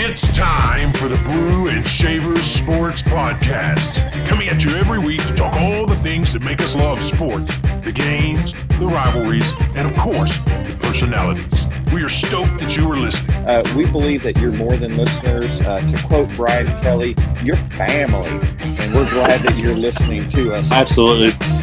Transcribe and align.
It's 0.00 0.28
time 0.28 0.92
for 0.92 1.08
the 1.08 1.16
Brew 1.28 1.68
and 1.68 1.84
Shavers 1.84 2.40
Sports 2.42 3.02
Podcast. 3.02 3.98
Coming 4.28 4.48
at 4.48 4.62
you 4.62 4.70
every 4.76 4.98
week 5.04 5.20
to 5.26 5.34
talk 5.34 5.56
all 5.56 5.86
the 5.86 5.96
things 5.96 6.32
that 6.32 6.44
make 6.44 6.62
us 6.62 6.76
love 6.76 7.02
sports 7.02 7.58
the 7.82 7.90
games, 7.92 8.52
the 8.78 8.86
rivalries, 8.86 9.52
and 9.76 9.90
of 9.90 9.96
course, 9.96 10.38
the 10.38 10.76
personalities. 10.80 11.92
We 11.92 12.04
are 12.04 12.08
stoked 12.08 12.60
that 12.60 12.76
you 12.76 12.88
are 12.88 12.94
listening. 12.94 13.44
Uh, 13.44 13.64
we 13.76 13.86
believe 13.86 14.22
that 14.22 14.38
you're 14.38 14.52
more 14.52 14.70
than 14.70 14.96
listeners. 14.96 15.60
Uh, 15.62 15.74
to 15.74 16.06
quote 16.06 16.34
Brian 16.36 16.66
Kelly, 16.80 17.16
you're 17.42 17.56
family, 17.72 18.30
and 18.30 18.94
we're 18.94 19.10
glad 19.10 19.40
that 19.40 19.56
you're 19.56 19.74
listening 19.74 20.30
to 20.30 20.54
us. 20.54 20.70
Absolutely. 20.70 21.57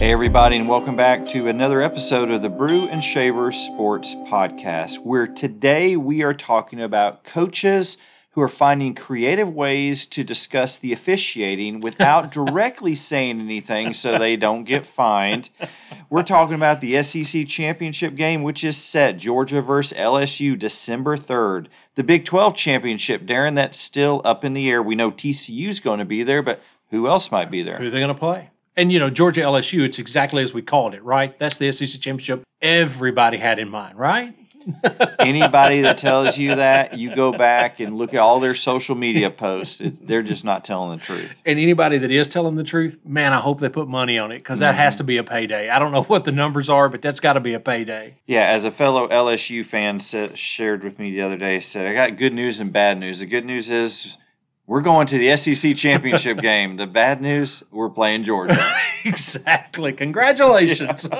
Hey, 0.00 0.12
everybody, 0.12 0.56
and 0.56 0.66
welcome 0.66 0.96
back 0.96 1.26
to 1.28 1.46
another 1.48 1.82
episode 1.82 2.30
of 2.30 2.40
the 2.40 2.48
Brew 2.48 2.88
and 2.88 3.04
Shaver 3.04 3.52
Sports 3.52 4.14
Podcast, 4.14 5.00
where 5.00 5.26
today 5.26 5.94
we 5.94 6.22
are 6.22 6.32
talking 6.32 6.80
about 6.80 7.22
coaches 7.22 7.98
who 8.30 8.40
are 8.40 8.48
finding 8.48 8.94
creative 8.94 9.52
ways 9.52 10.06
to 10.06 10.24
discuss 10.24 10.78
the 10.78 10.94
officiating 10.94 11.80
without 11.80 12.32
directly 12.32 12.94
saying 12.94 13.40
anything 13.40 13.92
so 13.92 14.18
they 14.18 14.36
don't 14.36 14.64
get 14.64 14.86
fined. 14.86 15.50
We're 16.08 16.22
talking 16.22 16.54
about 16.54 16.80
the 16.80 17.02
SEC 17.02 17.46
championship 17.46 18.14
game, 18.14 18.42
which 18.42 18.64
is 18.64 18.78
set 18.78 19.18
Georgia 19.18 19.60
versus 19.60 19.98
LSU 19.98 20.58
December 20.58 21.18
3rd. 21.18 21.66
The 21.96 22.04
Big 22.04 22.24
12 22.24 22.56
championship, 22.56 23.26
Darren, 23.26 23.54
that's 23.54 23.78
still 23.78 24.22
up 24.24 24.46
in 24.46 24.54
the 24.54 24.70
air. 24.70 24.82
We 24.82 24.94
know 24.94 25.10
TCU's 25.10 25.78
going 25.78 25.98
to 25.98 26.06
be 26.06 26.22
there, 26.22 26.40
but 26.40 26.62
who 26.88 27.06
else 27.06 27.30
might 27.30 27.50
be 27.50 27.62
there? 27.62 27.76
Who 27.76 27.88
are 27.88 27.90
they 27.90 28.00
going 28.00 28.08
to 28.08 28.18
play? 28.18 28.48
And, 28.80 28.90
you 28.90 28.98
know, 28.98 29.10
Georgia 29.10 29.42
LSU, 29.42 29.84
it's 29.84 29.98
exactly 29.98 30.42
as 30.42 30.54
we 30.54 30.62
called 30.62 30.94
it, 30.94 31.04
right? 31.04 31.38
That's 31.38 31.58
the 31.58 31.70
SEC 31.70 32.00
championship 32.00 32.42
everybody 32.62 33.36
had 33.36 33.58
in 33.58 33.68
mind, 33.68 33.98
right? 33.98 34.34
Anybody 35.18 35.82
that 35.82 35.98
tells 35.98 36.38
you 36.38 36.54
that, 36.54 36.96
you 36.96 37.14
go 37.14 37.30
back 37.30 37.80
and 37.80 37.98
look 37.98 38.14
at 38.14 38.20
all 38.20 38.40
their 38.40 38.54
social 38.54 38.94
media 38.94 39.30
posts. 39.30 39.82
It, 39.82 40.06
they're 40.06 40.22
just 40.22 40.46
not 40.46 40.64
telling 40.64 40.98
the 40.98 41.04
truth. 41.04 41.30
And 41.44 41.58
anybody 41.58 41.98
that 41.98 42.10
is 42.10 42.26
telling 42.26 42.54
the 42.54 42.64
truth, 42.64 42.98
man, 43.04 43.34
I 43.34 43.40
hope 43.40 43.60
they 43.60 43.68
put 43.68 43.86
money 43.86 44.18
on 44.18 44.32
it 44.32 44.38
because 44.38 44.60
that 44.60 44.74
has 44.76 44.96
to 44.96 45.04
be 45.04 45.18
a 45.18 45.24
payday. 45.24 45.68
I 45.68 45.78
don't 45.78 45.92
know 45.92 46.04
what 46.04 46.24
the 46.24 46.32
numbers 46.32 46.70
are, 46.70 46.88
but 46.88 47.02
that's 47.02 47.20
got 47.20 47.34
to 47.34 47.40
be 47.40 47.52
a 47.52 47.60
payday. 47.60 48.16
Yeah, 48.26 48.46
as 48.46 48.64
a 48.64 48.70
fellow 48.70 49.08
LSU 49.08 49.62
fan 49.62 50.00
said, 50.00 50.38
shared 50.38 50.84
with 50.84 50.98
me 50.98 51.10
the 51.10 51.20
other 51.20 51.36
day, 51.36 51.60
said, 51.60 51.86
I 51.86 51.92
got 51.92 52.16
good 52.16 52.32
news 52.32 52.60
and 52.60 52.72
bad 52.72 52.98
news. 52.98 53.18
The 53.18 53.26
good 53.26 53.44
news 53.44 53.70
is 53.70 54.16
we're 54.70 54.82
going 54.82 55.04
to 55.04 55.18
the 55.18 55.36
SEC 55.36 55.74
championship 55.74 56.38
game. 56.42 56.76
The 56.76 56.86
bad 56.86 57.20
news, 57.20 57.64
we're 57.72 57.90
playing 57.90 58.22
Georgia. 58.22 58.72
exactly. 59.04 59.92
Congratulations. 59.92 61.08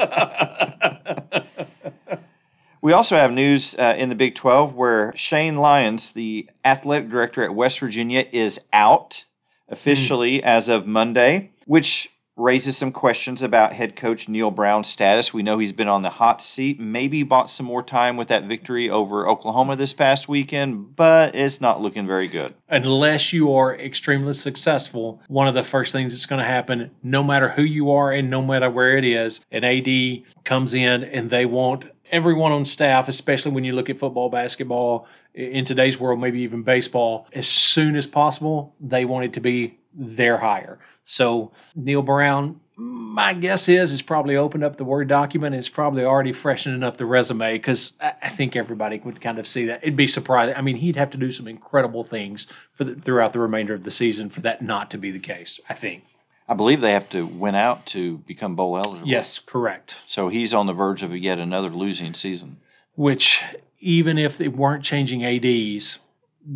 We 2.82 2.94
also 2.94 3.16
have 3.16 3.30
news 3.30 3.74
uh, 3.78 3.94
in 3.98 4.08
the 4.08 4.14
Big 4.14 4.34
12 4.34 4.74
where 4.74 5.12
Shane 5.14 5.56
Lyons, 5.56 6.12
the 6.12 6.48
athletic 6.64 7.10
director 7.10 7.44
at 7.44 7.54
West 7.54 7.78
Virginia, 7.78 8.24
is 8.32 8.58
out 8.72 9.26
officially 9.68 10.42
as 10.42 10.70
of 10.70 10.86
Monday, 10.86 11.50
which 11.66 12.10
raises 12.40 12.76
some 12.76 12.90
questions 12.90 13.42
about 13.42 13.74
head 13.74 13.94
coach 13.94 14.28
Neal 14.28 14.50
Brown's 14.50 14.88
status. 14.88 15.34
We 15.34 15.42
know 15.42 15.58
he's 15.58 15.72
been 15.72 15.88
on 15.88 16.02
the 16.02 16.10
hot 16.10 16.40
seat, 16.40 16.80
maybe 16.80 17.22
bought 17.22 17.50
some 17.50 17.66
more 17.66 17.82
time 17.82 18.16
with 18.16 18.28
that 18.28 18.44
victory 18.44 18.88
over 18.88 19.28
Oklahoma 19.28 19.76
this 19.76 19.92
past 19.92 20.28
weekend, 20.28 20.96
but 20.96 21.34
it's 21.34 21.60
not 21.60 21.82
looking 21.82 22.06
very 22.06 22.28
good. 22.28 22.54
Unless 22.68 23.32
you 23.32 23.52
are 23.52 23.76
extremely 23.76 24.32
successful, 24.32 25.20
one 25.28 25.46
of 25.46 25.54
the 25.54 25.64
first 25.64 25.92
things 25.92 26.12
that's 26.12 26.26
going 26.26 26.40
to 26.40 26.46
happen, 26.46 26.90
no 27.02 27.22
matter 27.22 27.50
who 27.50 27.62
you 27.62 27.90
are 27.90 28.10
and 28.10 28.30
no 28.30 28.40
matter 28.40 28.70
where 28.70 28.96
it 28.96 29.04
is, 29.04 29.40
an 29.50 29.64
AD 29.64 30.22
comes 30.44 30.72
in 30.72 31.04
and 31.04 31.30
they 31.30 31.44
want 31.44 31.84
everyone 32.10 32.52
on 32.52 32.64
staff, 32.64 33.08
especially 33.08 33.52
when 33.52 33.64
you 33.64 33.72
look 33.72 33.90
at 33.90 33.98
football, 33.98 34.30
basketball, 34.30 35.06
in 35.34 35.64
today's 35.64 35.98
world, 35.98 36.20
maybe 36.20 36.40
even 36.40 36.62
baseball, 36.62 37.26
as 37.32 37.46
soon 37.46 37.94
as 37.94 38.06
possible, 38.06 38.74
they 38.80 39.04
want 39.04 39.24
it 39.24 39.32
to 39.34 39.40
be 39.40 39.78
their 39.94 40.38
hire. 40.38 40.78
So 41.10 41.50
Neal 41.74 42.02
Brown, 42.02 42.60
my 42.76 43.32
guess 43.32 43.68
is, 43.68 43.90
is 43.92 44.00
probably 44.00 44.36
opened 44.36 44.62
up 44.62 44.76
the 44.76 44.84
Word 44.84 45.08
document 45.08 45.56
and 45.56 45.58
it's 45.58 45.68
probably 45.68 46.04
already 46.04 46.32
freshening 46.32 46.84
up 46.84 46.98
the 46.98 47.04
resume 47.04 47.58
because 47.58 47.94
I, 48.00 48.12
I 48.22 48.28
think 48.28 48.54
everybody 48.54 49.00
would 49.00 49.20
kind 49.20 49.40
of 49.40 49.48
see 49.48 49.64
that. 49.64 49.80
It'd 49.82 49.96
be 49.96 50.06
surprising. 50.06 50.54
I 50.54 50.60
mean, 50.60 50.76
he'd 50.76 50.94
have 50.94 51.10
to 51.10 51.18
do 51.18 51.32
some 51.32 51.48
incredible 51.48 52.04
things 52.04 52.46
for 52.72 52.84
the, 52.84 52.94
throughout 52.94 53.32
the 53.32 53.40
remainder 53.40 53.74
of 53.74 53.82
the 53.82 53.90
season 53.90 54.30
for 54.30 54.40
that 54.42 54.62
not 54.62 54.88
to 54.92 54.98
be 54.98 55.10
the 55.10 55.18
case, 55.18 55.58
I 55.68 55.74
think. 55.74 56.04
I 56.48 56.54
believe 56.54 56.80
they 56.80 56.92
have 56.92 57.08
to 57.08 57.26
win 57.26 57.56
out 57.56 57.86
to 57.86 58.18
become 58.18 58.54
bowl 58.54 58.78
eligible. 58.78 59.08
Yes, 59.08 59.40
correct. 59.40 59.96
So 60.06 60.28
he's 60.28 60.54
on 60.54 60.66
the 60.66 60.72
verge 60.72 61.02
of 61.02 61.16
yet 61.16 61.40
another 61.40 61.70
losing 61.70 62.14
season. 62.14 62.58
Which, 62.94 63.42
even 63.80 64.16
if 64.16 64.38
they 64.38 64.46
weren't 64.46 64.84
changing 64.84 65.24
ADs, 65.24 65.98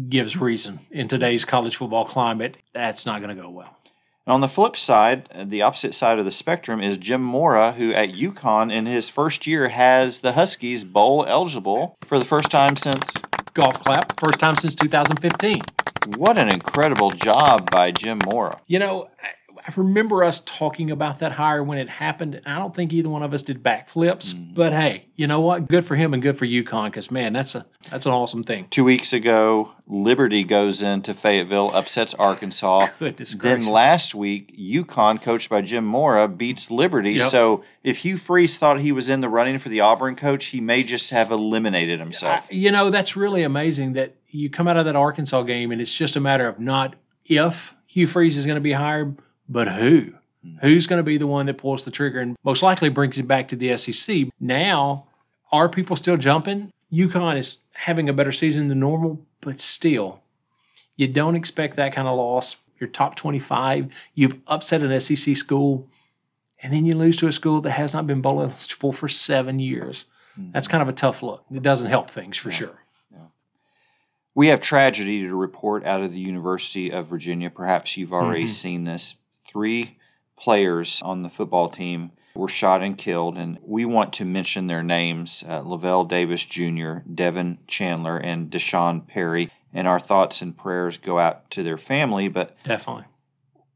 gives 0.09 0.37
reason 0.37 0.81
in 0.93 1.09
today's 1.09 1.45
college 1.45 1.75
football 1.75 2.07
climate. 2.07 2.57
That's 2.73 3.05
not 3.05 3.21
going 3.21 3.37
to 3.37 3.43
go 3.43 3.51
well. 3.51 3.77
And 4.27 4.33
on 4.33 4.41
the 4.41 4.49
flip 4.49 4.75
side, 4.77 5.29
the 5.45 5.61
opposite 5.61 5.95
side 5.95 6.19
of 6.19 6.25
the 6.25 6.31
spectrum 6.31 6.81
is 6.81 6.97
Jim 6.97 7.23
Mora, 7.23 7.73
who 7.73 7.93
at 7.93 8.15
UConn 8.15 8.73
in 8.73 8.87
his 8.87 9.09
first 9.09 9.47
year 9.47 9.69
has 9.69 10.21
the 10.21 10.33
Huskies 10.33 10.83
bowl 10.83 11.27
eligible 11.27 11.99
for 12.07 12.19
the 12.19 12.25
first 12.25 12.51
time 12.51 12.75
since. 12.77 13.13
Golf 13.53 13.85
clap, 13.85 14.19
first 14.19 14.39
time 14.39 14.57
since 14.57 14.75
2015. 14.75 15.61
What 16.17 16.41
an 16.41 16.49
incredible 16.49 17.11
job 17.11 17.71
by 17.71 17.93
Jim 17.93 18.19
Mora. 18.33 18.61
You 18.67 18.79
know, 18.79 19.11
I 19.67 19.73
remember 19.77 20.23
us 20.23 20.41
talking 20.45 20.91
about 20.91 21.21
that 21.21 21.33
hire 21.33 21.65
when 21.65 21.79
it 21.79 21.89
happened. 21.89 22.35
And 22.35 22.47
I 22.47 22.59
don't 22.59 22.75
think 22.75 22.93
either 22.93 23.09
one 23.09 23.23
of 23.23 23.33
us 23.33 23.43
did 23.43 23.63
backflips, 23.63 24.35
Mm-hmm. 24.35 24.55
but 24.55 24.73
hey, 24.75 25.07
you 25.17 25.27
know 25.27 25.41
what? 25.41 25.69
Good 25.69 25.87
for 25.87 25.97
him 25.97 26.13
and 26.13 26.23
good 26.23 26.37
for 26.37 26.45
UConn 26.47 26.87
because 26.91 27.11
man, 27.11 27.33
that's 27.33 27.55
a 27.55 27.65
that's 27.91 28.05
an 28.05 28.13
awesome 28.13 28.45
thing. 28.45 28.67
Two 28.71 28.85
weeks 28.85 29.13
ago, 29.15 29.73
Liberty 29.87 30.45
goes 30.45 30.83
into 30.83 31.15
Fayetteville, 31.15 31.71
upsets 31.75 32.13
Arkansas. 32.15 32.89
Goodness 32.99 33.31
then 33.31 33.39
gracious. 33.39 33.69
last 33.69 34.15
week, 34.15 34.55
UConn, 34.59 35.23
coached 35.23 35.49
by 35.49 35.63
Jim 35.63 35.85
Mora, 35.87 36.29
beats 36.29 36.71
Liberty. 36.71 37.13
Yep. 37.13 37.31
So 37.31 37.65
if 37.83 37.99
Hugh 37.99 38.19
Freeze 38.19 38.59
thought 38.59 38.81
he 38.81 38.93
was 38.93 39.09
in 39.09 39.21
the 39.21 39.29
running 39.31 39.59
for 39.59 39.71
the 39.71 39.81
Auburn 39.81 40.15
coach, 40.17 40.47
he 40.47 40.61
may 40.61 40.83
just 40.85 41.09
have 41.11 41.31
eliminated 41.31 42.01
himself. 42.01 42.45
I- 42.51 42.55
you 42.55 42.71
know, 42.71 42.91
that's 42.91 43.17
really 43.17 43.43
amazing 43.43 43.95
that 43.95 44.15
you 44.29 44.51
come 44.51 44.69
out 44.69 44.77
of 44.77 44.85
that 44.85 44.97
Arkansas 44.97 45.43
game 45.45 45.71
and 45.73 45.81
it's 45.81 45.95
just 45.97 46.17
a 46.17 46.21
matter 46.21 46.47
of 46.49 46.59
not 46.61 46.97
if 47.25 47.75
Hugh 47.87 48.07
Freeze 48.07 48.37
is 48.37 48.45
going 48.45 48.57
to 48.57 48.61
be 48.61 48.73
hired, 48.73 49.17
but 49.49 49.69
who. 49.69 50.13
Who's 50.61 50.87
going 50.87 50.99
to 50.99 51.03
be 51.05 51.17
the 51.17 51.27
one 51.27 51.47
that 51.47 51.57
pulls 51.57 51.85
the 51.87 51.91
trigger 51.91 52.21
and 52.21 52.37
most 52.45 52.63
likely 52.63 52.91
brings 52.91 53.19
it 53.19 53.27
back 53.27 53.49
to 53.49 53.57
the 53.57 53.77
SEC? 53.79 54.27
Now, 54.39 55.07
are 55.51 55.69
people 55.71 55.97
still 55.97 56.19
jumping? 56.19 56.71
UConn 56.93 57.39
is 57.39 57.59
having 57.75 58.09
a 58.09 58.13
better 58.13 58.31
season 58.33 58.69
than 58.69 58.81
normal, 58.81 59.25
but 59.41 59.59
still, 59.59 60.21
you 60.97 61.09
don't 61.09 61.35
expect 61.35 61.77
that 61.77 61.95
kind 61.95 62.07
of 62.07 62.17
loss. 62.19 62.57
You're 62.79 62.89
top 62.91 63.17
25, 63.17 63.91
you've 64.15 64.39
upset 64.47 64.83
an 64.83 65.01
SEC 65.01 65.35
school, 65.37 65.89
and 66.63 66.73
then 66.73 66.85
you 66.85 66.95
lose 66.95 67.17
to 67.19 67.27
a 67.29 67.33
school 67.33 67.61
that 67.63 67.71
has 67.73 67.95
not 67.95 68.07
been 68.07 68.21
bowl 68.21 68.41
eligible 68.43 68.93
for 68.93 69.09
seven 69.09 69.59
years. 69.59 70.05
That's 70.37 70.69
kind 70.69 70.83
of 70.83 70.89
a 70.89 70.93
tough 70.93 71.23
look. 71.23 71.45
It 71.51 71.63
doesn't 71.63 71.87
help 71.89 72.11
things 72.11 72.37
for 72.37 72.51
sure. 72.51 72.81
We 74.35 74.49
have 74.49 74.61
tragedy 74.61 75.21
to 75.23 75.35
report 75.35 75.85
out 75.87 76.01
of 76.03 76.11
the 76.13 76.19
University 76.19 76.91
of 76.91 77.07
Virginia. 77.07 77.51
Perhaps 77.51 77.97
you've 77.97 78.13
already 78.13 78.45
Mhm. 78.47 78.51
seen 78.51 78.85
this. 78.85 79.15
Three 79.49 79.99
players 80.39 81.01
on 81.03 81.23
the 81.23 81.29
football 81.29 81.69
team 81.69 82.13
were 82.35 82.49
shot 82.49 82.83
and 82.83 82.99
killed, 82.99 83.39
and 83.39 83.59
we 83.63 83.85
want 83.85 84.13
to 84.15 84.25
mention 84.25 84.67
their 84.67 84.83
names 84.83 85.45
uh, 85.49 85.61
Lavelle 85.61 86.05
Davis 86.05 86.45
Jr., 86.45 86.99
Devin 87.13 87.59
Chandler, 87.69 88.17
and 88.19 88.51
D'Sean 88.51 89.03
Perry. 89.03 89.51
And 89.73 89.87
our 89.89 90.01
thoughts 90.01 90.41
and 90.43 90.57
prayers 90.57 90.97
go 90.97 91.19
out 91.19 91.51
to 91.53 91.63
their 91.63 91.79
family, 91.79 92.29
but 92.29 92.57
Definitely. 92.65 93.05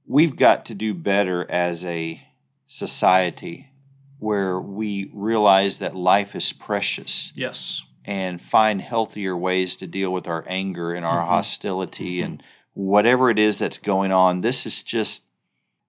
we've 0.07 0.37
got 0.37 0.65
to 0.67 0.75
do 0.75 0.95
better 0.95 1.49
as 1.51 1.85
a 1.85 2.21
society 2.67 3.71
where 4.19 4.61
we 4.61 5.11
realize 5.13 5.79
that 5.79 5.95
life 5.97 6.35
is 6.37 6.53
precious 6.53 7.33
Yes. 7.37 7.83
and 8.05 8.41
find 8.41 8.81
healthier 8.81 9.37
ways 9.37 9.77
to 9.77 9.87
deal 9.87 10.13
with 10.13 10.27
our 10.27 10.45
anger 10.49 10.93
and 10.95 11.05
our 11.05 11.23
Mhm. 11.23 11.29
hostility 11.29 12.21
and 12.23 12.43
whatever 12.75 13.31
it 13.31 13.39
is 13.39 13.59
that's 13.59 13.79
going 13.79 14.11
on. 14.13 14.41
This 14.41 14.67
is 14.67 14.83
just, 14.83 15.25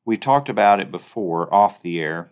we 0.10 0.18
talked 0.18 0.50
about 0.50 0.80
it 0.80 0.90
before 0.92 1.54
off 1.54 1.82
the 1.84 2.00
air. 2.00 2.32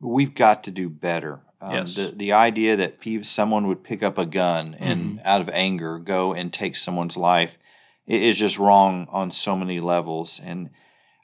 We've 0.00 0.34
got 0.34 0.62
to 0.64 0.70
do 0.70 0.88
better. 0.88 1.40
Um, 1.60 1.72
Yes. 1.74 1.96
the, 1.96 2.12
the 2.14 2.32
idea 2.32 2.76
that 2.76 3.00
pe- 3.00 3.22
someone 3.22 3.66
would 3.66 3.82
pick 3.82 4.02
up 4.02 4.18
a 4.18 4.26
gun 4.26 4.76
and 4.78 5.00
Mm-hmm. 5.00 5.18
out 5.24 5.40
of 5.40 5.48
anger 5.48 5.98
go 5.98 6.32
and 6.32 6.52
take 6.52 6.76
someone's 6.76 7.16
life 7.16 7.58
is 8.06 8.36
just 8.36 8.58
wrong 8.58 9.08
on 9.10 9.30
so 9.32 9.56
many 9.56 9.80
levels. 9.80 10.40
And 10.44 10.70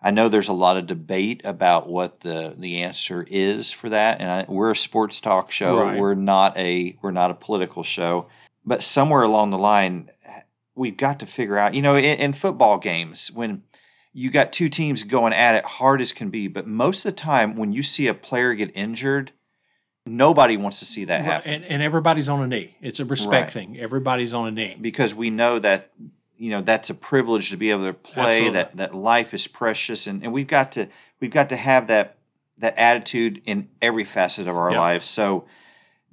I 0.02 0.10
know 0.10 0.28
there's 0.28 0.48
a 0.48 0.52
lot 0.66 0.76
of 0.76 0.86
debate 0.88 1.42
about 1.44 1.88
what 1.88 2.20
the, 2.22 2.56
the 2.58 2.82
answer 2.82 3.24
is 3.30 3.70
for 3.70 3.88
that. 3.90 4.20
And 4.20 4.28
I, 4.28 4.44
we're 4.48 4.72
a 4.72 4.76
sports 4.76 5.20
talk 5.20 5.52
show. 5.52 5.78
Right. 5.78 6.00
We're 6.00 6.14
not 6.14 6.56
a 6.56 6.96
we're 7.02 7.12
not 7.12 7.30
a 7.30 7.34
political 7.34 7.84
show. 7.84 8.26
But 8.64 8.82
somewhere 8.82 9.22
along 9.22 9.50
the 9.50 9.58
line, 9.58 10.10
we've 10.74 10.96
got 10.96 11.20
to 11.20 11.26
figure 11.26 11.56
out. 11.58 11.74
You 11.74 11.82
know, 11.82 11.94
in, 11.96 12.18
in 12.18 12.32
football 12.32 12.78
games 12.78 13.30
when 13.30 13.62
you 14.12 14.30
got 14.30 14.52
two 14.52 14.68
teams 14.68 15.02
going 15.04 15.32
at 15.32 15.54
it 15.54 15.64
hard 15.64 16.00
as 16.00 16.12
can 16.12 16.28
be, 16.30 16.46
but 16.48 16.66
most 16.66 17.04
of 17.04 17.14
the 17.14 17.20
time 17.20 17.56
when 17.56 17.72
you 17.72 17.82
see 17.82 18.06
a 18.06 18.14
player 18.14 18.54
get 18.54 18.70
injured, 18.76 19.32
Nobody 20.04 20.56
wants 20.56 20.80
to 20.80 20.84
see 20.84 21.04
that 21.04 21.22
happen 21.22 21.52
And, 21.52 21.64
and 21.64 21.80
everybody's 21.80 22.28
on 22.28 22.42
a 22.42 22.46
knee. 22.48 22.76
It's 22.82 22.98
a 22.98 23.04
respect 23.04 23.46
Right. 23.46 23.52
thing. 23.52 23.78
Everybody's 23.78 24.32
on 24.32 24.48
a 24.48 24.50
knee. 24.50 24.76
because 24.80 25.14
we 25.14 25.30
know 25.30 25.60
that 25.60 25.92
you 26.36 26.50
know 26.50 26.60
that's 26.60 26.90
a 26.90 26.94
privilege 26.94 27.50
to 27.50 27.56
be 27.56 27.70
able 27.70 27.84
to 27.86 27.92
play 27.92 28.22
Absolutely. 28.48 28.52
that 28.58 28.76
that 28.78 28.94
life 28.96 29.32
is 29.32 29.46
precious 29.46 30.08
and, 30.08 30.24
and 30.24 30.32
we've 30.32 30.48
got 30.48 30.72
to 30.72 30.88
we've 31.20 31.30
got 31.30 31.48
to 31.50 31.56
have 31.56 31.86
that 31.86 32.16
that 32.58 32.76
attitude 32.76 33.40
in 33.44 33.68
every 33.80 34.02
facet 34.02 34.48
of 34.48 34.56
our 34.56 34.70
Yep. 34.72 34.78
lives 34.80 35.08
so 35.08 35.44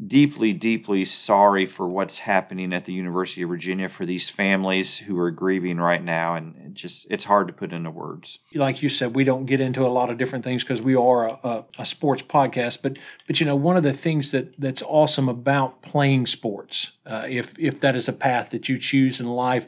deeply 0.05 0.53
deeply 0.53 1.03
sorry 1.03 1.65
for 1.65 1.87
what's 1.87 2.19
happening 2.19 2.73
at 2.73 2.85
the 2.85 2.93
University 2.93 3.41
of 3.41 3.49
Virginia 3.49 3.89
for 3.89 4.05
these 4.05 4.29
families 4.29 4.99
who 4.99 5.17
are 5.19 5.31
grieving 5.31 5.77
right 5.77 6.03
now 6.03 6.35
and 6.35 6.55
it 6.57 6.73
just 6.73 7.05
it's 7.09 7.25
hard 7.25 7.47
to 7.47 7.53
put 7.53 7.73
into 7.73 7.91
words 7.91 8.39
like 8.69 8.81
you 8.81 8.89
said, 8.89 9.15
we 9.15 9.23
don't 9.23 9.45
get 9.45 9.61
into 9.61 9.85
a 9.85 9.89
lot 9.89 10.09
of 10.09 10.17
different 10.17 10.43
things 10.43 10.63
because 10.63 10.81
we 10.81 10.95
are 10.95 11.27
a, 11.27 11.39
a, 11.43 11.65
a 11.79 11.85
sports 11.85 12.21
podcast. 12.21 12.81
But 12.81 12.97
but 13.27 13.39
you 13.39 13.45
know, 13.45 13.55
one 13.55 13.77
of 13.77 13.83
the 13.83 13.93
things 13.93 14.31
that 14.31 14.59
that's 14.59 14.81
awesome 14.83 15.29
about 15.29 15.81
playing 15.81 16.27
sports, 16.27 16.91
uh, 17.05 17.25
if 17.27 17.57
if 17.57 17.79
that 17.81 17.95
is 17.95 18.07
a 18.07 18.13
path 18.13 18.49
that 18.51 18.69
you 18.69 18.77
choose 18.77 19.19
in 19.19 19.27
life, 19.27 19.67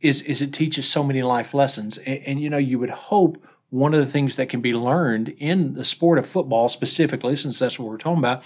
is 0.00 0.22
is 0.22 0.42
it 0.42 0.52
teaches 0.52 0.88
so 0.88 1.02
many 1.02 1.22
life 1.22 1.54
lessons. 1.54 1.98
And, 1.98 2.18
and 2.26 2.40
you 2.40 2.50
know, 2.50 2.58
you 2.58 2.78
would 2.78 2.90
hope 2.90 3.42
one 3.70 3.94
of 3.94 4.04
the 4.04 4.10
things 4.10 4.36
that 4.36 4.48
can 4.48 4.60
be 4.60 4.72
learned 4.72 5.30
in 5.38 5.74
the 5.74 5.84
sport 5.84 6.18
of 6.18 6.26
football 6.26 6.68
specifically, 6.68 7.36
since 7.36 7.58
that's 7.58 7.78
what 7.78 7.88
we're 7.88 7.98
talking 7.98 8.18
about, 8.18 8.42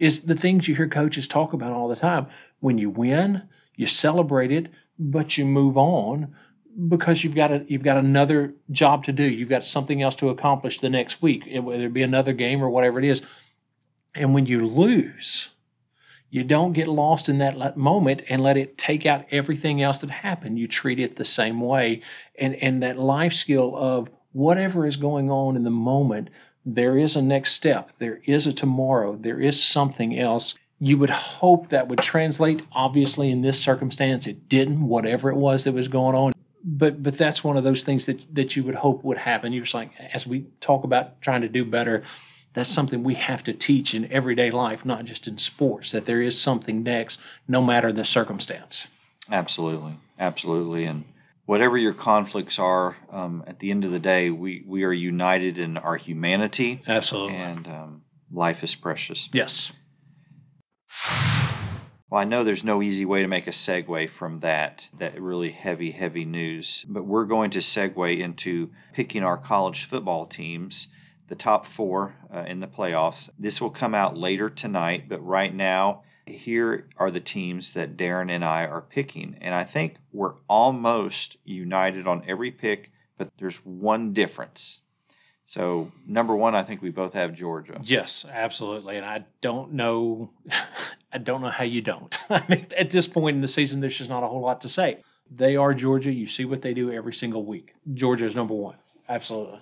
is 0.00 0.22
the 0.22 0.34
things 0.34 0.66
you 0.66 0.74
hear 0.74 0.88
coaches 0.88 1.28
talk 1.28 1.52
about 1.52 1.72
all 1.72 1.86
the 1.86 1.94
time. 1.94 2.26
When 2.58 2.78
you 2.78 2.90
win, 2.90 3.42
you 3.76 3.86
celebrate 3.86 4.50
it, 4.50 4.68
but 4.98 5.38
you 5.38 5.44
move 5.44 5.76
on 5.76 6.34
because 6.88 7.22
you've 7.22 7.34
got 7.34 7.52
a, 7.52 7.64
you've 7.68 7.82
got 7.82 7.98
another 7.98 8.54
job 8.70 9.04
to 9.04 9.12
do. 9.12 9.24
You've 9.24 9.48
got 9.48 9.64
something 9.64 10.02
else 10.02 10.16
to 10.16 10.30
accomplish 10.30 10.80
the 10.80 10.88
next 10.88 11.22
week, 11.22 11.44
whether 11.62 11.86
it 11.86 11.92
be 11.92 12.02
another 12.02 12.32
game 12.32 12.62
or 12.62 12.70
whatever 12.70 12.98
it 12.98 13.04
is. 13.04 13.22
And 14.14 14.34
when 14.34 14.46
you 14.46 14.66
lose, 14.66 15.50
you 16.30 16.44
don't 16.44 16.72
get 16.72 16.88
lost 16.88 17.28
in 17.28 17.38
that 17.38 17.76
moment 17.76 18.22
and 18.28 18.42
let 18.42 18.56
it 18.56 18.78
take 18.78 19.04
out 19.04 19.26
everything 19.30 19.82
else 19.82 19.98
that 19.98 20.10
happened. 20.10 20.58
You 20.58 20.68
treat 20.68 20.98
it 20.98 21.16
the 21.16 21.24
same 21.24 21.60
way, 21.60 22.02
and 22.38 22.54
and 22.56 22.82
that 22.82 22.98
life 22.98 23.34
skill 23.34 23.76
of 23.76 24.08
whatever 24.32 24.86
is 24.86 24.96
going 24.96 25.30
on 25.30 25.56
in 25.56 25.64
the 25.64 25.70
moment, 25.70 26.30
there 26.64 26.98
is 26.98 27.16
a 27.16 27.22
next 27.22 27.52
step. 27.52 27.92
There 27.98 28.20
is 28.24 28.46
a 28.46 28.52
tomorrow. 28.52 29.16
There 29.16 29.40
is 29.40 29.62
something 29.62 30.18
else. 30.18 30.54
You 30.78 30.98
would 30.98 31.10
hope 31.10 31.68
that 31.68 31.88
would 31.88 32.00
translate. 32.00 32.62
Obviously, 32.72 33.30
in 33.30 33.42
this 33.42 33.60
circumstance, 33.60 34.26
it 34.26 34.48
didn't. 34.48 34.86
Whatever 34.86 35.30
it 35.30 35.36
was 35.36 35.64
that 35.64 35.72
was 35.72 35.88
going 35.88 36.14
on, 36.14 36.32
but 36.64 37.02
but 37.02 37.16
that's 37.16 37.42
one 37.44 37.56
of 37.56 37.64
those 37.64 37.84
things 37.84 38.06
that 38.06 38.34
that 38.34 38.56
you 38.56 38.64
would 38.64 38.76
hope 38.76 39.04
would 39.04 39.18
happen. 39.18 39.52
You're 39.52 39.64
just 39.64 39.74
like 39.74 39.92
as 40.12 40.26
we 40.26 40.46
talk 40.60 40.84
about 40.84 41.20
trying 41.20 41.42
to 41.42 41.48
do 41.48 41.64
better, 41.64 42.02
that's 42.54 42.70
something 42.70 43.02
we 43.02 43.14
have 43.14 43.42
to 43.44 43.52
teach 43.52 43.94
in 43.94 44.10
everyday 44.12 44.50
life, 44.50 44.84
not 44.84 45.04
just 45.04 45.26
in 45.26 45.38
sports. 45.38 45.92
That 45.92 46.04
there 46.04 46.22
is 46.22 46.40
something 46.40 46.82
next, 46.82 47.18
no 47.48 47.62
matter 47.62 47.92
the 47.92 48.04
circumstance. 48.04 48.86
Absolutely, 49.30 49.96
absolutely, 50.18 50.84
and 50.84 51.04
whatever 51.50 51.76
your 51.76 51.92
conflicts 51.92 52.60
are, 52.60 52.96
um, 53.10 53.42
at 53.44 53.58
the 53.58 53.72
end 53.72 53.84
of 53.84 53.90
the 53.90 53.98
day, 53.98 54.30
we 54.30 54.62
we 54.64 54.84
are 54.84 54.92
united 54.92 55.58
in 55.58 55.76
our 55.76 55.96
humanity, 55.96 56.80
Absolutely. 56.86 57.34
and 57.34 57.66
um, 57.66 58.02
life 58.30 58.62
is 58.62 58.76
precious. 58.76 59.28
yes. 59.32 59.72
Well, 62.08 62.20
I 62.20 62.24
know 62.24 62.44
there's 62.44 62.62
no 62.62 62.82
easy 62.82 63.04
way 63.04 63.22
to 63.22 63.28
make 63.28 63.48
a 63.48 63.50
segue 63.50 64.10
from 64.10 64.40
that 64.40 64.90
that 64.96 65.20
really 65.20 65.50
heavy, 65.50 65.90
heavy 65.90 66.24
news, 66.24 66.84
but 66.88 67.04
we're 67.04 67.24
going 67.24 67.50
to 67.50 67.58
segue 67.58 68.20
into 68.20 68.70
picking 68.92 69.24
our 69.24 69.36
college 69.36 69.86
football 69.86 70.26
teams, 70.26 70.86
the 71.28 71.34
top 71.34 71.66
four 71.66 72.14
uh, 72.32 72.44
in 72.46 72.60
the 72.60 72.68
playoffs. 72.68 73.28
This 73.36 73.60
will 73.60 73.70
come 73.70 73.94
out 73.94 74.16
later 74.16 74.50
tonight, 74.50 75.08
but 75.08 75.18
right 75.18 75.52
now, 75.52 76.02
here 76.30 76.86
are 76.96 77.10
the 77.10 77.20
teams 77.20 77.72
that 77.74 77.96
Darren 77.96 78.30
and 78.30 78.44
I 78.44 78.64
are 78.64 78.80
picking, 78.80 79.36
and 79.40 79.54
I 79.54 79.64
think 79.64 79.96
we're 80.12 80.34
almost 80.48 81.36
united 81.44 82.06
on 82.06 82.22
every 82.26 82.50
pick, 82.50 82.90
but 83.18 83.28
there's 83.38 83.56
one 83.56 84.12
difference. 84.12 84.80
So, 85.46 85.90
number 86.06 86.36
one, 86.36 86.54
I 86.54 86.62
think 86.62 86.80
we 86.80 86.90
both 86.90 87.12
have 87.14 87.34
Georgia. 87.34 87.80
Yes, 87.82 88.24
absolutely. 88.30 88.96
And 88.96 89.04
I 89.04 89.24
don't 89.40 89.72
know, 89.72 90.30
I 91.12 91.18
don't 91.18 91.42
know 91.42 91.50
how 91.50 91.64
you 91.64 91.82
don't. 91.82 92.16
I 92.30 92.44
mean, 92.48 92.66
at 92.78 92.90
this 92.90 93.08
point 93.08 93.34
in 93.34 93.42
the 93.42 93.48
season, 93.48 93.80
there's 93.80 93.98
just 93.98 94.10
not 94.10 94.22
a 94.22 94.28
whole 94.28 94.42
lot 94.42 94.60
to 94.60 94.68
say. 94.68 95.02
They 95.28 95.56
are 95.56 95.74
Georgia. 95.74 96.12
You 96.12 96.28
see 96.28 96.44
what 96.44 96.62
they 96.62 96.72
do 96.72 96.92
every 96.92 97.14
single 97.14 97.44
week. 97.44 97.74
Georgia 97.94 98.26
is 98.26 98.36
number 98.36 98.54
one. 98.54 98.76
Absolutely. 99.08 99.60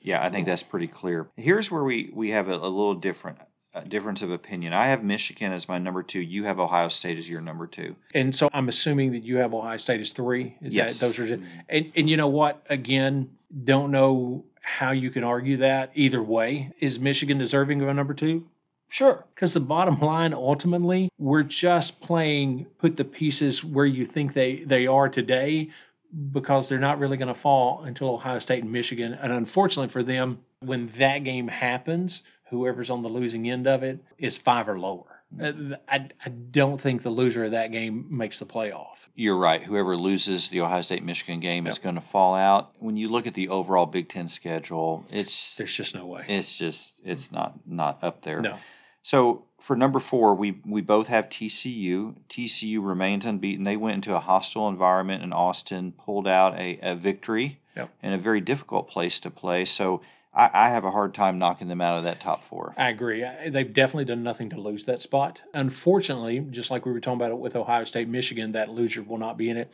Yeah, 0.00 0.24
I 0.24 0.30
think 0.30 0.46
that's 0.46 0.62
pretty 0.62 0.86
clear. 0.86 1.26
Here's 1.36 1.72
where 1.72 1.82
we 1.82 2.10
we 2.14 2.30
have 2.30 2.48
a, 2.48 2.54
a 2.54 2.70
little 2.70 2.94
different 2.94 3.38
difference 3.82 4.22
of 4.22 4.30
opinion. 4.30 4.72
I 4.72 4.88
have 4.88 5.02
Michigan 5.04 5.52
as 5.52 5.68
my 5.68 5.78
number 5.78 6.02
two. 6.02 6.20
You 6.20 6.44
have 6.44 6.58
Ohio 6.58 6.88
State 6.88 7.18
as 7.18 7.28
your 7.28 7.40
number 7.40 7.66
two. 7.66 7.96
And 8.14 8.34
so 8.34 8.48
I'm 8.52 8.68
assuming 8.68 9.12
that 9.12 9.24
you 9.24 9.36
have 9.36 9.52
Ohio 9.54 9.76
State 9.76 10.00
as 10.00 10.10
three. 10.10 10.56
Is 10.62 10.74
Yes. 10.74 10.98
that 10.98 11.06
those 11.06 11.18
are 11.18 11.40
and 11.68 11.92
and 11.94 12.08
you 12.10 12.16
know 12.16 12.28
what? 12.28 12.64
Again, 12.70 13.30
don't 13.64 13.90
know 13.90 14.44
how 14.62 14.90
you 14.90 15.10
can 15.10 15.22
argue 15.22 15.56
that 15.58 15.92
either 15.94 16.22
way. 16.22 16.72
Is 16.80 16.98
Michigan 16.98 17.38
deserving 17.38 17.80
of 17.82 17.88
a 17.88 17.94
number 17.94 18.14
two? 18.14 18.46
Sure. 18.88 19.24
Because 19.34 19.54
the 19.54 19.60
bottom 19.60 20.00
line 20.00 20.32
ultimately, 20.32 21.10
we're 21.18 21.42
just 21.42 22.00
playing 22.00 22.66
put 22.78 22.96
the 22.96 23.04
pieces 23.04 23.62
where 23.64 23.86
you 23.86 24.04
think 24.04 24.32
they, 24.32 24.62
they 24.64 24.86
are 24.86 25.08
today 25.08 25.70
because 26.32 26.68
they're 26.68 26.78
not 26.78 26.98
really 26.98 27.16
going 27.16 27.32
to 27.32 27.38
fall 27.38 27.82
until 27.82 28.10
Ohio 28.10 28.38
State 28.38 28.62
and 28.62 28.72
Michigan. 28.72 29.12
And 29.14 29.32
unfortunately 29.32 29.90
for 29.90 30.02
them, 30.02 30.38
when 30.60 30.92
that 30.98 31.18
game 31.24 31.48
happens, 31.48 32.22
whoever's 32.50 32.90
on 32.90 33.02
the 33.02 33.08
losing 33.08 33.48
end 33.50 33.66
of 33.66 33.82
it 33.82 34.00
is 34.18 34.36
five 34.38 34.68
or 34.68 34.78
lower. 34.78 35.04
Uh, 35.42 35.52
I, 35.88 36.08
I 36.24 36.28
don't 36.28 36.80
think 36.80 37.02
the 37.02 37.10
loser 37.10 37.44
of 37.44 37.50
that 37.50 37.72
game 37.72 38.06
makes 38.10 38.38
the 38.38 38.46
playoff. 38.46 39.08
You're 39.16 39.36
right. 39.36 39.62
Whoever 39.62 39.96
loses 39.96 40.50
the 40.50 40.60
Ohio 40.60 40.82
State 40.82 41.02
Michigan 41.02 41.40
game 41.40 41.66
is 41.66 41.78
going 41.78 41.96
to 41.96 42.00
fall 42.00 42.34
out. 42.36 42.70
When 42.78 42.96
you 42.96 43.08
look 43.08 43.26
at 43.26 43.34
the 43.34 43.48
overall 43.48 43.86
Big 43.86 44.08
Ten 44.08 44.28
schedule, 44.28 45.04
it's 45.10 45.56
There's 45.56 45.74
just 45.74 45.94
no 45.96 46.06
way. 46.06 46.24
it's 46.28 46.56
just 46.56 47.00
it's 47.04 47.32
not 47.32 47.54
not 47.66 47.98
up 48.02 48.22
there. 48.22 48.40
No. 48.40 48.56
So 49.02 49.44
for 49.60 49.74
number 49.74 49.98
four, 49.98 50.34
we 50.34 50.60
we 50.64 50.80
both 50.80 51.08
have 51.08 51.28
TCU. 51.28 52.14
TCU 52.28 52.78
remains 52.86 53.26
unbeaten. 53.26 53.64
They 53.64 53.76
went 53.76 53.96
into 53.96 54.14
a 54.14 54.20
hostile 54.20 54.68
environment 54.68 55.24
in 55.24 55.32
Austin, 55.32 55.92
pulled 55.92 56.28
out 56.28 56.54
a, 56.58 56.78
a 56.82 56.94
victory 56.94 57.60
Yep. 57.76 57.90
in 58.02 58.12
a 58.14 58.18
very 58.18 58.40
difficult 58.40 58.88
place 58.88 59.18
to 59.20 59.30
play. 59.30 59.64
So 59.64 60.00
I, 60.36 60.50
I 60.52 60.68
have 60.68 60.84
a 60.84 60.90
hard 60.90 61.14
time 61.14 61.38
knocking 61.38 61.68
them 61.68 61.80
out 61.80 61.96
of 61.98 62.04
that 62.04 62.20
top 62.20 62.44
four. 62.44 62.74
I 62.76 62.90
agree. 62.90 63.24
I- 63.24 63.48
They've 63.50 63.72
definitely 63.72 64.04
done 64.04 64.22
nothing 64.22 64.50
to 64.50 64.60
lose 64.60 64.84
that 64.84 65.00
spot. 65.02 65.40
Unfortunately, 65.54 66.40
just 66.40 66.70
like 66.70 66.84
we 66.86 66.92
were 66.92 67.00
talking 67.00 67.18
about 67.18 67.30
it 67.32 67.38
with 67.38 67.56
Ohio 67.56 67.84
State, 67.84 68.08
Michigan, 68.08 68.52
that 68.52 68.68
loser 68.68 69.02
will 69.02 69.18
not 69.18 69.36
be 69.38 69.48
in 69.50 69.56
it. 69.56 69.70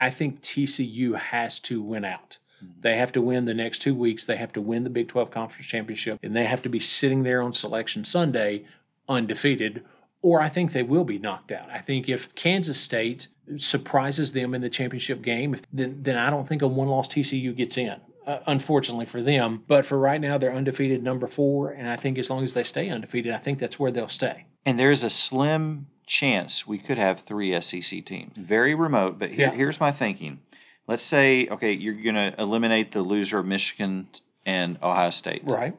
I 0.00 0.10
think 0.10 0.40
TCU 0.42 1.16
has 1.18 1.58
to 1.60 1.82
win 1.82 2.04
out. 2.04 2.38
Mm-hmm. 2.64 2.80
They 2.80 2.96
have 2.96 3.12
to 3.12 3.20
win 3.22 3.44
the 3.44 3.54
next 3.54 3.80
two 3.80 3.94
weeks. 3.94 4.24
They 4.24 4.36
have 4.36 4.52
to 4.54 4.60
win 4.60 4.84
the 4.84 4.90
Big 4.90 5.08
12 5.08 5.30
Conference 5.30 5.66
Championship, 5.66 6.18
and 6.22 6.34
they 6.34 6.44
have 6.44 6.62
to 6.62 6.68
be 6.68 6.80
sitting 6.80 7.22
there 7.22 7.42
on 7.42 7.52
Selection 7.52 8.04
Sunday 8.04 8.64
undefeated, 9.08 9.84
or 10.22 10.40
I 10.40 10.48
think 10.48 10.72
they 10.72 10.82
will 10.82 11.04
be 11.04 11.18
knocked 11.18 11.52
out. 11.52 11.68
I 11.70 11.80
think 11.80 12.08
if 12.08 12.34
Kansas 12.34 12.78
State 12.80 13.28
surprises 13.56 14.32
them 14.32 14.54
in 14.54 14.60
the 14.60 14.68
championship 14.70 15.22
game, 15.22 15.56
then, 15.72 16.02
then 16.02 16.16
I 16.16 16.30
don't 16.30 16.46
think 16.48 16.62
a 16.62 16.68
one 16.68 16.88
loss 16.88 17.08
TCU 17.08 17.56
gets 17.56 17.78
in. 17.78 17.96
Uh, 18.28 18.40
unfortunately 18.46 19.06
for 19.06 19.22
them, 19.22 19.64
but 19.66 19.86
for 19.86 19.98
right 19.98 20.20
now, 20.20 20.36
they're 20.36 20.52
undefeated 20.52 21.02
number 21.02 21.26
four, 21.26 21.70
and 21.70 21.88
I 21.88 21.96
think 21.96 22.18
as 22.18 22.28
long 22.28 22.44
as 22.44 22.52
they 22.52 22.62
stay 22.62 22.90
undefeated, 22.90 23.32
I 23.32 23.38
think 23.38 23.58
that's 23.58 23.78
where 23.78 23.90
they'll 23.90 24.06
stay. 24.10 24.44
And 24.66 24.78
there's 24.78 25.02
a 25.02 25.08
slim 25.08 25.86
chance 26.06 26.66
we 26.66 26.76
could 26.76 26.98
have 26.98 27.20
three 27.20 27.58
SEC 27.58 28.04
teams. 28.04 28.32
Very 28.36 28.74
remote, 28.74 29.18
but 29.18 29.30
here, 29.30 29.46
Yeah. 29.46 29.54
here's 29.54 29.80
my 29.80 29.90
thinking. 29.92 30.40
Let's 30.86 31.02
say, 31.02 31.48
okay, 31.48 31.72
you're 31.72 31.94
going 31.94 32.16
to 32.16 32.34
eliminate 32.38 32.92
the 32.92 33.00
loser 33.00 33.38
of 33.38 33.46
Michigan 33.46 34.08
and 34.44 34.76
Ohio 34.82 35.08
State. 35.08 35.40
Right, 35.46 35.74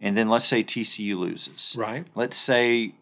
And 0.00 0.16
then 0.16 0.30
let's 0.30 0.46
say 0.46 0.62
TCU 0.64 1.18
loses. 1.18 1.74
right. 1.78 2.06
Let's 2.14 2.38
say 2.38 2.94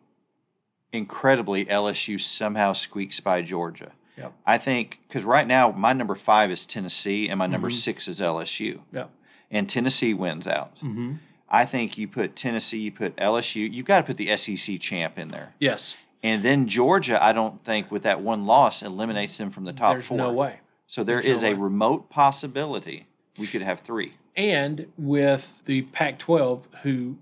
incredibly 0.92 1.66
LSU 1.66 2.20
somehow 2.20 2.72
squeaks 2.72 3.20
by 3.20 3.42
Georgia. 3.42 3.92
Yep. 4.18 4.32
I 4.46 4.58
think 4.58 5.00
because 5.08 5.24
right 5.24 5.46
now 5.46 5.70
my 5.72 5.92
number 5.92 6.14
five 6.14 6.50
is 6.50 6.66
Tennessee 6.66 7.28
and 7.28 7.38
my 7.38 7.46
number 7.46 7.68
Mhm. 7.70 7.74
six 7.74 8.08
is 8.08 8.20
LSU, 8.20 8.80
Yep. 8.92 9.10
and 9.50 9.68
Tennessee 9.68 10.12
wins 10.14 10.46
out. 10.46 10.76
Mm-hmm. 10.76 11.14
I 11.48 11.64
think 11.64 11.96
you 11.96 12.06
put 12.08 12.36
Tennessee, 12.36 12.78
you 12.80 12.92
put 12.92 13.16
LSU, 13.16 13.66
you've 13.72 13.86
got 13.86 13.98
to 13.98 14.04
put 14.04 14.16
the 14.18 14.28
SEC 14.30 14.76
champ 14.78 15.18
in 15.18 15.28
there, 15.28 15.54
Yes, 15.58 15.96
and 16.22 16.42
then 16.42 16.66
Georgia. 16.68 17.22
I 17.24 17.32
don't 17.32 17.64
think 17.64 17.90
with 17.90 18.02
that 18.02 18.20
one 18.20 18.44
loss 18.44 18.82
eliminates 18.82 19.38
them 19.38 19.50
from 19.50 19.64
the 19.64 19.72
top 19.72 19.94
there's 19.94 20.06
four. 20.06 20.18
no 20.18 20.32
way. 20.32 20.56
So 20.86 21.04
there 21.04 21.22
There's 21.22 21.38
is 21.38 21.42
no 21.42 21.48
a 21.50 21.52
way. 21.54 21.58
remote 21.60 22.10
possibility 22.10 23.06
we 23.38 23.46
could 23.46 23.62
have 23.62 23.80
three. 23.80 24.14
And 24.36 24.86
with 24.98 25.62
the 25.64 25.82
Pac 25.82 26.18
12, 26.18 26.66
who 26.82 27.16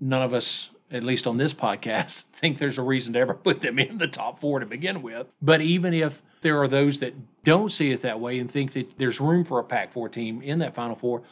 none 0.00 0.22
of 0.22 0.32
us, 0.34 0.70
at 0.90 1.04
least 1.04 1.26
on 1.26 1.36
this 1.36 1.52
podcast, 1.52 2.24
think 2.34 2.58
there's 2.58 2.78
a 2.78 2.82
reason 2.82 3.12
to 3.14 3.18
ever 3.18 3.34
put 3.34 3.62
them 3.62 3.78
in 3.78 3.98
the 3.98 4.08
top 4.08 4.40
four 4.40 4.60
to 4.60 4.66
begin 4.66 5.02
with. 5.02 5.26
But 5.40 5.60
even 5.60 5.94
if 5.94 6.22
there 6.42 6.60
are 6.60 6.68
those 6.68 6.98
that 7.00 7.14
don't 7.44 7.70
see 7.70 7.90
it 7.90 8.02
that 8.02 8.20
way 8.20 8.38
and 8.38 8.50
think 8.50 8.72
that 8.72 8.98
there's 8.98 9.20
room 9.20 9.44
for 9.44 9.58
a 9.58 9.64
Pac 9.64 9.92
4 9.92 10.08
team 10.08 10.42
in 10.42 10.58
that 10.60 10.74
Final 10.74 10.96
Four, 10.96 11.22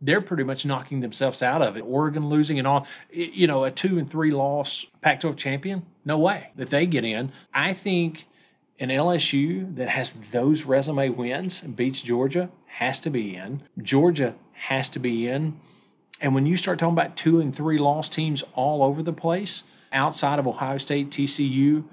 they're 0.00 0.20
pretty 0.20 0.44
much 0.44 0.66
knocking 0.66 1.00
themselves 1.00 1.42
out 1.42 1.62
of 1.62 1.76
it. 1.76 1.80
Oregon 1.80 2.28
losing 2.28 2.58
and 2.58 2.68
all, 2.68 2.86
you 3.10 3.46
know, 3.46 3.64
a 3.64 3.70
two 3.70 3.98
and 3.98 4.10
three 4.10 4.30
loss 4.30 4.84
Pac 5.00 5.20
12 5.20 5.36
champion, 5.36 5.86
no 6.04 6.18
way 6.18 6.50
that 6.56 6.70
they 6.70 6.86
get 6.86 7.04
in. 7.04 7.32
I 7.54 7.72
think 7.72 8.26
an 8.78 8.88
LSU 8.88 9.74
that 9.76 9.88
has 9.88 10.12
those 10.32 10.64
resume 10.64 11.08
wins 11.10 11.62
and 11.62 11.76
beats 11.76 12.02
Georgia 12.02 12.50
has 12.66 12.98
to 13.00 13.10
be 13.10 13.34
in. 13.34 13.62
Georgia 13.80 14.34
has 14.52 14.88
to 14.90 14.98
be 14.98 15.28
in. 15.28 15.58
And 16.24 16.34
when 16.34 16.46
you 16.46 16.56
start 16.56 16.78
talking 16.78 16.94
about 16.94 17.18
two 17.18 17.38
and 17.38 17.54
three 17.54 17.76
loss 17.76 18.08
teams 18.08 18.42
all 18.54 18.82
over 18.82 19.02
the 19.02 19.12
place, 19.12 19.64
outside 19.92 20.38
of 20.38 20.46
Ohio 20.46 20.78
State, 20.78 21.10
TCU, 21.10 21.84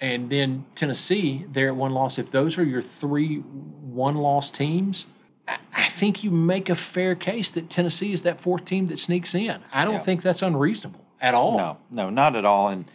and 0.00 0.30
then 0.30 0.64
Tennessee, 0.74 1.44
they're 1.52 1.68
at 1.68 1.76
one 1.76 1.92
loss. 1.92 2.18
If 2.18 2.30
those 2.30 2.56
are 2.56 2.64
your 2.64 2.80
three 2.80 3.36
one 3.40 4.16
loss 4.16 4.50
teams, 4.50 5.04
I- 5.46 5.58
think 5.90 6.24
you 6.24 6.30
make 6.30 6.68
a 6.70 6.74
fair 6.74 7.14
case 7.14 7.50
that 7.52 7.68
Tennessee 7.70 8.12
is 8.12 8.22
that 8.22 8.40
fourth 8.40 8.64
team 8.64 8.86
that 8.88 8.98
sneaks 8.98 9.32
in. 9.34 9.60
I 9.72 9.84
don't 9.84 9.94
Yeah. 9.94 9.98
think 10.00 10.22
that's 10.22 10.42
unreasonable 10.42 11.04
at 11.20 11.34
all. 11.34 11.56
No, 11.56 11.76
no, 11.90 12.10
not 12.10 12.34
at 12.36 12.44
all. 12.46 12.68
And 12.68 12.86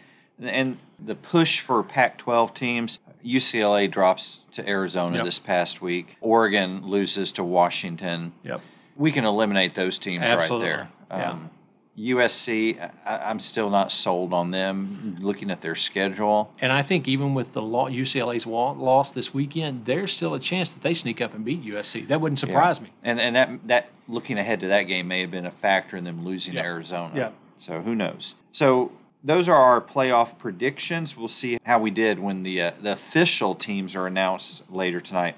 and 0.42 0.76
the 0.98 1.14
push 1.14 1.60
for 1.60 1.82
Pac-12 1.82 2.52
teams, 2.54 2.98
UCLA 3.22 3.86
drops 3.88 4.40
to 4.52 4.68
Arizona 4.68 5.16
Yep. 5.18 5.24
this 5.24 5.38
past 5.38 5.80
week. 5.80 6.16
Oregon 6.20 6.82
loses 6.86 7.30
to 7.32 7.44
Washington. 7.44 8.32
Yep. 8.42 8.60
We 9.00 9.10
can 9.12 9.24
eliminate 9.24 9.74
those 9.74 9.98
teams 9.98 10.22
Absolutely. 10.22 10.68
right 10.68 10.88
there. 11.08 11.18
Yeah. 11.18 11.30
Um, 11.30 11.50
USC, 11.98 12.90
I, 13.04 13.16
I'm 13.16 13.40
still 13.40 13.70
not 13.70 13.90
sold 13.92 14.32
on 14.32 14.50
them. 14.50 15.16
Looking 15.20 15.50
at 15.50 15.60
their 15.60 15.74
schedule, 15.74 16.52
And 16.60 16.70
I 16.72 16.82
think 16.82 17.08
even 17.08 17.34
with 17.34 17.52
the 17.52 17.62
law, 17.62 17.88
UCLA's 17.88 18.46
loss 18.46 19.10
this 19.10 19.34
weekend, 19.34 19.84
there's 19.86 20.12
still 20.12 20.34
a 20.34 20.40
chance 20.40 20.70
that 20.70 20.82
they 20.82 20.94
sneak 20.94 21.20
up 21.20 21.34
and 21.34 21.44
beat 21.44 21.64
USC. 21.64 22.06
That 22.08 22.20
wouldn't 22.20 22.38
surprise 22.38 22.80
me. 22.80 22.90
and 23.02 23.20
and 23.20 23.34
that 23.36 23.50
that 23.68 23.88
looking 24.08 24.38
ahead 24.38 24.60
to 24.60 24.68
that 24.68 24.82
game 24.84 25.08
may 25.08 25.20
have 25.20 25.30
been 25.30 25.46
a 25.46 25.50
factor 25.50 25.96
in 25.96 26.04
them 26.04 26.24
losing 26.24 26.54
Yep. 26.54 26.62
to 26.62 26.68
Arizona. 26.68 27.12
Yep. 27.16 27.34
So 27.56 27.80
who 27.80 27.94
knows? 27.94 28.34
So 28.52 28.92
those 29.22 29.48
are 29.48 29.56
our 29.56 29.80
playoff 29.80 30.38
predictions. 30.38 31.16
We'll 31.16 31.28
see 31.28 31.58
how 31.64 31.78
we 31.78 31.90
did 31.90 32.18
when 32.18 32.42
the 32.42 32.62
uh, 32.62 32.70
the 32.80 32.92
official 32.92 33.54
teams 33.54 33.94
are 33.96 34.06
announced 34.06 34.70
later 34.70 35.00
tonight. 35.00 35.36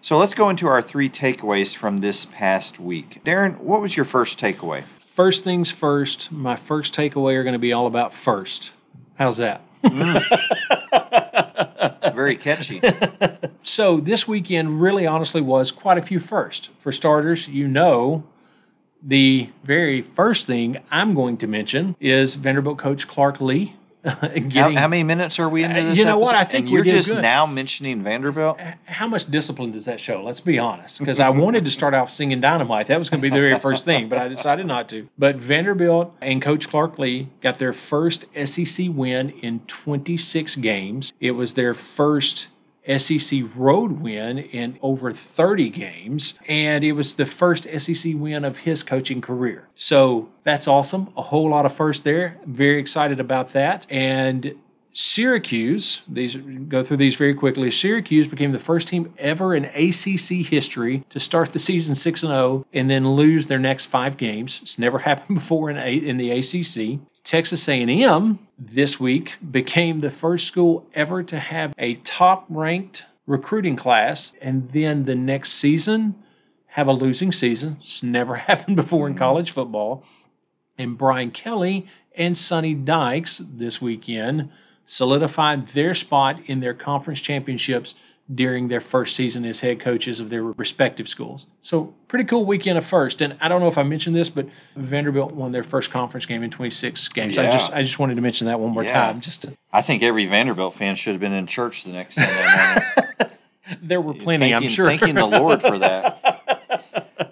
So 0.00 0.16
let's 0.16 0.32
go 0.32 0.48
into 0.48 0.68
our 0.68 0.80
three 0.80 1.10
takeaways 1.10 1.74
from 1.74 1.98
this 1.98 2.24
past 2.24 2.78
week. 2.78 3.20
Darren, 3.24 3.58
what 3.58 3.80
was 3.80 3.96
your 3.96 4.06
first 4.06 4.38
takeaway? 4.38 4.84
First 5.12 5.42
things 5.42 5.72
first, 5.72 6.30
my 6.30 6.54
first 6.54 6.94
takeaway 6.94 7.34
are 7.34 7.42
going 7.42 7.54
to 7.54 7.58
be 7.58 7.72
all 7.72 7.88
about 7.88 8.14
first. 8.14 8.70
How's 9.16 9.38
that? 9.38 9.60
Mm. 9.82 10.24
Very 12.14 12.36
catchy. 12.36 12.80
So 13.62 14.00
this 14.00 14.26
weekend 14.26 14.80
really 14.80 15.06
honestly 15.06 15.42
was 15.42 15.70
quite 15.70 15.98
a 15.98 16.02
few 16.02 16.20
first. 16.20 16.70
For 16.78 16.90
starters, 16.90 17.48
you 17.48 17.68
know 17.68 18.24
the 19.02 19.50
very 19.62 20.00
first 20.00 20.46
thing 20.46 20.78
I'm 20.90 21.14
going 21.14 21.36
to 21.38 21.46
mention 21.46 21.94
is 22.00 22.36
Vanderbilt 22.36 22.78
coach 22.78 23.06
Clark 23.06 23.42
Lea 23.42 23.76
getting 24.04 24.50
how, 24.50 24.70
how 24.74 24.88
many 24.88 25.02
minutes 25.02 25.38
are 25.38 25.48
we 25.48 25.64
into 25.64 25.80
Uh, 25.80 25.84
this? 25.84 25.98
you 25.98 26.04
know 26.04 26.18
what? 26.18 26.34
I 26.34 26.40
episode? 26.42 26.52
think 26.52 26.66
and 26.66 26.74
you're 26.74 26.84
just 26.84 27.10
good. 27.10 27.22
now 27.22 27.46
mentioning 27.46 28.02
Vanderbilt. 28.02 28.58
how 28.86 29.06
much 29.08 29.30
discipline 29.30 29.72
does 29.72 29.84
that 29.86 30.00
show? 30.00 30.22
Let's 30.22 30.40
be 30.40 30.58
honest, 30.58 30.98
because 30.98 31.20
I 31.20 31.28
wanted 31.30 31.64
to 31.64 31.70
start 31.70 31.94
off 31.94 32.10
singing 32.10 32.40
Dynamite. 32.40 32.86
That 32.86 32.98
was 32.98 33.10
going 33.10 33.20
to 33.20 33.22
be 33.22 33.30
the 33.30 33.40
very 33.40 33.58
first 33.58 33.84
thing, 33.84 34.08
but 34.08 34.18
I 34.18 34.28
decided 34.28 34.66
not 34.66 34.88
to. 34.90 35.08
But 35.18 35.36
Vanderbilt 35.36 36.14
and 36.20 36.40
Coach 36.40 36.68
Clark 36.68 36.98
Lea 36.98 37.28
got 37.42 37.58
their 37.58 37.72
first 37.72 38.24
SEC 38.44 38.86
win 38.90 39.30
in 39.30 39.60
26 39.60 40.56
games. 40.56 41.12
It 41.20 41.32
was 41.32 41.54
their 41.54 41.74
first 41.74 42.48
SEC 42.96 43.42
road 43.54 44.00
win 44.00 44.38
in 44.38 44.78
over 44.80 45.12
30 45.12 45.68
games, 45.70 46.34
and 46.46 46.84
it 46.84 46.92
was 46.92 47.14
the 47.14 47.26
first 47.26 47.66
SEC 47.78 48.14
win 48.14 48.44
of 48.44 48.58
his 48.58 48.82
coaching 48.82 49.20
career. 49.20 49.68
So 49.74 50.28
that's 50.44 50.66
awesome. 50.66 51.12
A 51.16 51.22
whole 51.22 51.50
lot 51.50 51.66
of 51.66 51.74
first 51.74 52.04
there. 52.04 52.38
Very 52.46 52.78
excited 52.78 53.20
about 53.20 53.52
that. 53.52 53.86
And 53.90 54.54
Syracuse, 55.00 56.00
these 56.08 56.34
go 56.68 56.82
through 56.82 56.96
these 56.96 57.14
very 57.14 57.32
quickly. 57.32 57.70
Syracuse 57.70 58.26
became 58.26 58.50
the 58.50 58.58
first 58.58 58.88
team 58.88 59.14
ever 59.16 59.54
in 59.54 59.66
ACC 59.66 60.44
history 60.44 61.04
to 61.10 61.20
start 61.20 61.52
the 61.52 61.60
season 61.60 61.94
6 61.94 62.24
and 62.24 62.30
0 62.30 62.66
and 62.72 62.90
then 62.90 63.08
lose 63.08 63.46
their 63.46 63.60
next 63.60 63.84
5 63.86 64.16
games. 64.16 64.58
It's 64.60 64.76
never 64.76 64.98
happened 65.10 65.38
before 65.38 65.70
in 65.70 65.76
a, 65.78 65.94
in 65.94 66.16
the 66.16 66.32
ACC. 66.32 66.98
Texas 67.22 67.68
A&M 67.68 68.40
this 68.58 68.98
week 68.98 69.34
became 69.48 70.00
the 70.00 70.10
first 70.10 70.48
school 70.48 70.84
ever 70.94 71.22
to 71.22 71.38
have 71.38 71.72
a 71.78 71.94
top-ranked 71.94 73.06
recruiting 73.24 73.76
class 73.76 74.32
and 74.42 74.72
then 74.72 75.04
the 75.04 75.14
next 75.14 75.52
season 75.52 76.16
have 76.70 76.88
a 76.88 76.92
losing 76.92 77.30
season. 77.30 77.76
It's 77.82 78.02
never 78.02 78.34
happened 78.48 78.74
before 78.74 79.06
in 79.06 79.12
mm-hmm. 79.12 79.20
college 79.20 79.52
football 79.52 80.02
and 80.76 80.98
Brian 80.98 81.30
Kelly 81.30 81.86
and 82.16 82.36
Sonny 82.36 82.74
Dykes 82.74 83.40
this 83.48 83.80
weekend 83.80 84.50
solidified 84.88 85.68
their 85.68 85.94
spot 85.94 86.40
in 86.46 86.60
their 86.60 86.74
conference 86.74 87.20
championships 87.20 87.94
during 88.34 88.68
their 88.68 88.80
first 88.80 89.14
season 89.16 89.44
as 89.44 89.60
head 89.60 89.80
coaches 89.80 90.18
of 90.20 90.28
their 90.30 90.42
respective 90.42 91.08
schools. 91.08 91.46
So, 91.62 91.94
pretty 92.08 92.24
cool 92.24 92.44
weekend 92.44 92.76
of 92.76 92.84
first. 92.84 93.20
And 93.22 93.36
I 93.40 93.48
don't 93.48 93.60
know 93.60 93.68
if 93.68 93.78
I 93.78 93.82
mentioned 93.84 94.16
this, 94.16 94.28
but 94.28 94.46
Vanderbilt 94.76 95.32
won 95.32 95.52
their 95.52 95.62
first 95.62 95.90
conference 95.90 96.26
game 96.26 96.42
in 96.42 96.50
26 96.50 97.08
games. 97.08 97.38
I 97.38 97.50
just 97.50 97.72
I 97.72 97.82
just 97.82 97.98
wanted 97.98 98.16
to 98.16 98.20
mention 98.20 98.46
that 98.48 98.58
one 98.60 98.72
more 98.72 98.82
Yeah. 98.84 98.92
time. 99.06 99.20
Just 99.20 99.42
to, 99.42 99.52
I 99.72 99.80
think 99.82 100.02
every 100.02 100.26
Vanderbilt 100.26 100.74
fan 100.74 100.96
should 100.96 101.12
have 101.12 101.20
been 101.20 101.32
in 101.32 101.46
church 101.46 101.84
the 101.84 101.90
next 101.90 102.16
Sunday 102.16 102.34
morning. 102.56 103.32
there 103.82 104.00
were 104.00 104.14
plenty, 104.14 104.54
I'm 104.54 104.68
sure. 104.68 104.86
Thanking 104.86 105.14
the 105.14 105.26
Lord 105.26 105.62
for 105.62 105.78
that. 105.78 106.20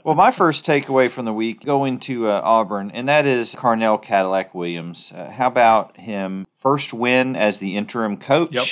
well, 0.06 0.14
my 0.14 0.30
first 0.30 0.64
takeaway 0.64 1.10
from 1.10 1.24
the 1.24 1.32
week 1.32 1.64
going 1.64 1.98
to 1.98 2.28
uh, 2.28 2.40
Auburn, 2.44 2.92
and 2.92 3.08
that 3.08 3.26
is 3.26 3.56
Carnell 3.56 4.00
Cadillac 4.00 4.54
Williams. 4.54 5.12
Uh, 5.12 5.32
how 5.32 5.48
about 5.48 5.96
him? 5.96 6.46
First 6.58 6.92
win 6.92 7.34
as 7.34 7.58
the 7.58 7.76
interim 7.76 8.16
coach. 8.16 8.52
Yep. 8.52 8.66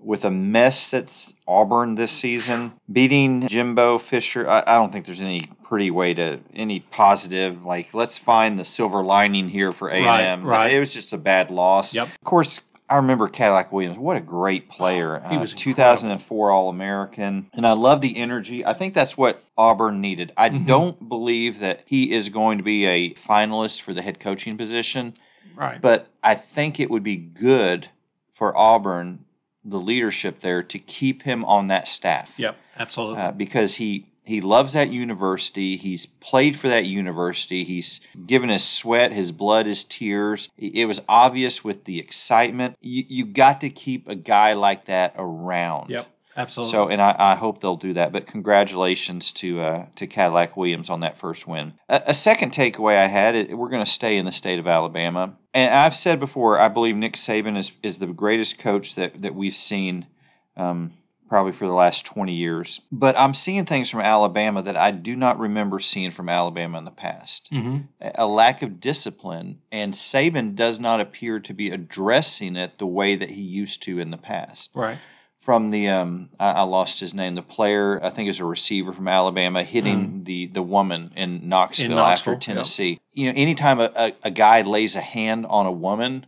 With 0.00 0.24
a 0.24 0.30
mess 0.30 0.90
that's 0.90 1.34
Auburn 1.48 1.96
this 1.96 2.12
season, 2.12 2.74
beating 2.92 3.48
Jimbo 3.48 3.98
Fisher. 3.98 4.48
I, 4.48 4.62
I 4.64 4.74
don't 4.76 4.92
think 4.92 5.06
there's 5.06 5.22
any 5.22 5.50
pretty 5.64 5.90
way 5.90 6.14
to 6.14 6.38
any 6.54 6.80
positive. 6.80 7.64
Like, 7.64 7.92
let's 7.94 8.16
find 8.16 8.58
the 8.58 8.64
silver 8.64 9.02
lining 9.02 9.48
here 9.48 9.72
for 9.72 9.88
A 9.88 9.96
and 9.96 10.42
M. 10.42 10.46
right. 10.46 10.72
It 10.72 10.78
was 10.78 10.92
just 10.92 11.12
a 11.12 11.18
bad 11.18 11.50
loss. 11.50 11.96
Yep. 11.96 12.08
Of 12.08 12.24
course, 12.24 12.60
I 12.90 12.96
remember 12.96 13.28
Cadillac 13.28 13.70
Williams. 13.72 13.98
What 13.98 14.16
a 14.16 14.20
great 14.20 14.68
player. 14.70 15.22
He 15.28 15.36
Uh, 15.36 15.40
was 15.40 15.52
2004 15.52 16.50
All 16.50 16.68
American. 16.70 17.50
And 17.52 17.66
I 17.66 17.72
love 17.72 18.00
the 18.00 18.16
energy. 18.16 18.64
I 18.64 18.72
think 18.74 18.94
that's 18.94 19.16
what 19.16 19.42
Auburn 19.56 20.00
needed. 20.00 20.32
I 20.36 20.48
Mm-hmm. 20.48 20.64
don't 20.66 21.08
believe 21.08 21.58
that 21.60 21.82
he 21.86 22.12
is 22.12 22.28
going 22.30 22.58
to 22.58 22.64
be 22.64 22.86
a 22.86 23.14
finalist 23.14 23.82
for 23.82 23.92
the 23.92 24.00
head 24.02 24.18
coaching 24.20 24.56
position, 24.56 25.12
right. 25.54 25.80
but 25.80 26.08
I 26.22 26.34
think 26.34 26.80
it 26.80 26.90
would 26.90 27.02
be 27.02 27.16
good 27.16 27.88
for 28.32 28.56
Auburn, 28.56 29.24
the 29.64 29.78
leadership 29.78 30.40
there, 30.40 30.62
to 30.62 30.78
keep 30.78 31.22
him 31.22 31.44
on 31.44 31.66
that 31.66 31.86
staff 31.88 32.32
yep, 32.38 32.56
absolutely. 32.78 33.20
uh, 33.22 33.32
because 33.32 33.74
he 33.74 34.06
he 34.28 34.42
loves 34.42 34.74
that 34.74 34.90
university. 34.90 35.76
He's 35.78 36.04
played 36.04 36.58
for 36.58 36.68
that 36.68 36.84
university. 36.84 37.64
He's 37.64 38.02
given 38.26 38.50
his 38.50 38.62
sweat, 38.62 39.10
his 39.10 39.32
blood, 39.32 39.64
his 39.64 39.84
tears. 39.84 40.50
It 40.58 40.84
was 40.84 41.00
obvious 41.08 41.64
with 41.64 41.84
the 41.84 41.98
excitement. 41.98 42.76
You 42.80 43.04
you 43.08 43.24
got 43.24 43.62
to 43.62 43.70
keep 43.70 44.06
a 44.06 44.14
guy 44.14 44.52
like 44.52 44.84
that 44.84 45.14
around. 45.16 45.88
yep, 45.88 46.08
absolutely. 46.36 46.72
So, 46.72 46.88
and 46.88 47.00
I, 47.00 47.16
I 47.18 47.34
hope 47.36 47.62
they'll 47.62 47.76
do 47.76 47.94
that. 47.94 48.12
But 48.12 48.26
congratulations 48.26 49.32
to 49.32 49.62
uh, 49.62 49.86
to 49.96 50.06
Cadillac 50.06 50.58
Williams 50.58 50.90
on 50.90 51.00
that 51.00 51.18
first 51.18 51.46
win. 51.46 51.72
A, 51.88 52.02
a 52.08 52.14
second 52.14 52.52
takeaway 52.52 52.98
I 52.98 53.06
had: 53.06 53.54
we're 53.54 53.70
going 53.70 53.84
to 53.84 53.90
stay 53.90 54.18
in 54.18 54.26
the 54.26 54.32
state 54.32 54.58
of 54.58 54.66
Alabama, 54.66 55.36
and 55.54 55.74
I've 55.74 55.96
said 55.96 56.20
before, 56.20 56.60
I 56.60 56.68
believe 56.68 56.96
Nick 56.96 57.14
Saban 57.14 57.56
is 57.56 57.72
is 57.82 57.96
the 57.96 58.06
greatest 58.06 58.58
coach 58.58 58.94
that 58.94 59.22
that 59.22 59.34
we've 59.34 59.56
seen. 59.56 60.06
Um, 60.54 60.92
probably 61.28 61.52
for 61.52 61.66
the 61.66 61.72
last 61.72 62.04
20 62.06 62.32
years. 62.32 62.80
But 62.90 63.18
I'm 63.18 63.34
seeing 63.34 63.66
things 63.66 63.90
from 63.90 64.00
Alabama 64.00 64.62
that 64.62 64.76
I 64.76 64.90
do 64.90 65.14
not 65.14 65.38
remember 65.38 65.78
seeing 65.78 66.10
from 66.10 66.28
Alabama 66.28 66.78
in 66.78 66.84
the 66.84 66.90
past. 66.90 67.50
Mhm. 67.52 67.88
A 68.00 68.26
lack 68.26 68.62
of 68.62 68.80
discipline, 68.80 69.58
and 69.70 69.94
Saban 69.94 70.54
does 70.54 70.80
not 70.80 71.00
appear 71.00 71.38
to 71.40 71.52
be 71.54 71.70
addressing 71.70 72.56
it 72.56 72.78
the 72.78 72.86
way 72.86 73.14
that 73.16 73.30
he 73.30 73.42
used 73.42 73.82
to 73.84 73.98
in 73.98 74.10
the 74.10 74.16
past 74.16 74.70
Right. 74.74 74.98
from 75.40 75.70
the 75.70 75.88
um 75.88 76.30
I, 76.40 76.50
I 76.50 76.62
lost 76.62 77.00
his 77.00 77.14
name 77.14 77.34
the 77.34 77.42
player 77.42 78.00
I 78.02 78.10
think 78.10 78.28
is 78.28 78.40
a 78.40 78.44
receiver 78.44 78.92
from 78.92 79.08
Alabama 79.08 79.62
hitting 79.62 80.24
the 80.24 80.46
the 80.46 80.62
woman 80.62 81.12
in 81.16 81.48
Knoxville, 81.48 81.86
Mm. 81.90 81.94
Knoxville, 81.96 82.12
after 82.12 82.30
yep. 82.32 82.40
Tennessee. 82.40 83.00
You 83.12 83.26
know, 83.32 83.38
anytime 83.40 83.80
a, 83.80 83.90
a, 83.96 84.12
a 84.24 84.30
guy 84.30 84.62
lays 84.62 84.94
a 84.96 85.00
hand 85.00 85.46
on 85.46 85.66
a 85.66 85.72
woman, 85.72 86.26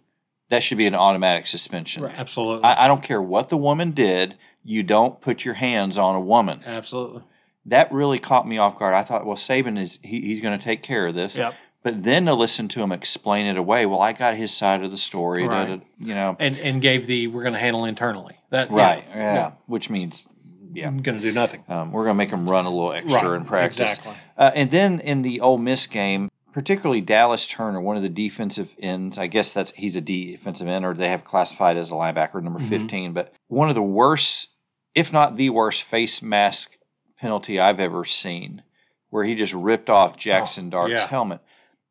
that 0.49 0.63
should 0.63 0.79
be 0.79 0.87
an 0.87 0.95
automatic 0.97 1.47
suspension. 1.47 2.03
Right. 2.03 2.15
Absolutely. 2.17 2.65
I, 2.65 2.85
I 2.85 2.89
don't 2.89 3.03
care 3.03 3.23
what 3.23 3.49
the 3.51 3.57
woman 3.57 3.93
did. 3.93 4.37
You 4.65 4.83
don't 4.83 5.21
put 5.21 5.45
your 5.45 5.55
hands 5.55 5.97
on 5.99 6.15
a 6.15 6.21
woman. 6.21 6.63
absolutely. 6.67 7.23
That 7.67 7.93
really 7.93 8.19
caught 8.19 8.49
me 8.49 8.57
off 8.59 8.79
guard. 8.79 8.95
I 8.95 9.03
thought, 9.03 9.27
well, 9.27 9.37
Saban 9.37 9.79
is 9.79 9.99
he, 10.03 10.21
he's 10.23 10.41
going 10.41 10.59
to 10.59 10.65
take 10.65 10.83
care 10.83 11.07
of 11.09 11.15
this. 11.15 11.37
Yep. 11.37 11.55
But 11.83 12.03
then 12.05 12.27
to 12.27 12.35
listen 12.35 12.69
to 12.69 12.83
him 12.83 12.91
explain 12.93 13.47
it 13.47 13.57
away, 13.57 13.87
well, 13.87 14.01
I 14.01 14.13
got 14.13 14.35
his 14.37 14.53
side 14.53 14.83
of 14.83 14.91
the 14.91 14.97
story. 14.99 15.45
da, 15.45 15.49
Right. 15.49 15.69
da, 15.81 15.87
you 15.99 16.15
know, 16.15 16.37
And 16.39 16.59
and 16.59 16.81
gave 16.83 17.07
the 17.07 17.27
we're 17.29 17.43
going 17.43 17.55
to 17.55 17.59
handle 17.61 17.85
internally. 17.85 18.37
That 18.51 18.71
Right. 18.71 19.05
yeah, 19.11 19.35
Yeah. 19.35 19.51
Which 19.67 19.89
means 19.91 20.25
Yeah. 20.73 20.89
I'm 20.89 21.03
going 21.03 21.17
to 21.19 21.23
do 21.23 21.33
nothing. 21.33 21.65
Um, 21.69 21.91
we're 21.93 22.05
going 22.05 22.15
to 22.15 22.19
make 22.19 22.31
them 22.31 22.49
run 22.49 22.65
a 22.67 22.71
little 22.71 22.93
extra 22.93 23.33
in 23.33 23.45
practice. 23.45 23.81
Exactly. 23.99 24.15
Uh, 24.37 24.51
and 24.55 24.71
then 24.71 25.01
in 25.01 25.23
the 25.23 25.41
Ole 25.41 25.59
Miss 25.59 25.87
game, 25.87 26.31
particularly 26.53 27.01
Dallas 27.01 27.47
Turner, 27.47 27.81
one 27.81 27.97
of 27.97 28.03
the 28.03 28.09
defensive 28.09 28.75
ends, 28.79 29.17
I 29.19 29.27
guess 29.27 29.53
that's 29.53 29.71
he's 29.73 29.97
a 29.97 30.01
defensive 30.01 30.67
end, 30.69 30.85
or 30.85 30.93
they 30.95 31.09
have 31.09 31.25
classified 31.25 31.77
as 31.77 31.91
a 31.91 31.95
linebacker, 31.95 32.43
number 32.43 32.61
Mhm. 32.61 32.69
15, 32.69 33.13
but 33.13 33.33
one 33.49 33.69
of 33.69 33.75
the 33.75 33.83
worst, 33.83 34.49
if 34.95 35.13
not 35.13 35.37
the 35.37 35.51
worst, 35.51 35.83
face 35.83 36.23
mask 36.23 36.77
penalty 37.19 37.61
I've 37.61 37.81
ever 37.81 38.05
seen, 38.05 38.63
where 39.11 39.25
he 39.25 39.35
just 39.35 39.53
ripped 39.53 39.91
off 39.91 40.13
oh, 40.15 40.19
Jackson 40.19 40.71
Dart's 40.71 40.93
yeah. 40.93 41.07
helmet. 41.07 41.41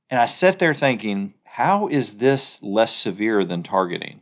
And 0.10 0.20
I 0.20 0.26
sat 0.26 0.60
there 0.60 0.74
thinking, 0.74 1.36
how 1.44 1.88
is 1.88 2.16
this 2.18 2.62
less 2.64 2.96
severe 2.96 3.46
than 3.46 3.64
targeting? 3.64 4.22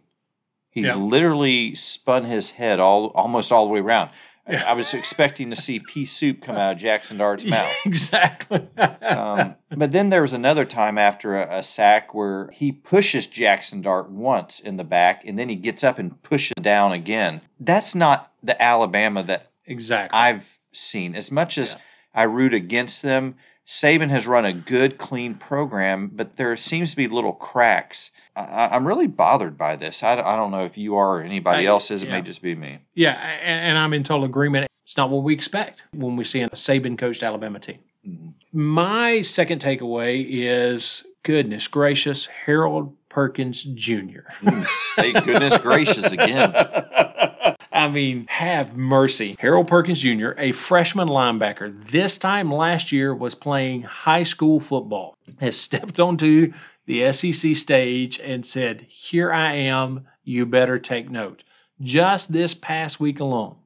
He 0.69 0.81
Yeah. 0.81 0.95
literally 0.95 1.75
spun 1.75 2.25
his 2.25 2.51
head 2.51 2.79
all 2.79 3.07
almost 3.15 3.51
all 3.51 3.65
the 3.65 3.71
way 3.73 3.79
around. 3.79 4.11
I- 4.47 4.55
I 4.55 4.73
was 4.73 4.93
expecting 4.93 5.49
to 5.49 5.55
see 5.55 5.79
pea 5.79 6.05
soup 6.05 6.41
come 6.41 6.55
out 6.55 6.73
of 6.73 6.77
Jackson 6.79 7.17
Dart's 7.17 7.43
mouth. 7.55 7.71
exactly. 7.85 8.67
Um, 8.77 9.55
but 9.75 9.91
then 9.91 10.09
there 10.09 10.21
was 10.21 10.33
another 10.33 10.65
time 10.65 10.97
after 10.97 11.35
a, 11.35 11.57
a 11.59 11.63
sack 11.63 12.13
where 12.13 12.49
he 12.53 12.71
pushes 12.71 13.27
Jackson 13.27 13.81
Dart 13.81 14.09
once 14.09 14.59
in 14.59 14.77
the 14.77 14.83
back 14.83 15.23
and 15.25 15.37
then 15.37 15.49
he 15.49 15.55
gets 15.55 15.83
up 15.83 15.99
and 15.99 16.21
pushes 16.23 16.55
down 16.61 16.91
again. 16.93 17.41
That's 17.59 17.93
not 17.95 18.31
the 18.41 18.61
Alabama 18.61 19.23
that 19.23 19.51
exactly. 19.65 20.17
I've 20.17 20.59
seen. 20.71 21.15
As 21.15 21.31
much 21.31 21.57
as 21.57 21.73
Yeah. 21.73 21.79
I 22.13 22.23
root 22.23 22.53
against 22.53 23.01
them, 23.03 23.35
Saban 23.67 24.09
has 24.09 24.25
run 24.25 24.45
a 24.45 24.53
good, 24.53 24.97
clean 24.97 25.35
program, 25.35 26.09
but 26.13 26.37
there 26.37 26.55
seems 26.55 26.91
to 26.91 26.95
be 26.95 27.07
little 27.07 27.33
cracks. 27.33 28.11
I, 28.35 28.69
I'm 28.71 28.87
really 28.87 29.07
bothered 29.07 29.57
by 29.57 29.75
this. 29.75 30.03
I, 30.03 30.13
I 30.13 30.35
don't 30.37 30.51
know 30.51 30.63
if 30.63 30.77
you 30.77 30.95
are 30.95 31.17
or 31.17 31.21
anybody 31.21 31.63
I- 31.67 31.69
else 31.69 31.91
is. 31.91 32.01
It 32.01 32.07
yeah. 32.07 32.15
may 32.15 32.21
just 32.21 32.41
be 32.41 32.55
me. 32.55 32.79
yeah, 32.95 33.11
and, 33.13 33.69
and 33.71 33.77
I'm 33.77 33.93
in 33.93 34.03
total 34.03 34.23
agreement. 34.25 34.67
It's 34.85 34.95
not 34.95 35.09
what 35.09 35.23
we 35.23 35.33
expect 35.33 35.83
when 35.93 36.15
we 36.15 36.23
see 36.23 36.39
a 36.41 36.49
Saban 36.49 36.97
coached 36.97 37.23
Alabama 37.23 37.59
team. 37.59 37.79
Mhm. 38.07 38.33
My 38.53 39.19
second 39.21 39.61
takeaway 39.61 40.25
is 40.29 41.05
goodness 41.23 41.67
gracious, 41.67 42.25
Harold 42.45 42.95
Perkins 43.09 43.63
Jr. 43.63 44.29
Mm, 44.41 44.65
Say 44.95 45.11
goodness 45.11 45.57
gracious 45.57 46.05
again. 46.05 46.53
I 47.77 47.87
mean, 47.87 48.25
have 48.27 48.75
mercy. 48.75 49.35
Harold 49.39 49.67
Perkins 49.67 50.01
Jr., 50.01 50.31
a 50.39 50.51
freshman 50.51 51.07
linebacker, 51.07 51.91
this 51.91 52.17
time 52.17 52.51
last 52.51 52.91
year 52.91 53.13
was 53.13 53.35
playing 53.35 53.83
high 53.83 54.23
school 54.23 54.59
football, 54.59 55.15
has 55.39 55.57
stepped 55.57 55.99
onto 55.99 56.53
the 56.87 57.11
SEC 57.11 57.55
stage 57.55 58.19
and 58.19 58.47
said, 58.47 58.87
Here 58.89 59.31
I 59.31 59.53
am, 59.53 60.07
you 60.23 60.47
better 60.47 60.79
take 60.79 61.11
note. 61.11 61.43
Just 61.79 62.33
this 62.33 62.55
past 62.55 62.99
week 62.99 63.19
alone, 63.19 63.57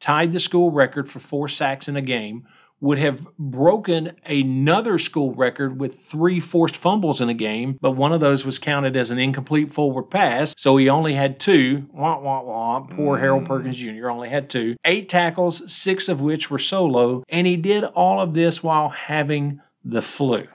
tied 0.00 0.32
the 0.32 0.40
school 0.40 0.72
record 0.72 1.08
for 1.08 1.20
four 1.20 1.46
sacks 1.46 1.86
in 1.86 1.94
a 1.94 2.02
game, 2.02 2.48
would 2.80 2.98
have 2.98 3.20
broken 3.38 4.12
another 4.24 4.98
school 4.98 5.34
record 5.34 5.78
with 5.80 6.00
three 6.00 6.40
forced 6.40 6.76
fumbles 6.76 7.20
in 7.20 7.28
a 7.28 7.34
game, 7.34 7.78
but 7.80 7.92
one 7.92 8.12
of 8.12 8.20
those 8.20 8.44
was 8.44 8.58
counted 8.58 8.96
as 8.96 9.10
an 9.10 9.18
incomplete 9.18 9.72
forward 9.72 10.04
pass, 10.04 10.54
so 10.56 10.76
he 10.76 10.88
only 10.88 11.14
had 11.14 11.38
two. 11.38 11.86
Wah, 11.92 12.18
wah, 12.20 12.42
wah. 12.42 12.80
Poor 12.80 13.18
Harold 13.18 13.44
Mm. 13.44 13.48
Perkins 13.48 13.76
Jr. 13.76 14.08
only 14.10 14.28
had 14.30 14.48
two. 14.48 14.76
Eight 14.84 15.08
tackles, 15.08 15.62
six 15.72 16.08
of 16.08 16.20
which 16.20 16.50
were 16.50 16.58
solo, 16.58 17.22
and 17.28 17.46
he 17.46 17.56
did 17.56 17.84
all 17.84 18.20
of 18.20 18.32
this 18.34 18.62
while 18.62 18.88
having 18.88 19.60
the 19.84 20.02
flu. 20.02 20.46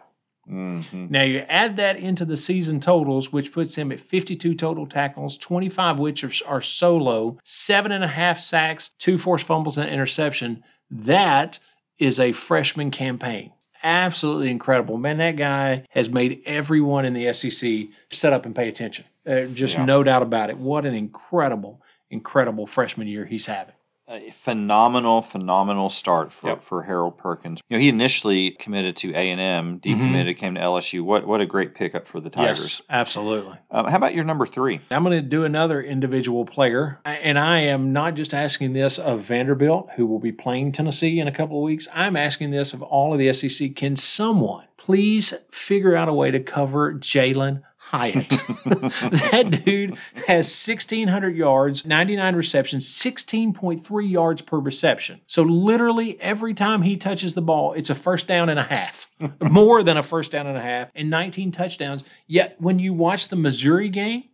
Mhm. 0.49 1.09
Now 1.09 1.23
you 1.23 1.39
add 1.49 1.75
that 1.77 1.97
into 1.97 2.23
the 2.23 2.37
season 2.37 2.79
totals, 2.79 3.33
which 3.33 3.51
puts 3.51 3.75
him 3.77 3.91
at 3.91 3.99
52 3.99 4.53
total 4.53 4.85
tackles, 4.85 5.37
25 5.39 5.97
which 5.97 6.23
are, 6.23 6.31
are 6.47 6.61
solo, 6.61 7.37
seven 7.43 7.91
and 7.91 8.03
a 8.03 8.07
half 8.09 8.39
sacks, 8.39 8.89
two 8.99 9.17
forced 9.17 9.45
fumbles, 9.47 9.77
and 9.77 9.87
an 9.87 9.93
interception. 9.93 10.63
That 10.91 11.57
is 11.99 12.19
a 12.19 12.31
freshman 12.31 12.91
campaign. 12.91 13.51
Absolutely 13.83 14.49
incredible. 14.49 14.97
Man, 14.97 15.17
that 15.17 15.35
guy 15.37 15.85
has 15.91 16.09
made 16.09 16.41
everyone 16.45 17.05
in 17.05 17.13
the 17.13 17.31
SEC 17.33 17.87
sit 18.09 18.33
up 18.33 18.45
and 18.45 18.55
pay 18.55 18.67
attention. 18.67 19.05
Uh, 19.27 19.41
just 19.45 19.75
Yeah. 19.75 19.85
no 19.85 20.03
doubt 20.03 20.23
about 20.23 20.49
it. 20.49 20.57
What 20.57 20.85
an 20.85 20.93
incredible, 20.95 21.81
incredible 22.09 22.65
freshman 22.67 23.07
year 23.07 23.25
he's 23.25 23.45
having. 23.45 23.75
A 24.07 24.29
phenomenal, 24.29 25.23
phenomenal 25.23 25.89
start 25.89 26.31
for, 26.31 26.49
Yep. 26.49 26.63
for 26.63 26.83
Harold 26.83 27.17
Perkins. 27.17 27.61
You 27.69 27.77
know, 27.77 27.81
he 27.81 27.89
initially 27.89 28.51
committed 28.51 28.95
to 28.97 29.09
A 29.15 29.31
and 29.31 29.41
M, 29.41 29.79
decommitted, 29.79 30.37
came 30.37 30.53
to 30.55 30.61
LSU. 30.61 31.01
What 31.01 31.25
what 31.25 31.41
a 31.41 31.45
great 31.47 31.73
pickup 31.73 32.07
for 32.07 32.19
the 32.19 32.29
Tigers. 32.29 32.61
Yes, 32.61 32.81
absolutely. 32.87 33.57
Um, 33.71 33.87
how 33.87 33.97
about 33.97 34.13
your 34.13 34.23
number 34.23 34.45
three? 34.45 34.79
I'm 34.91 35.03
going 35.03 35.19
to 35.21 35.27
do 35.27 35.43
another 35.43 35.81
individual 35.81 36.45
player, 36.45 36.99
and 37.03 37.39
I 37.39 37.61
am 37.61 37.93
not 37.93 38.13
just 38.13 38.31
asking 38.31 38.73
this 38.73 38.99
of 38.99 39.21
Vanderbilt, 39.21 39.89
who 39.95 40.05
will 40.05 40.19
be 40.19 40.31
playing 40.31 40.71
Tennessee 40.73 41.19
in 41.19 41.27
a 41.27 41.31
couple 41.31 41.57
of 41.57 41.63
weeks. 41.63 41.87
I'm 41.91 42.15
asking 42.15 42.51
this 42.51 42.73
of 42.73 42.83
all 42.83 43.11
of 43.11 43.17
the 43.17 43.33
SEC. 43.33 43.75
Can 43.75 43.95
someone 43.95 44.65
please 44.77 45.33
figure 45.51 45.95
out 45.95 46.07
a 46.07 46.13
way 46.13 46.29
to 46.29 46.39
cover 46.39 46.93
Jalin 46.93 47.63
Hyatt? 47.89 48.29
that 48.65 49.61
dude 49.63 49.97
has 50.27 50.47
1,600 50.47 51.35
yards, 51.35 51.85
99 51.85 52.35
receptions, 52.35 52.87
16.3 52.87 54.09
yards 54.09 54.41
per 54.41 54.59
reception. 54.59 55.21
So 55.27 55.43
literally 55.43 56.19
every 56.19 56.53
time 56.53 56.81
he 56.81 56.97
touches 56.97 57.33
the 57.33 57.41
ball, 57.41 57.73
it's 57.73 57.89
a 57.89 57.95
first 57.95 58.27
down 58.27 58.49
and 58.49 58.59
a 58.59 58.63
half, 58.63 59.09
more 59.41 59.83
than 59.83 59.97
a 59.97 60.03
first 60.03 60.31
down 60.31 60.47
and 60.47 60.57
a 60.57 60.61
half, 60.61 60.89
and 60.95 61.09
19 61.09 61.51
touchdowns. 61.51 62.03
Yet 62.27 62.55
when 62.59 62.79
you 62.79 62.93
watch 62.93 63.29
the 63.29 63.35
Missouri 63.35 63.89
game, 63.89 64.25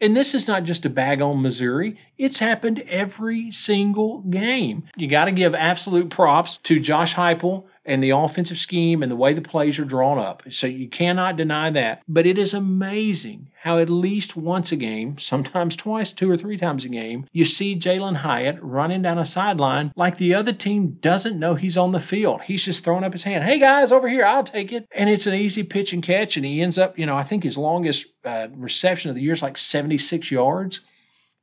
and 0.00 0.16
this 0.16 0.34
is 0.34 0.48
not 0.48 0.64
just 0.64 0.86
a 0.86 0.90
bag 0.90 1.20
on 1.20 1.42
Missouri, 1.42 1.98
it's 2.16 2.38
happened 2.38 2.82
every 2.88 3.50
single 3.50 4.20
game. 4.22 4.84
You 4.96 5.08
got 5.08 5.26
to 5.26 5.32
give 5.32 5.54
absolute 5.54 6.08
props 6.08 6.56
to 6.58 6.80
Josh 6.80 7.14
Heupel 7.16 7.64
and 7.90 8.00
the 8.00 8.10
offensive 8.10 8.56
scheme 8.56 9.02
and 9.02 9.10
the 9.10 9.16
way 9.16 9.34
the 9.34 9.42
plays 9.42 9.76
are 9.80 9.84
drawn 9.84 10.16
up. 10.16 10.44
So 10.50 10.68
you 10.68 10.88
cannot 10.88 11.36
deny 11.36 11.70
that. 11.70 12.02
But 12.06 12.24
it 12.24 12.38
is 12.38 12.54
amazing 12.54 13.48
how 13.62 13.78
at 13.78 13.90
least 13.90 14.36
once 14.36 14.70
a 14.70 14.76
game, 14.76 15.18
sometimes 15.18 15.74
twice, 15.74 16.12
two 16.12 16.30
or 16.30 16.36
three 16.36 16.56
times 16.56 16.84
a 16.84 16.88
game, 16.88 17.26
you 17.32 17.44
see 17.44 17.74
Jalin 17.74 18.18
Hyatt 18.18 18.62
running 18.62 19.02
down 19.02 19.18
a 19.18 19.26
sideline 19.26 19.90
like 19.96 20.18
the 20.18 20.32
other 20.32 20.52
team 20.52 20.98
doesn't 21.00 21.36
know 21.36 21.56
he's 21.56 21.76
on 21.76 21.90
the 21.90 21.98
field. 21.98 22.42
He's 22.42 22.64
just 22.64 22.84
throwing 22.84 23.02
up 23.02 23.12
his 23.12 23.24
hand. 23.24 23.42
Hey 23.42 23.58
guys, 23.58 23.90
over 23.90 24.08
here, 24.08 24.24
I'll 24.24 24.44
take 24.44 24.72
it. 24.72 24.86
And 24.94 25.10
it's 25.10 25.26
an 25.26 25.34
easy 25.34 25.64
pitch 25.64 25.92
and 25.92 26.00
catch. 26.00 26.36
And 26.36 26.46
he 26.46 26.62
ends 26.62 26.78
up, 26.78 26.96
you 26.96 27.06
know, 27.06 27.16
I 27.16 27.24
think 27.24 27.42
his 27.42 27.58
longest 27.58 28.06
uh, 28.24 28.46
reception 28.54 29.10
of 29.10 29.16
the 29.16 29.22
year 29.22 29.32
is 29.32 29.42
like 29.42 29.58
76 29.58 30.30
yards 30.30 30.80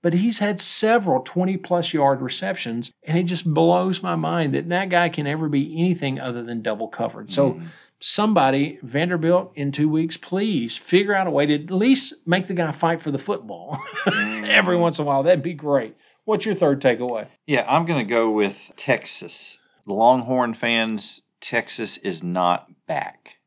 but 0.01 0.13
he's 0.13 0.39
had 0.39 0.62
several 0.62 1.21
20 1.21 1.57
plus 1.57 1.93
yard 1.93 2.21
receptions 2.21 2.91
and 3.03 3.17
it 3.17 3.23
just 3.23 3.45
blows 3.45 4.03
my 4.03 4.15
mind 4.15 4.53
that 4.53 4.69
that 4.69 4.89
guy 4.89 5.10
can 5.10 5.27
ever 5.27 5.49
be 5.49 5.79
anything 5.79 6.19
other 6.19 6.43
than 6.43 6.62
double 6.62 6.88
covered 6.88 7.31
so 7.31 7.53
mm. 7.53 7.67
somebody 7.99 8.79
vanderbilt 8.83 9.51
in 9.55 9.71
two 9.71 9.89
weeks 9.89 10.17
please 10.17 10.77
figure 10.77 11.15
out 11.15 11.27
a 11.27 11.31
way 11.31 11.45
to 11.45 11.55
at 11.55 11.71
least 11.71 12.13
make 12.25 12.47
the 12.47 12.53
guy 12.53 12.71
fight 12.71 13.01
for 13.01 13.12
the 13.12 13.17
football 13.17 13.81
every 14.07 14.77
mm. 14.77 14.81
once 14.81 14.99
in 14.99 15.03
a 15.03 15.07
while 15.07 15.23
that'd 15.23 15.43
be 15.43 15.53
great 15.53 15.95
what's 16.25 16.45
your 16.45 16.55
third 16.55 16.81
takeaway 16.81 17.27
Yeah, 17.47 17.65
I'm 17.67 17.86
going 17.86 18.05
to 18.05 18.10
go 18.10 18.29
with 18.29 18.71
Texas. 18.75 19.60
Longhorn 19.86 20.53
fans, 20.53 21.21
Texas 21.39 21.97
is 21.97 22.21
not 22.21 22.67
back. 22.86 23.38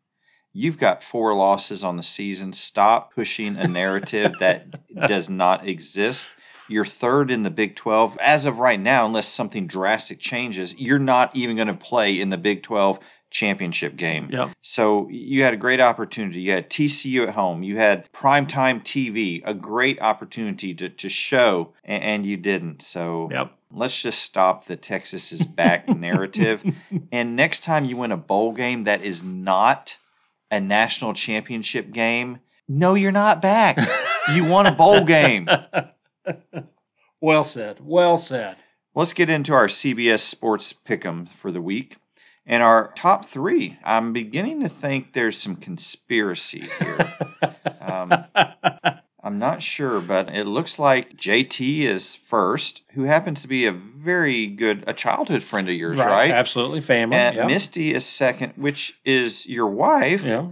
You've 0.53 0.79
got 0.79 1.05
four 1.05 1.35
losses 1.35 1.85
on 1.85 1.97
the 1.97 2.03
season. 2.03 2.53
Stop 2.55 3.15
pushing 3.15 3.57
a 3.57 3.69
narrative 3.69 4.35
that 4.41 4.81
does 5.07 5.29
not 5.29 5.69
exist. 5.69 6.31
You're 6.71 6.87
third 6.87 7.31
in 7.31 7.43
the 7.43 7.51
Big 7.51 7.77
12. 7.77 8.17
As 8.21 8.47
of 8.47 8.59
right 8.59 8.81
now, 8.81 9.07
unless 9.07 9.29
something 9.29 9.67
drastic 9.67 10.21
changes, 10.21 10.75
you're 10.79 10.99
not 10.99 11.35
even 11.35 11.57
going 11.57 11.69
to 11.69 11.75
play 11.75 12.21
in 12.21 12.31
the 12.31 12.39
Big 12.39 12.63
12 12.63 12.99
championship 13.31 13.97
game. 13.97 14.29
Yep. 14.33 14.51
So 14.63 15.09
you 15.11 15.43
had 15.43 15.55
a 15.55 15.57
great 15.57 15.81
opportunity. 15.81 16.41
You 16.41 16.53
had 16.53 16.71
TCU 16.71 17.23
at 17.27 17.35
home. 17.35 17.63
You 17.63 17.77
had 17.77 18.11
primetime 18.13 18.83
TV, 18.83 19.43
a 19.45 19.55
great 19.55 20.01
opportunity 20.01 20.75
to, 20.75 20.89
to 20.89 21.09
show, 21.09 21.73
and, 21.85 22.03
and 22.03 22.27
you 22.27 22.37
didn't. 22.37 22.83
So 22.83 23.29
yep 23.31 23.53
let's 23.73 24.01
just 24.01 24.23
stop 24.23 24.65
the 24.65 24.77
Texas 24.77 25.33
is 25.33 25.45
back 25.45 25.89
narrative. 25.97 26.63
And 27.13 27.37
next 27.37 27.63
time 27.63 27.85
you 27.85 27.97
win 27.97 28.13
a 28.13 28.17
bowl 28.17 28.53
game 28.53 28.85
that 28.85 29.03
is 29.03 29.23
not 29.23 29.97
a 30.51 30.61
national 30.61 31.15
championship 31.15 31.93
game, 31.93 32.41
no, 32.69 32.95
you're 32.95 33.13
not 33.13 33.43
back. 33.43 33.79
You 34.35 34.45
won 34.45 34.67
a 34.67 34.73
bowl 34.73 35.05
game. 35.05 35.49
well 37.21 37.45
said 37.45 37.79
well 37.81 38.17
said 38.17 38.57
Let's 38.93 39.13
get 39.13 39.31
into 39.31 39.55
our 39.55 39.69
CBS 39.69 40.19
Sports 40.21 40.73
Pick'em 40.73 41.29
for 41.29 41.53
the 41.53 41.61
week. 41.61 41.97
And 42.45 42.63
our 42.63 42.93
top 42.97 43.29
three, 43.29 43.79
I'm 43.85 44.13
beginning 44.13 44.61
to 44.63 44.69
think 44.69 45.13
there's 45.13 45.39
some 45.39 45.57
conspiracy 45.57 46.69
here. 46.79 47.15
Um, 47.81 48.13
I'm 49.23 49.39
not 49.39 49.63
sure, 49.63 50.01
but 50.01 50.29
it 50.29 50.45
looks 50.47 50.79
like 50.79 51.17
JT 51.17 51.81
is 51.81 52.15
first, 52.15 52.83
who 52.93 53.05
happens 53.05 53.43
to 53.43 53.49
be 53.49 53.67
a 53.67 53.73
very 53.73 54.47
good, 54.47 54.85
a 54.87 54.93
childhood 54.95 55.43
friend 55.43 55.69
of 55.69 55.75
yours, 55.75 55.99
right? 55.99 56.31
absolutely 56.31 56.83
family 56.83 57.17
And. 57.17 57.47
Misty 57.47 57.93
is 57.93 58.07
second, 58.07 58.53
which 58.57 58.99
is 59.05 59.47
your 59.47 59.67
wife. 59.67 60.23
yeah 60.23 60.51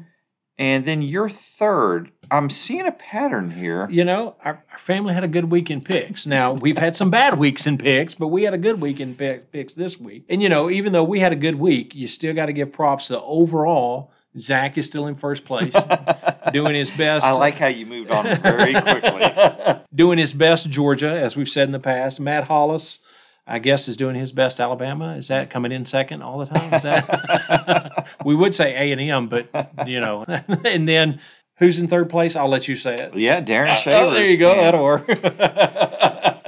And 0.57 0.85
then 0.85 1.01
you're 1.01 1.31
third. 1.31 2.11
I'm 2.31 2.51
seeing 2.51 2.87
a 2.87 2.93
pattern 2.93 3.51
here. 3.51 3.89
You 3.91 4.05
know, 4.05 4.37
our, 4.45 4.63
our 4.73 4.79
family 4.79 5.15
had 5.15 5.25
a 5.25 5.29
good 5.29 5.51
week 5.51 5.71
in 5.71 5.81
picks. 5.81 6.27
Now, 6.27 6.53
we've 6.53 6.79
had 6.79 6.97
some 6.97 7.11
bad 7.11 7.39
weeks 7.39 7.67
in 7.67 7.79
picks, 7.79 8.15
but 8.15 8.29
we 8.29 8.43
had 8.43 8.55
a 8.55 8.59
good 8.59 8.81
week 8.81 9.01
in 9.01 9.15
pick, 9.15 9.53
picks 9.53 9.75
this 9.75 9.99
week. 9.99 10.25
And, 10.29 10.43
you 10.43 10.49
know, 10.49 10.71
even 10.71 10.93
though 10.93 11.05
we 11.05 11.21
had 11.21 11.33
a 11.33 11.37
good 11.37 11.57
week, 11.57 11.95
you 11.95 12.09
still 12.09 12.35
got 12.35 12.47
to 12.47 12.53
give 12.53 12.73
props 12.73 13.09
to 13.09 13.21
overall. 13.21 14.13
Zach 14.37 14.79
is 14.79 14.87
still 14.87 15.07
in 15.07 15.17
first 15.17 15.45
place, 15.45 15.75
doing 16.53 16.75
his 16.75 16.91
best. 16.91 17.25
I 17.25 17.33
like 17.33 17.55
how 17.57 17.67
you 17.67 17.87
moved 17.87 18.11
on 18.11 18.41
very 18.41 18.73
quickly. 18.73 19.83
doing 19.95 20.19
his 20.19 20.33
best, 20.33 20.71
Georgia, 20.71 21.11
as 21.11 21.37
we've 21.37 21.49
said 21.49 21.69
in 21.69 21.73
the 21.73 21.81
past. 21.81 22.21
Matt 22.21 22.45
Hollis, 22.45 23.01
I 23.47 23.59
guess, 23.59 23.89
is 23.89 23.97
doing 23.97 24.15
his 24.15 24.33
best. 24.33 24.61
Alabama 24.61 25.17
is 25.17 25.29
that 25.29 25.51
coming 25.51 25.73
in 25.73 25.87
second 25.87 26.23
all 26.23 26.39
the 26.39 26.47
time? 26.47 26.75
Is 26.75 26.83
that 26.83 28.07
we 28.25 28.35
would 28.35 28.55
say 28.55 28.75
A 28.75 28.93
and 28.93 29.01
M, 29.01 29.29
but 29.29 29.49
you 29.87 29.99
know, 29.99 30.25
and 30.65 30.89
then 30.89 31.21
who's 31.59 31.79
in 31.79 31.89
third 31.89 32.09
place? 32.11 32.37
I'll 32.37 32.49
let 32.49 32.69
you 32.69 32.77
say 32.77 32.95
it. 32.95 33.15
Yeah, 33.17 33.41
Darren 33.41 33.69
uh, 33.69 33.73
oh, 33.73 33.81
Shavers. 33.81 34.07
Oh, 34.09 34.11
there 34.13 34.25
you 34.27 34.37
go. 34.39 34.55
man. 34.55 34.65
That'll 34.65 34.85
work. 34.85 35.05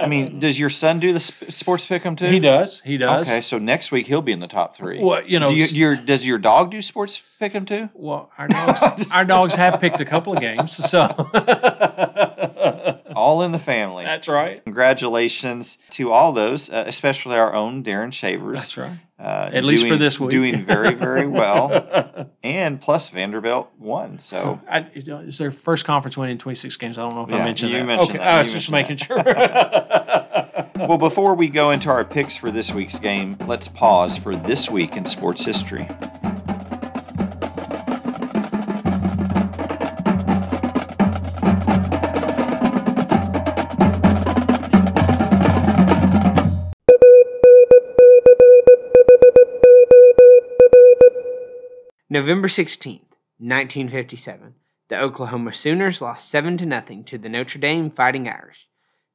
I 0.01 0.07
mean, 0.07 0.39
does 0.39 0.59
your 0.59 0.71
son 0.71 0.99
do 0.99 1.13
the 1.13 1.21
sp- 1.21 1.51
sports 1.53 1.87
pick'em 1.87 2.17
too? 2.17 2.27
he 2.27 2.41
does. 2.41 2.81
He 2.81 2.97
does. 2.97 3.29
Okay, 3.29 3.43
so 3.43 3.59
next 3.59 3.93
week 3.93 4.07
he'll 4.07 4.23
be 4.23 4.33
in 4.33 4.41
the 4.41 4.49
top 4.49 4.75
three. 4.75 5.03
Well, 5.03 5.23
you 5.27 5.39
know, 5.39 5.49
do 5.49 5.55
you, 5.55 5.65
s- 5.65 5.73
your 5.75 5.95
does 5.95 6.25
your 6.27 6.39
dog 6.39 6.71
do 6.71 6.81
sports 6.81 7.21
pick'em 7.41 7.67
too? 7.67 7.91
Well, 7.93 8.31
our 8.39 8.49
dogs, 8.49 8.81
our 9.11 9.25
dogs 9.27 9.55
have 9.57 9.79
picked 9.79 10.01
a 10.01 10.07
couple 10.07 10.33
of 10.33 10.41
games, 10.41 10.75
so 10.91 11.01
All 13.31 13.43
in 13.43 13.53
the 13.53 13.59
family. 13.61 14.05
that's 14.05 14.27
right. 14.29 14.63
Congratulations 14.65 15.79
to 15.91 16.11
all 16.11 16.33
those, 16.33 16.69
uh, 16.69 16.83
especially 16.87 17.37
our 17.37 17.55
own 17.55 17.85
Darren 17.85 18.13
Shavers. 18.13 18.59
That's 18.61 18.77
right. 18.77 18.99
Uh, 19.21 19.51
At 19.53 19.65
least 19.65 19.87
for 19.87 19.97
this 19.97 20.19
week. 20.19 20.31
doing 20.31 20.65
very 20.65 20.95
very 20.95 21.27
well, 21.29 22.27
and 22.43 22.81
plus 22.81 23.09
Vanderbilt 23.11 23.71
won. 23.79 24.19
So 24.19 24.61
I, 24.69 24.87
you 24.95 25.03
know, 25.05 25.19
it's 25.27 25.39
their 25.39 25.51
first 25.53 25.85
conference 25.85 26.17
win 26.17 26.31
in 26.31 26.39
26 26.39 26.77
games. 26.79 26.99
I 26.99 27.03
don't 27.03 27.15
know 27.15 27.25
if 27.25 27.31
Yeah, 27.31 27.37
I 27.37 27.45
mentioned 27.45 27.71
you 27.71 27.79
that. 27.79 27.85
mentioned 27.85 28.11
okay, 28.17 28.19
that. 28.19 28.35
I 28.35 28.39
You 28.41 28.45
was 28.45 28.53
just 28.55 28.71
mentioned 28.71 29.11
making 29.11 29.25
sure. 29.25 30.65
well, 30.89 30.99
before 30.99 31.35
we 31.35 31.49
go 31.49 31.71
into 31.71 31.89
our 31.91 32.05
picks 32.05 32.37
for 32.37 32.51
this 32.51 32.73
week's 32.73 32.99
game, 32.99 33.37
let's 33.47 33.69
pause 33.69 34.17
for 34.17 34.35
this 34.35 34.71
week 34.71 34.97
in 34.97 35.05
sports 35.05 35.45
history. 35.45 35.87
November 52.13 52.49
16th, 52.49 53.15
1957, 53.39 54.55
the 54.89 55.01
Oklahoma 55.01 55.53
Sooners 55.53 56.01
lost 56.01 56.29
7 56.29 56.59
to 56.59 56.67
nothing 56.67 57.05
to 57.05 57.17
the 57.17 57.29
Notre 57.29 57.61
Dame 57.61 57.89
Fighting 57.89 58.27
Irish. 58.27 58.67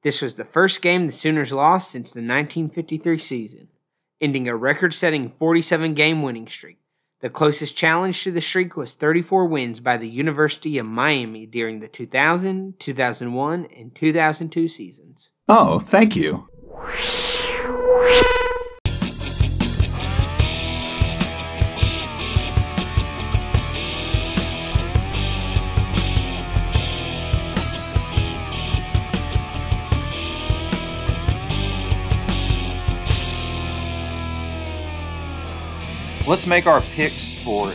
This 0.02 0.22
was 0.22 0.36
the 0.36 0.46
first 0.46 0.82
game 0.82 1.06
the 1.06 1.12
Sooners 1.12 1.52
lost 1.52 1.92
since 1.92 2.12
the 2.12 2.22
1953 2.22 3.18
season, 3.18 3.68
ending 4.22 4.48
a 4.48 4.56
record 4.56 4.94
setting 4.94 5.34
47 5.38 5.94
game 5.94 6.24
winning 6.24 6.48
streak. 6.48 6.78
The 7.20 7.30
closest 7.30 7.76
challenge 7.76 8.24
to 8.24 8.32
the 8.32 8.40
streak 8.40 8.78
was 8.78 8.94
34 8.94 9.46
wins 9.48 9.82
by 9.82 9.98
the 9.98 10.08
University 10.08 10.78
of 10.78 10.86
Miami 10.86 11.46
during 11.46 11.82
the 11.82 11.90
2000, 11.90 12.80
2001, 12.80 13.68
and 13.76 13.94
2002 13.94 14.70
seasons. 14.70 15.34
Oh, 15.50 15.80
thank 15.80 16.16
you. 16.16 16.48
Let's 36.28 36.48
make 36.48 36.66
our 36.66 36.82
picks 36.82 37.36
for 37.36 37.72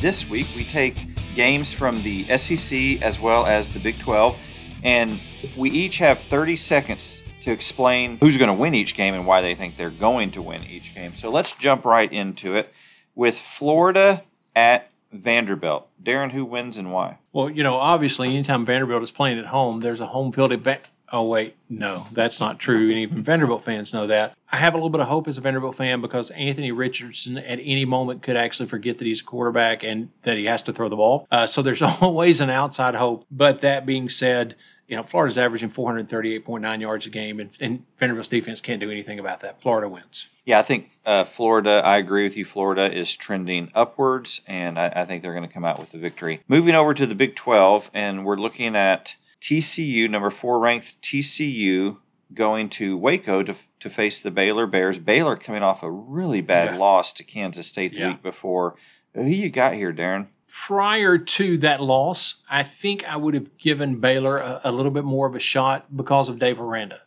this 0.00 0.28
week. 0.28 0.46
We 0.54 0.66
take 0.66 0.94
games 1.34 1.72
from 1.72 2.02
the 2.02 2.24
SEC 2.36 3.00
as 3.00 3.18
well 3.18 3.46
as 3.46 3.70
the 3.70 3.80
Big 3.80 3.98
12, 3.98 4.38
and 4.82 5.18
we 5.56 5.70
each 5.70 5.96
have 5.98 6.20
30 6.20 6.54
seconds 6.56 7.22
to 7.44 7.50
explain 7.50 8.18
who's 8.18 8.36
going 8.36 8.48
to 8.48 8.54
win 8.54 8.74
each 8.74 8.94
game 8.94 9.14
and 9.14 9.26
why 9.26 9.40
they 9.40 9.54
think 9.54 9.78
they're 9.78 9.88
going 9.88 10.32
to 10.32 10.42
win 10.42 10.62
each 10.64 10.94
game. 10.94 11.14
So 11.16 11.30
let's 11.30 11.52
jump 11.52 11.86
right 11.86 12.12
into 12.12 12.54
it 12.54 12.74
with 13.14 13.38
Florida 13.38 14.22
at 14.54 14.90
Vanderbilt. 15.10 15.88
Darren, 16.02 16.32
who 16.32 16.44
wins 16.44 16.76
and 16.76 16.92
why? 16.92 17.16
well, 17.32 17.48
you 17.48 17.62
know, 17.62 17.76
obviously, 17.76 18.28
anytime 18.28 18.66
Vanderbilt 18.66 19.02
is 19.02 19.10
playing 19.12 19.38
at 19.38 19.46
home, 19.46 19.80
there's 19.80 20.00
a 20.00 20.08
home 20.08 20.30
field 20.30 20.52
advantage. 20.52 20.90
Oh 21.14 21.22
wait, 21.22 21.54
no, 21.68 22.08
that's 22.10 22.40
not 22.40 22.58
true. 22.58 22.90
And 22.90 22.98
even 22.98 23.22
Vanderbilt 23.22 23.62
fans 23.62 23.92
know 23.92 24.08
that. 24.08 24.34
I 24.50 24.56
have 24.56 24.74
a 24.74 24.76
little 24.76 24.90
bit 24.90 25.00
of 25.00 25.06
hope 25.06 25.28
as 25.28 25.38
a 25.38 25.40
Vanderbilt 25.40 25.76
fan 25.76 26.00
because 26.00 26.30
Anthony 26.30 26.72
Richardson 26.72 27.38
at 27.38 27.60
any 27.62 27.84
moment 27.84 28.20
could 28.20 28.36
actually 28.36 28.68
forget 28.68 28.98
that 28.98 29.06
he's 29.06 29.20
a 29.20 29.24
quarterback 29.24 29.84
and 29.84 30.10
that 30.24 30.36
he 30.36 30.46
has 30.46 30.60
to 30.62 30.72
throw 30.72 30.88
the 30.88 30.96
ball. 30.96 31.28
Uh, 31.30 31.46
so 31.46 31.62
there's 31.62 31.82
always 32.00 32.40
an 32.40 32.50
outside 32.50 32.96
hope. 32.96 33.26
But 33.30 33.60
that 33.60 33.86
being 33.86 34.08
said, 34.08 34.56
you 34.88 34.96
know, 34.96 35.04
Florida's 35.04 35.38
averaging 35.38 35.70
438.9 35.70 36.80
yards 36.80 37.06
a 37.06 37.10
game, 37.10 37.38
and, 37.38 37.50
and 37.60 37.84
Vanderbilt's 37.96 38.28
defense 38.28 38.60
can't 38.60 38.80
do 38.80 38.90
anything 38.90 39.20
about 39.20 39.40
that. 39.42 39.62
Florida 39.62 39.88
wins. 39.88 40.26
Yeah, 40.44 40.58
I 40.58 40.62
think 40.62 40.90
uh, 41.06 41.26
Florida, 41.26 41.80
I 41.84 41.98
agree 41.98 42.24
with 42.24 42.36
you. 42.36 42.44
Florida 42.44 42.92
is 42.92 43.14
trending 43.14 43.70
upwards, 43.72 44.40
and 44.48 44.80
I, 44.80 44.92
I 44.96 45.04
think 45.04 45.22
they're 45.22 45.32
going 45.32 45.46
to 45.46 45.54
come 45.54 45.64
out 45.64 45.78
with 45.78 45.92
the 45.92 45.98
victory. 45.98 46.42
Moving 46.48 46.74
over 46.74 46.92
to 46.92 47.06
the 47.06 47.14
Big 47.14 47.36
12, 47.36 47.88
and 47.94 48.24
we're 48.24 48.36
looking 48.36 48.74
at 48.74 49.14
TCU, 49.44 50.08
number 50.08 50.30
four 50.30 50.58
ranked 50.58 51.00
TCU, 51.02 51.98
going 52.32 52.70
to 52.70 52.96
Waco 52.96 53.42
to, 53.42 53.54
to 53.80 53.90
face 53.90 54.18
the 54.18 54.30
Baylor 54.30 54.66
Bears. 54.66 54.98
Baylor 54.98 55.36
coming 55.36 55.62
off 55.62 55.82
a 55.82 55.90
really 55.90 56.40
bad 56.40 56.70
Yeah. 56.72 56.78
loss 56.78 57.12
to 57.12 57.22
Kansas 57.24 57.66
State 57.66 57.92
the 57.92 57.98
Yeah. 57.98 58.08
week 58.08 58.22
before. 58.22 58.74
Who 59.14 59.26
you 59.26 59.50
got 59.50 59.74
here, 59.74 59.92
Darren? 59.92 60.28
prior 60.56 61.18
to 61.18 61.58
that 61.58 61.82
loss, 61.82 62.36
I 62.48 62.62
think 62.62 63.02
I 63.04 63.16
would 63.16 63.34
have 63.34 63.58
given 63.58 63.98
Baylor 63.98 64.36
a, 64.38 64.60
a 64.62 64.70
little 64.72 64.92
bit 64.92 65.02
more 65.02 65.26
of 65.26 65.34
a 65.34 65.40
shot 65.40 65.96
because 65.96 66.28
of 66.28 66.38
Dave 66.38 66.60
Aranda. 66.60 67.00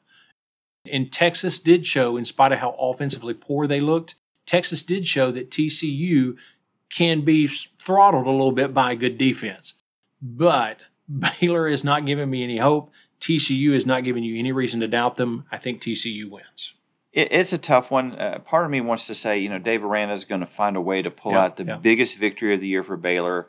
And 0.91 1.13
Texas 1.13 1.57
did 1.57 1.87
show, 1.87 2.17
in 2.17 2.25
spite 2.25 2.51
of 2.51 2.59
how 2.59 2.71
offensively 2.71 3.33
poor 3.33 3.65
they 3.65 3.79
looked, 3.79 4.15
Texas 4.45 4.83
did 4.83 5.07
show 5.07 5.31
that 5.31 5.49
TCU 5.49 6.35
can 6.89 7.21
be 7.21 7.47
throttled 7.47 8.27
a 8.27 8.31
little 8.31 8.51
bit 8.51 8.73
by 8.73 8.91
a 8.91 8.95
good 8.97 9.17
defense. 9.17 9.75
But 10.21 10.79
Baylor 11.09 11.67
is 11.67 11.83
not 11.83 12.05
giving 12.05 12.29
me 12.29 12.43
any 12.43 12.57
hope. 12.57 12.91
TCU 13.19 13.73
is 13.73 13.85
not 13.85 14.03
giving 14.03 14.23
you 14.23 14.37
any 14.37 14.51
reason 14.51 14.79
to 14.81 14.87
doubt 14.87 15.15
them. 15.15 15.45
I 15.51 15.57
think 15.57 15.81
TCU 15.81 16.29
wins. 16.29 16.73
It, 17.13 17.29
it's 17.31 17.53
a 17.53 17.57
tough 17.57 17.89
one. 17.89 18.13
Uh, 18.15 18.39
part 18.39 18.65
of 18.65 18.71
me 18.71 18.81
wants 18.81 19.07
to 19.07 19.15
say, 19.15 19.39
you 19.39 19.49
know, 19.49 19.59
Dave 19.59 19.83
Aranda 19.83 20.13
is 20.13 20.25
going 20.25 20.41
to 20.41 20.47
find 20.47 20.75
a 20.75 20.81
way 20.81 21.01
to 21.01 21.09
pull 21.09 21.31
Yeah, 21.31 21.45
out 21.45 21.57
the 21.57 21.63
yeah. 21.63 21.77
biggest 21.77 22.17
victory 22.17 22.53
of 22.53 22.61
the 22.61 22.67
year 22.67 22.83
for 22.83 22.97
Baylor. 22.97 23.47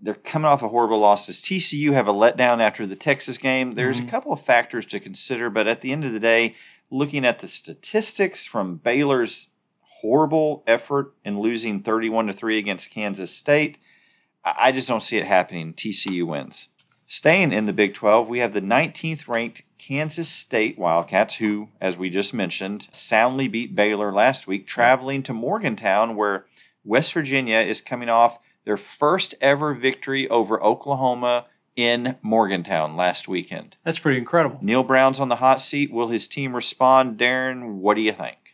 They're 0.00 0.14
coming 0.14 0.46
off 0.46 0.62
a 0.62 0.68
horrible 0.68 1.00
loss. 1.00 1.26
Does 1.26 1.40
TCU 1.42 1.92
have 1.92 2.06
a 2.08 2.12
letdown 2.12 2.60
after 2.60 2.86
the 2.86 2.96
Texas 2.96 3.36
game? 3.36 3.72
There's 3.72 4.00
Mhm. 4.00 4.06
a 4.06 4.10
couple 4.10 4.32
of 4.32 4.40
factors 4.40 4.86
to 4.86 5.00
consider, 5.00 5.50
but 5.50 5.66
at 5.66 5.80
the 5.80 5.92
end 5.92 6.04
of 6.04 6.12
the 6.12 6.20
day, 6.20 6.54
looking 6.90 7.26
at 7.26 7.40
the 7.40 7.48
statistics 7.48 8.46
from 8.46 8.76
Baylor's 8.76 9.48
horrible 10.00 10.62
effort 10.66 11.12
in 11.24 11.40
losing 11.40 11.82
31 11.82 12.28
to 12.28 12.32
3 12.32 12.56
against 12.58 12.90
Kansas 12.90 13.34
State, 13.34 13.78
I 14.56 14.72
just 14.72 14.88
don't 14.88 15.02
see 15.02 15.16
it 15.16 15.26
happening. 15.26 15.74
TCU 15.74 16.26
wins. 16.26 16.68
Staying 17.06 17.52
in 17.52 17.64
the 17.64 17.72
Big 17.72 17.94
12, 17.94 18.28
we 18.28 18.40
have 18.40 18.52
the 18.52 18.60
19th 18.60 19.26
ranked 19.28 19.62
Kansas 19.78 20.28
State 20.28 20.78
Wildcats, 20.78 21.36
who, 21.36 21.68
as 21.80 21.96
we 21.96 22.10
just 22.10 22.34
mentioned, 22.34 22.86
soundly 22.92 23.48
beat 23.48 23.74
Baylor 23.74 24.12
last 24.12 24.46
week, 24.46 24.66
traveling 24.66 25.22
to 25.22 25.32
Morgantown, 25.32 26.16
where 26.16 26.44
West 26.84 27.14
Virginia 27.14 27.60
is 27.60 27.80
coming 27.80 28.10
off 28.10 28.38
their 28.64 28.76
first 28.76 29.34
ever 29.40 29.72
victory 29.72 30.28
over 30.28 30.62
Oklahoma 30.62 31.46
in 31.74 32.16
Morgantown 32.20 32.96
last 32.96 33.28
weekend. 33.28 33.76
That's 33.84 34.00
pretty 34.00 34.18
incredible. 34.18 34.58
Neal 34.60 34.82
Brown's 34.82 35.20
on 35.20 35.28
the 35.28 35.36
hot 35.36 35.60
seat. 35.62 35.92
Will 35.92 36.08
his 36.08 36.26
team 36.26 36.54
respond? 36.54 37.16
Darren, 37.18 37.76
what 37.76 37.94
do 37.94 38.02
you 38.02 38.12
think? 38.12 38.47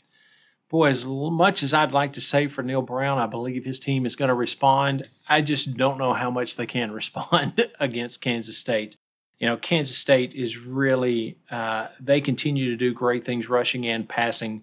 Boy, 0.75 0.89
as 0.89 1.07
much 1.07 1.63
as 1.63 1.73
I'd 1.73 1.93
like 1.93 2.15
to 2.15 2.21
say 2.21 2.49
for 2.49 2.65
Neal 2.65 2.83
Brown, 2.83 3.19
I 3.19 3.27
believe 3.27 3.65
his 3.65 3.79
team 3.79 4.05
is 4.05 4.17
going 4.17 4.29
to 4.29 4.35
respond. 4.35 5.09
I 5.29 5.41
just 5.41 5.77
don't 5.77 5.99
know 5.99 6.15
how 6.15 6.33
much 6.33 6.57
they 6.57 6.67
can 6.67 6.91
respond 7.01 7.71
against 7.79 8.21
Kansas 8.21 8.59
State. 8.59 8.97
You 9.39 9.47
know, 9.47 9.57
Kansas 9.57 9.97
State 9.97 10.35
is 10.35 10.59
really, 10.59 11.39
uh, 11.49 11.91
they 12.01 12.21
continue 12.21 12.71
to 12.71 12.77
do 12.77 12.93
great 12.93 13.25
things 13.25 13.49
rushing 13.49 13.87
and 13.87 14.09
passing 14.09 14.63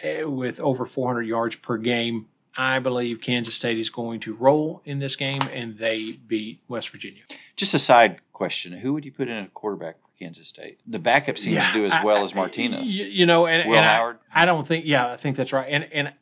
eh, 0.00 0.22
with 0.22 0.60
over 0.60 0.86
400 0.86 1.22
yards 1.22 1.56
per 1.56 1.76
game. 1.76 2.26
I 2.56 2.78
believe 2.78 3.20
Kansas 3.20 3.56
State 3.56 3.80
is 3.80 3.90
going 3.90 4.20
to 4.20 4.34
roll 4.36 4.80
in 4.84 5.00
this 5.00 5.16
game 5.16 5.42
and 5.52 5.76
they 5.76 6.20
beat 6.24 6.60
West 6.68 6.90
Virginia. 6.90 7.24
Just 7.56 7.74
a 7.74 7.80
side 7.80 8.20
question 8.32 8.74
Who 8.74 8.92
would 8.92 9.04
you 9.04 9.10
put 9.10 9.26
in 9.26 9.38
a 9.38 9.48
quarterback 9.48 9.96
Kansas 10.18 10.48
State? 10.48 10.80
The 10.86 10.98
backup 10.98 11.38
seems 11.38 11.64
to 11.64 11.72
do 11.72 11.84
as 11.84 11.92
I- 11.92 12.04
well 12.04 12.18
I- 12.18 12.24
as 12.24 12.34
Martinez. 12.34 12.86
y- 12.88 13.06
You 13.10 13.26
know, 13.26 13.46
and, 13.46 13.68
Will 13.68 13.76
and 13.76 13.86
I- 13.86 13.94
Howard? 13.94 14.18
I, 14.34 14.44
don't 14.44 14.66
think. 14.66 14.84
Yeah, 14.86 15.06
I 15.12 15.16
think 15.16 15.36
that's 15.36 15.52
right. 15.52 15.66
And 15.70 15.86
and 15.92 16.08
uh, 16.08 16.12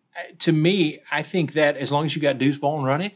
to 0.41 0.53
me, 0.53 1.01
I 1.11 1.23
think 1.23 1.53
that 1.55 1.77
as 1.77 1.91
long 1.93 2.05
as 2.05 2.15
you 2.15 2.23
got 2.23 2.39
Deuce 2.39 2.57
Vaughn 2.57 2.85
running, 2.85 3.13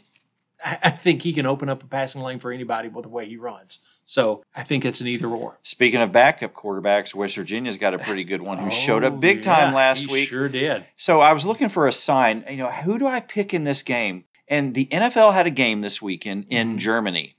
I, 0.65 0.79
I 0.85 0.91
think 0.91 1.23
he 1.23 1.33
can 1.33 1.47
open 1.47 1.69
up 1.69 1.83
a 1.83 1.87
passing 1.87 2.23
lane 2.23 2.39
for 2.41 2.51
anybody 2.53 2.89
with 2.89 3.05
the 3.05 3.09
way 3.09 3.27
he 3.29 3.37
runs. 3.37 3.79
So 4.05 4.43
I 4.57 4.65
think 4.65 4.85
it's 4.87 5.01
an 5.03 5.07
either 5.07 5.29
or. 5.29 5.59
Speaking 5.63 6.01
of 6.01 6.13
backup 6.13 6.55
quarterbacks, 6.55 7.15
West 7.15 7.37
Virginia's 7.37 7.77
got 7.77 7.93
a 7.93 7.99
pretty 7.99 8.25
good 8.25 8.41
one 8.41 8.57
who 8.59 8.71
showed 8.71 9.05
up 9.05 9.13
Oh, 9.13 9.17
big 9.17 9.43
time 9.43 9.71
yeah, 9.73 9.77
last 9.77 10.01
he 10.07 10.07
week. 10.13 10.29
Sure 10.31 10.49
did. 10.49 10.87
So 10.97 11.21
I 11.21 11.33
was 11.35 11.45
looking 11.45 11.69
for 11.69 11.87
a 11.87 11.93
sign. 11.93 12.43
You 12.49 12.57
know, 12.57 12.71
who 12.71 12.99
do 12.99 13.07
I 13.07 13.21
pick 13.21 13.53
in 13.53 13.65
this 13.65 13.83
game? 13.83 14.25
And 14.49 14.75
the 14.75 14.87
NFL 14.87 15.35
had 15.35 15.47
a 15.47 15.51
game 15.51 15.83
this 15.83 16.01
weekend 16.01 16.47
in 16.49 16.77
Mhm. 16.77 16.79
Germany. 16.79 17.37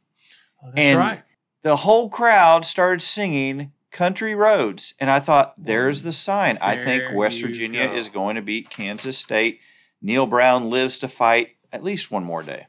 Oh, 0.63 0.67
that's 0.67 0.77
And 0.79 0.99
right. 0.99 1.21
The 1.61 1.77
whole 1.77 2.09
crowd 2.09 2.65
started 2.65 3.01
singing 3.01 3.71
Country 3.91 4.35
Roads. 4.35 4.93
And 4.99 5.09
I 5.09 5.19
thought, 5.19 5.53
there's 5.57 6.03
the 6.03 6.13
sign. 6.13 6.57
I 6.61 6.75
think 6.75 7.03
There 7.03 7.15
West 7.15 7.39
you 7.39 7.47
Virginia 7.47 7.87
go. 7.87 7.93
is 7.93 8.09
going 8.09 8.35
to 8.35 8.41
beat 8.41 8.69
Kansas 8.69 9.17
State. 9.17 9.59
Neal 10.01 10.25
Brown 10.25 10.69
lives 10.69 10.97
to 10.99 11.07
fight 11.09 11.55
at 11.73 11.83
least 11.83 12.11
one 12.11 12.23
more 12.23 12.43
day. 12.43 12.67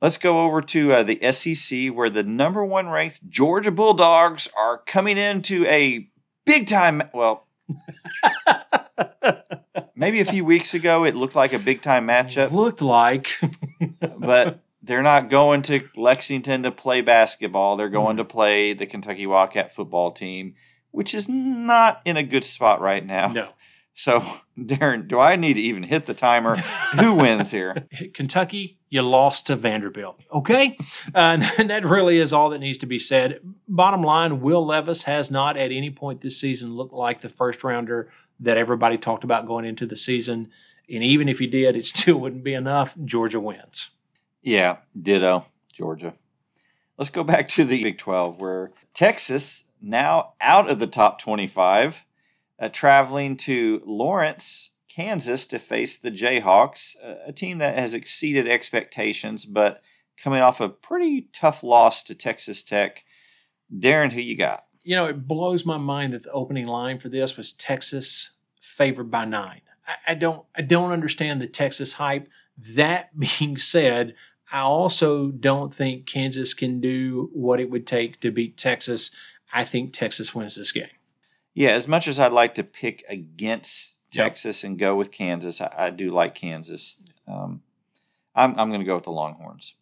Let's 0.00 0.16
go 0.16 0.44
over 0.44 0.60
to 0.62 0.92
uh, 0.92 1.02
the 1.02 1.20
SEC, 1.32 1.88
where 1.88 2.10
the 2.10 2.22
number 2.22 2.64
one 2.64 2.88
ranked 2.88 3.28
Georgia 3.28 3.70
Bulldogs 3.70 4.48
are 4.56 4.78
coming 4.86 5.18
into 5.18 5.66
a 5.66 6.08
big 6.44 6.66
time. 6.66 7.02
Well, 7.12 7.46
maybe 9.94 10.20
a 10.20 10.24
few 10.24 10.44
weeks 10.44 10.74
ago 10.74 11.04
it 11.04 11.14
looked 11.14 11.34
like 11.34 11.52
a 11.52 11.58
big 11.58 11.82
time 11.82 12.06
matchup, 12.06 12.52
Looked 12.52 12.82
like. 12.82 13.28
but 14.18 14.60
they're 14.84 15.02
not 15.02 15.30
going 15.30 15.62
to 15.62 15.88
Lexington 15.96 16.62
to 16.62 16.70
play 16.70 17.00
basketball. 17.00 17.76
They're 17.76 17.88
going 17.88 18.18
to 18.18 18.24
play 18.24 18.74
the 18.74 18.86
Kentucky 18.86 19.26
Wildcat 19.26 19.74
football 19.74 20.12
team, 20.12 20.54
which 20.90 21.14
is 21.14 21.28
not 21.28 22.00
in 22.04 22.16
a 22.16 22.22
good 22.22 22.44
spot 22.44 22.80
right 22.80 23.04
now. 23.04 23.28
no. 23.28 23.48
So, 23.96 24.40
Darren, 24.58 25.08
do 25.08 25.18
I 25.18 25.36
need 25.36 25.54
to 25.54 25.60
even 25.60 25.84
hit 25.84 26.06
the 26.06 26.14
timer? 26.14 26.56
Who 26.56 27.14
wins 27.14 27.50
here? 27.50 27.86
Kentucky, 28.14 28.78
you 28.90 29.02
lost 29.02 29.46
to 29.46 29.56
Vanderbilt. 29.56 30.20
Okay? 30.32 30.76
Uh, 31.14 31.48
and 31.58 31.70
that 31.70 31.84
really 31.84 32.18
is 32.18 32.32
all 32.32 32.50
that 32.50 32.58
needs 32.58 32.78
to 32.78 32.86
be 32.86 32.98
said. 32.98 33.40
Bottom 33.68 34.02
line, 34.02 34.40
Will 34.40 34.66
Levis 34.66 35.04
has 35.04 35.30
not 35.30 35.56
at 35.56 35.72
any 35.72 35.90
point 35.90 36.20
this 36.20 36.40
season 36.40 36.74
looked 36.74 36.92
like 36.92 37.20
the 37.20 37.28
first 37.28 37.64
rounder 37.64 38.10
that 38.40 38.58
everybody 38.58 38.98
talked 38.98 39.24
about 39.24 39.46
going 39.46 39.64
into 39.64 39.86
the 39.86 39.96
season. 39.96 40.50
And 40.90 41.02
even 41.02 41.28
if 41.28 41.38
he 41.38 41.46
did, 41.46 41.76
it 41.76 41.86
still 41.86 42.18
wouldn't 42.18 42.44
be 42.44 42.54
enough. 42.54 42.94
Georgia 43.04 43.40
wins. 43.40 43.90
Yeah, 44.44 44.76
ditto, 45.00 45.46
Georgia. 45.72 46.12
Let's 46.98 47.08
go 47.08 47.24
back 47.24 47.48
to 47.50 47.64
the 47.64 47.82
Big 47.82 47.96
12, 47.96 48.40
where 48.42 48.72
Texas, 48.92 49.64
now 49.80 50.34
out 50.38 50.70
of 50.70 50.78
the 50.78 50.86
top 50.86 51.18
25, 51.18 52.04
uh, 52.60 52.68
traveling 52.68 53.38
to 53.38 53.80
Lawrence, 53.86 54.70
Kansas 54.86 55.46
to 55.46 55.58
face 55.58 55.96
the 55.96 56.10
Jayhawks, 56.10 56.94
a, 57.26 57.32
team 57.32 57.56
that 57.58 57.78
has 57.78 57.94
exceeded 57.94 58.46
expectations, 58.46 59.46
but 59.46 59.82
coming 60.22 60.42
off 60.42 60.60
a 60.60 60.68
pretty 60.68 61.28
tough 61.32 61.62
loss 61.62 62.02
to 62.02 62.14
Texas 62.14 62.62
Tech. 62.62 63.02
Darren, 63.74 64.12
who 64.12 64.20
you 64.20 64.36
got? 64.36 64.66
You 64.82 64.94
know, 64.94 65.06
it 65.06 65.26
blows 65.26 65.64
my 65.64 65.78
mind 65.78 66.12
that 66.12 66.22
the 66.22 66.30
opening 66.32 66.66
line 66.66 66.98
for 66.98 67.08
this 67.08 67.38
was 67.38 67.54
Texas 67.54 68.32
favored 68.60 69.10
by 69.10 69.24
nine. 69.24 69.62
I, 69.88 70.12
I 70.12 70.14
don't 70.14 70.44
I 70.54 70.60
don't 70.60 70.92
understand 70.92 71.40
the 71.40 71.48
Texas 71.48 71.94
hype. 71.94 72.28
That 72.56 73.18
being 73.40 73.56
said, 73.56 74.14
I 74.52 74.60
also 74.60 75.28
don't 75.28 75.74
think 75.74 76.06
Kansas 76.06 76.54
can 76.54 76.80
do 76.80 77.30
what 77.32 77.60
it 77.60 77.70
would 77.70 77.86
take 77.86 78.20
to 78.20 78.30
beat 78.30 78.56
Texas. 78.56 79.10
I 79.52 79.64
think 79.64 79.92
Texas 79.92 80.34
wins 80.34 80.56
this 80.56 80.72
game. 80.72 80.88
Yeah, 81.54 81.70
as 81.70 81.86
much 81.88 82.08
as 82.08 82.18
I'd 82.18 82.32
like 82.32 82.54
to 82.56 82.64
pick 82.64 83.04
against 83.08 83.98
Yep. 84.14 84.24
Texas 84.26 84.64
and 84.64 84.78
go 84.78 84.94
with 84.94 85.10
Kansas, 85.10 85.60
I, 85.60 85.72
I 85.76 85.90
do 85.90 86.10
like 86.10 86.34
Kansas. 86.34 86.96
Um, 87.26 87.62
I'm, 88.34 88.58
I'm 88.58 88.68
going 88.68 88.80
to 88.80 88.86
go 88.86 88.94
with 88.94 89.04
the 89.04 89.10
Longhorns. 89.10 89.74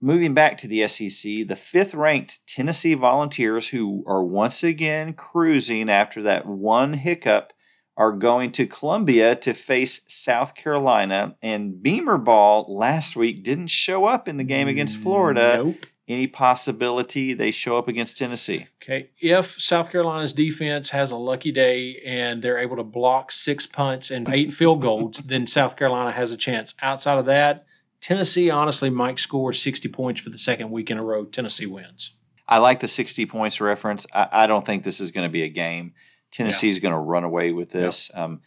Moving 0.00 0.34
back 0.34 0.58
to 0.58 0.68
the 0.68 0.86
SEC, 0.86 1.48
the 1.48 1.56
fifth 1.56 1.94
ranked 1.94 2.40
Tennessee 2.46 2.94
Volunteers, 2.94 3.68
who 3.68 4.04
are 4.06 4.22
once 4.22 4.62
again 4.62 5.14
cruising 5.14 5.88
after 5.88 6.22
that 6.22 6.46
one 6.46 6.94
hiccup, 6.94 7.52
are 7.96 8.12
going 8.12 8.52
to 8.52 8.66
Columbia 8.66 9.34
to 9.36 9.54
face 9.54 10.02
South 10.06 10.54
Carolina. 10.54 11.36
And 11.42 11.82
Beamer 11.82 12.18
Ball 12.18 12.66
last 12.68 13.16
week 13.16 13.42
didn't 13.42 13.68
show 13.68 14.04
up 14.04 14.28
in 14.28 14.36
the 14.36 14.44
game 14.44 14.68
against 14.68 14.96
Florida. 14.96 15.56
Nope. 15.56 15.86
Any 16.08 16.28
possibility 16.28 17.34
they 17.34 17.50
show 17.50 17.76
up 17.78 17.88
against 17.88 18.16
Tennessee? 18.16 18.68
Okay. 18.80 19.10
If 19.18 19.60
South 19.60 19.90
Carolina's 19.90 20.32
defense 20.32 20.90
has 20.90 21.10
a 21.10 21.16
lucky 21.16 21.50
day 21.50 22.00
and 22.06 22.42
they're 22.42 22.58
able 22.58 22.76
to 22.76 22.84
block 22.84 23.32
six 23.32 23.66
punts 23.66 24.10
and 24.12 24.28
eight 24.28 24.52
field 24.52 24.82
goals, 24.82 25.18
then 25.26 25.48
South 25.48 25.74
Carolina 25.76 26.12
has 26.12 26.30
a 26.30 26.36
chance. 26.36 26.74
Outside 26.80 27.18
of 27.18 27.26
that, 27.26 27.66
Tennessee 28.00 28.50
honestly 28.50 28.88
might 28.88 29.18
score 29.18 29.52
60 29.52 29.88
points 29.88 30.20
for 30.20 30.30
the 30.30 30.38
second 30.38 30.70
week 30.70 30.90
in 30.92 30.98
a 30.98 31.02
row. 31.02 31.24
Tennessee 31.24 31.66
wins. 31.66 32.12
I 32.46 32.58
like 32.58 32.78
the 32.78 32.86
60 32.86 33.26
points 33.26 33.60
reference. 33.60 34.06
I, 34.14 34.28
I 34.30 34.46
don't 34.46 34.64
think 34.64 34.84
this 34.84 35.00
is 35.00 35.10
going 35.10 35.26
to 35.26 35.32
be 35.32 35.42
a 35.42 35.48
game. 35.48 35.94
Tennessee 36.36 36.68
is 36.68 36.78
going 36.78 36.92
to 36.92 36.98
run 36.98 37.24
away 37.24 37.52
with 37.52 37.70
this. 37.70 38.10
Um, 38.14 38.42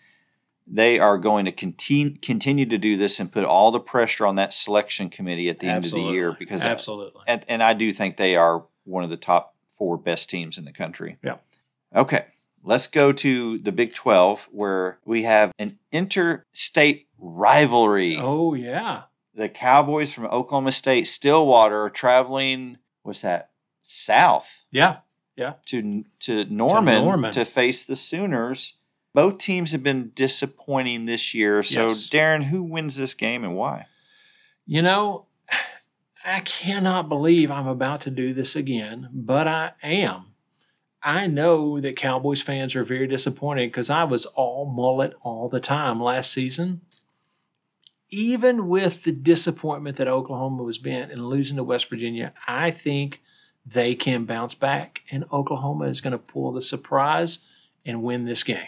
they 0.67 0.99
are 0.99 1.17
going 1.17 1.45
to 1.45 1.51
continue 1.51 2.15
continue 2.19 2.65
to 2.67 2.77
do 2.77 2.95
this 2.95 3.19
and 3.19 3.31
put 3.31 3.43
all 3.43 3.71
the 3.71 3.79
pressure 3.79 4.27
on 4.27 4.35
that 4.35 4.53
selection 4.53 5.09
committee 5.09 5.49
at 5.49 5.59
the 5.59 5.67
end 5.67 5.85
of 5.85 5.91
the 5.91 5.99
year 5.99 6.35
because 6.37 6.61
absolutely. 6.61 7.23
and, 7.27 7.43
and 7.47 7.63
I 7.63 7.73
do 7.73 7.91
think 7.91 8.17
they 8.17 8.35
are 8.35 8.63
one 8.83 9.03
of 9.03 9.09
the 9.09 9.17
top 9.17 9.55
four 9.77 9.97
best 9.97 10.29
teams 10.29 10.59
in 10.59 10.65
the 10.65 10.71
country. 10.71 11.17
Yeah. 11.23 11.37
Okay. 11.95 12.25
Let's 12.63 12.85
go 12.85 13.11
to 13.11 13.57
the 13.57 13.71
Big 13.71 13.95
12 13.95 14.49
where 14.51 14.99
we 15.05 15.23
have 15.23 15.51
an 15.57 15.79
interstate 15.91 17.07
rivalry. 17.17 18.17
Oh 18.19 18.53
yeah. 18.53 19.03
The 19.33 19.49
Cowboys 19.49 20.13
from 20.13 20.25
Oklahoma 20.25 20.73
State, 20.73 21.07
Stillwater, 21.07 21.83
are 21.83 21.89
traveling, 21.89 22.77
what's 23.01 23.21
that, 23.21 23.51
south 23.81 24.65
Yeah. 24.69 24.97
To 25.67 26.05
to 26.21 26.45
Norman, 26.45 27.03
Norman. 27.03 27.31
to 27.33 27.45
face 27.45 27.83
the 27.83 27.95
Sooners. 27.95 28.73
Both 29.13 29.39
teams 29.39 29.71
have 29.71 29.81
been 29.81 30.11
disappointing 30.13 31.05
this 31.05 31.33
year. 31.33 31.63
So, 31.63 31.87
Yes. 31.87 32.07
Darren, 32.09 32.43
who 32.43 32.61
wins 32.61 32.95
this 32.95 33.15
game 33.15 33.43
and 33.43 33.55
why? 33.55 33.87
You 34.67 34.81
know, 34.83 35.25
I 36.25 36.41
cannot 36.41 37.09
believe 37.09 37.49
I'm 37.49 37.67
about 37.67 38.01
to 38.01 38.11
do 38.11 38.33
this 38.33 38.55
again, 38.55 39.09
but 39.11 39.47
I 39.47 39.71
am. 39.81 40.25
I 41.01 41.27
know 41.27 41.79
that 41.79 41.95
Cowboys 41.95 42.41
fans 42.41 42.75
are 42.75 42.83
very 42.83 43.07
disappointed 43.07 43.71
because 43.71 43.89
I 43.89 44.03
was 44.03 44.25
all 44.25 44.65
mullet 44.65 45.13
all 45.23 45.47
the 45.49 45.61
time 45.61 46.01
last 46.01 46.31
season. 46.31 46.81
Even 48.11 48.67
with 48.67 49.03
the 49.03 49.11
disappointment 49.11 49.97
that 49.97 50.07
Oklahoma 50.07 50.63
was 50.63 50.77
bent 50.79 51.11
in 51.11 51.25
losing 51.27 51.57
to 51.57 51.63
West 51.63 51.89
Virginia, 51.89 52.33
I 52.47 52.71
think 52.71 53.21
they 53.73 53.95
can 53.95 54.25
bounce 54.25 54.55
back, 54.55 55.01
and 55.11 55.25
Oklahoma 55.31 55.85
is 55.85 56.01
going 56.01 56.11
to 56.11 56.17
pull 56.17 56.51
the 56.51 56.61
surprise 56.61 57.39
and 57.85 58.03
win 58.03 58.25
this 58.25 58.43
game. 58.43 58.67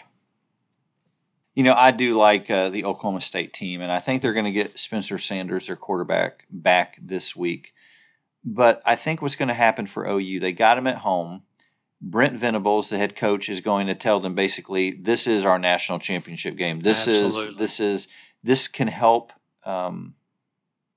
You 1.54 1.64
know, 1.64 1.74
I 1.74 1.90
do 1.90 2.14
like 2.14 2.50
uh, 2.50 2.70
the 2.70 2.84
Oklahoma 2.84 3.20
State 3.20 3.52
team, 3.52 3.80
and 3.80 3.92
I 3.92 3.98
think 3.98 4.22
they're 4.22 4.32
going 4.32 4.46
to 4.46 4.52
get 4.52 4.78
Spencer 4.78 5.18
Sanders, 5.18 5.66
their 5.66 5.76
quarterback, 5.76 6.46
back 6.50 6.98
this 7.02 7.36
week. 7.36 7.74
But 8.44 8.80
I 8.86 8.96
think 8.96 9.20
what's 9.20 9.34
going 9.34 9.48
to 9.48 9.54
happen 9.54 9.86
for 9.86 10.06
OU, 10.06 10.40
they 10.40 10.52
got 10.52 10.78
him 10.78 10.86
at 10.86 10.98
home. 10.98 11.42
Brent 12.00 12.36
Venables, 12.36 12.88
the 12.88 12.98
head 12.98 13.14
coach, 13.14 13.48
is 13.48 13.60
going 13.60 13.86
to 13.86 13.94
tell 13.94 14.18
them 14.18 14.34
basically, 14.34 14.90
this 14.90 15.26
is 15.26 15.44
our 15.44 15.58
national 15.58 16.00
championship 16.00 16.56
game. 16.56 16.80
This 16.80 17.06
Absolutely. 17.06 17.52
is 17.52 17.58
this 17.58 17.80
is 17.80 18.08
this 18.42 18.66
can 18.66 18.88
help 18.88 19.32
um, 19.64 20.14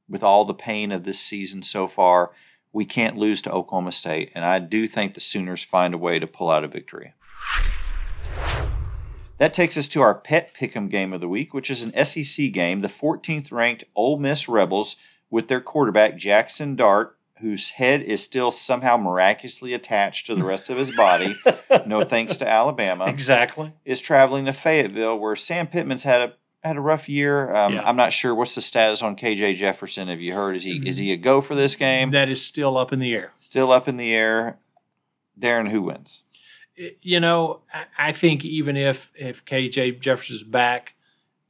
with 0.10 0.24
all 0.24 0.46
the 0.46 0.56
pain 0.56 0.92
of 0.92 1.04
this 1.04 1.20
season 1.20 1.62
so 1.62 1.88
far. 1.88 2.32
We 2.76 2.84
can't 2.84 3.16
lose 3.16 3.42
to 3.44 3.52
Oklahoma 3.54 3.94
State, 3.94 4.34
and 4.36 4.44
I 4.44 4.60
do 4.60 4.86
think 4.86 5.14
the 5.14 5.22
Sooners 5.22 5.64
find 5.64 5.94
a 5.94 5.98
way 5.98 6.20
to 6.20 6.28
pull 6.28 6.52
out 6.52 6.66
a 6.66 6.68
victory. 6.68 7.14
That 9.38 9.54
takes 9.54 9.78
us 9.78 9.88
to 9.90 10.02
our 10.02 10.14
pet 10.14 10.54
pick'em 10.54 10.90
game 10.92 11.14
of 11.14 11.22
the 11.22 11.30
week, 11.30 11.54
which 11.54 11.70
is 11.72 11.84
an 11.84 12.06
SEC 12.06 12.52
game. 12.52 12.82
The 12.82 12.90
14th 12.90 13.50
ranked 13.50 13.86
Ole 13.96 14.18
Miss 14.20 14.50
Rebels 14.50 14.98
with 15.30 15.48
their 15.48 15.62
quarterback 15.62 16.18
Jackson 16.18 16.76
Dart, 16.76 17.18
whose 17.40 17.70
head 17.72 18.02
is 18.02 18.22
still 18.22 18.52
somehow 18.52 18.98
miraculously 18.98 19.74
attached 19.74 20.26
to 20.26 20.36
the 20.36 20.44
rest 20.44 20.70
of 20.70 20.76
his 20.78 20.92
body, 20.94 21.38
no 21.86 22.04
thanks 22.04 22.36
to 22.38 22.48
Alabama, 22.50 23.06
Exactly. 23.06 23.72
is 23.86 24.02
traveling 24.02 24.44
to 24.48 24.54
Fayetteville, 24.54 25.18
where 25.18 25.38
Sam 25.38 25.68
Pittman's 25.68 26.04
had 26.04 26.20
a 26.22 26.34
had 26.68 26.78
a 26.78 26.82
rough 26.82 27.08
year. 27.08 27.54
Um, 27.56 27.74
Yeah. 27.74 27.84
I'm 27.88 27.96
not 27.96 28.12
sure 28.14 28.34
what's 28.34 28.56
the 28.56 28.62
status 28.62 29.02
on 29.02 29.16
KJ 29.16 29.56
Jefferson. 29.56 30.08
Have 30.08 30.20
you 30.22 30.34
heard? 30.34 30.56
Is 30.56 30.64
he 30.64 30.82
is 30.88 30.98
he 30.98 31.12
a 31.12 31.18
go 31.18 31.42
for 31.42 31.56
this 31.56 31.76
game? 31.76 32.12
That 32.12 32.30
is 32.30 32.46
still 32.46 32.78
up 32.78 32.92
in 32.92 33.00
the 33.00 33.14
air. 33.14 33.34
Still 33.40 33.72
up 33.72 33.88
in 33.88 33.98
the 33.98 34.14
air. 34.14 34.58
Darren, 35.40 35.70
who 35.70 35.82
wins? 35.82 36.24
you 37.02 37.22
know, 37.22 37.62
I- 37.74 38.10
I 38.10 38.12
think 38.12 38.44
even 38.44 38.76
if 38.76 39.10
if 39.16 39.46
KJ 39.46 39.92
Jefferson's 40.02 40.44
back, 40.44 40.94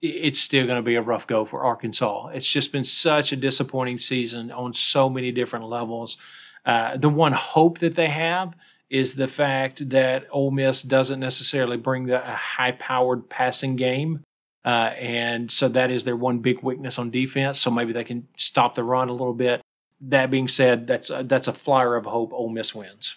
it's 0.02 0.40
still 0.40 0.66
going 0.68 0.76
to 0.78 0.84
be 0.84 0.94
a 0.96 1.02
rough 1.02 1.26
go 1.26 1.46
for 1.46 1.64
Arkansas. 1.64 2.28
It's 2.28 2.48
just 2.50 2.72
been 2.72 2.84
such 2.84 3.32
a 3.32 3.36
disappointing 3.36 3.98
season 3.98 4.52
on 4.52 4.76
so 4.76 5.10
many 5.10 5.32
different 5.32 5.66
levels. 5.66 6.18
Uh, 6.64 6.98
the 6.98 7.10
one 7.10 7.32
hope 7.32 7.80
that 7.80 7.96
they 7.96 8.08
have 8.10 8.54
is 8.90 9.16
the 9.16 9.28
fact 9.28 9.90
that 9.90 10.28
Ole 10.32 10.52
Miss 10.52 10.84
doesn't 10.84 11.20
necessarily 11.20 11.78
bring 11.78 12.06
the 12.06 12.22
a 12.22 12.36
high-powered 12.36 13.28
passing 13.28 13.76
game. 13.76 14.24
Uh, 14.66 14.94
and 15.00 15.52
so 15.52 15.70
that 15.70 15.92
is 15.92 16.04
their 16.06 16.16
one 16.16 16.40
big 16.40 16.64
weakness 16.64 16.98
on 16.98 17.12
defense. 17.12 17.62
So 17.62 17.70
maybe 17.70 17.94
they 17.94 18.04
can 18.04 18.28
stop 18.36 18.74
the 18.74 18.84
run 18.84 19.10
a 19.10 19.14
little 19.14 19.34
bit. 19.34 19.62
That 20.02 20.32
being 20.32 20.48
said, 20.48 20.88
that's 20.88 21.10
a, 21.12 21.24
that's 21.24 21.48
a 21.48 21.54
flyer 21.54 21.96
of 21.96 22.06
hope. 22.06 22.34
Ole 22.34 22.50
Miss 22.50 22.74
wins. 22.74 23.16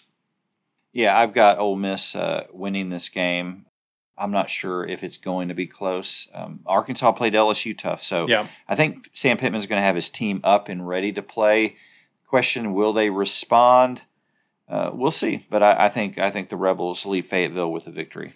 Yeah, 0.93 1.17
I've 1.17 1.33
got 1.33 1.57
Ole 1.57 1.75
Miss 1.75 2.15
uh, 2.15 2.45
winning 2.51 2.89
this 2.89 3.09
game. 3.09 3.65
I'm 4.17 4.31
not 4.31 4.49
sure 4.49 4.85
if 4.85 5.03
it's 5.03 5.17
going 5.17 5.47
to 5.47 5.53
be 5.53 5.65
close. 5.65 6.27
Um, 6.33 6.59
Arkansas 6.65 7.13
played 7.13 7.33
LSU 7.33 7.77
tough, 7.77 8.03
so 8.03 8.27
Yeah. 8.27 8.47
I 8.67 8.75
think 8.75 9.09
Sam 9.13 9.37
Pittman's 9.37 9.65
going 9.65 9.79
to 9.79 9.85
have 9.85 9.95
his 9.95 10.09
team 10.09 10.41
up 10.43 10.67
and 10.67 10.87
ready 10.87 11.11
to 11.13 11.21
play. 11.21 11.77
Question: 12.27 12.73
Will 12.73 12.93
they 12.93 13.09
respond? 13.09 14.01
Uh, 14.67 14.91
we'll 14.93 15.11
see, 15.11 15.47
but 15.49 15.63
I, 15.63 15.85
I 15.85 15.89
think 15.89 16.19
I 16.19 16.29
think 16.29 16.49
the 16.49 16.57
Rebels 16.57 17.05
leave 17.05 17.27
Fayetteville 17.27 17.71
with 17.71 17.87
a 17.87 17.91
victory. 17.91 18.33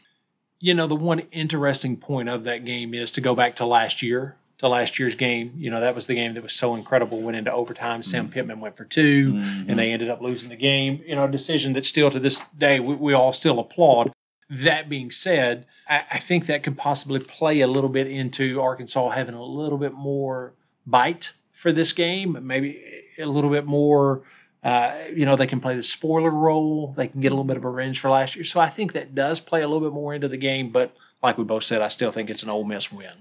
You 0.63 0.73
know, 0.73 0.87
the 0.87 0.95
one 0.95 1.19
interesting 1.33 1.97
point 1.97 2.29
of 2.29 2.45
that 2.45 2.63
game 2.63 2.93
is 2.93 3.11
to 3.11 3.19
go 3.19 3.35
back 3.35 3.57
to 3.57 3.65
last 3.65 4.01
year, 4.01 4.37
to 4.59 4.69
last 4.69 4.97
year's 4.97 5.13
game. 5.13 5.51
You 5.57 5.69
know, 5.69 5.81
that 5.81 5.93
was 5.93 6.05
the 6.05 6.15
game 6.15 6.35
that 6.35 6.41
was 6.41 6.53
so 6.53 6.73
incredible, 6.73 7.21
went 7.21 7.35
into 7.35 7.51
overtime. 7.51 8.01
Sam 8.01 8.23
mm-hmm. 8.23 8.31
Pittman 8.31 8.61
went 8.61 8.77
for 8.77 8.85
2 8.85 9.01
and 9.01 9.35
mm-hmm. 9.35 9.75
they 9.75 9.91
ended 9.91 10.09
up 10.09 10.21
losing 10.21 10.47
the 10.47 10.55
game. 10.55 11.03
You 11.05 11.17
know, 11.17 11.25
a 11.25 11.29
decision 11.29 11.73
that 11.73 11.85
still 11.85 12.09
to 12.09 12.17
this 12.17 12.39
day 12.57 12.79
we, 12.79 12.95
we 12.95 13.13
all 13.13 13.33
still 13.33 13.59
applaud. 13.59 14.13
That 14.49 14.87
being 14.87 15.11
said, 15.11 15.65
I, 15.85 16.05
I 16.11 16.19
think 16.19 16.45
that 16.45 16.63
could 16.63 16.77
possibly 16.77 17.19
play 17.19 17.59
a 17.59 17.67
little 17.67 17.89
bit 17.89 18.07
into 18.07 18.61
Arkansas 18.61 19.09
having 19.09 19.35
a 19.35 19.43
little 19.43 19.77
bit 19.77 19.91
more 19.91 20.53
bite 20.87 21.33
for 21.51 21.73
this 21.73 21.91
game, 21.91 22.37
maybe 22.41 22.81
a 23.19 23.25
little 23.25 23.49
bit 23.49 23.65
more. 23.65 24.21
Uh, 24.63 24.93
you 25.13 25.25
know, 25.25 25.35
they 25.35 25.47
can 25.47 25.59
play 25.59 25.75
the 25.75 25.83
spoiler 25.83 26.29
role. 26.29 26.93
They 26.95 27.07
can 27.07 27.19
get 27.21 27.31
a 27.31 27.35
little 27.35 27.43
bit 27.43 27.57
of 27.57 27.65
a 27.65 27.69
revenge 27.69 27.99
for 27.99 28.09
last 28.09 28.35
year. 28.35 28.45
So 28.45 28.59
I 28.59 28.69
think 28.69 28.93
that 28.93 29.13
does 29.13 29.39
play 29.39 29.61
a 29.61 29.67
little 29.67 29.85
bit 29.87 29.93
more 29.93 30.13
into 30.13 30.29
the 30.29 30.37
game. 30.37 30.69
But 30.69 30.95
like 31.21 31.37
we 31.37 31.43
both 31.43 31.63
said, 31.63 31.81
I 31.81 31.89
still 31.89 32.11
think 32.11 32.29
it's 32.29 32.43
an 32.43 32.49
Ole 32.49 32.63
Miss 32.63 32.91
win. 32.91 33.11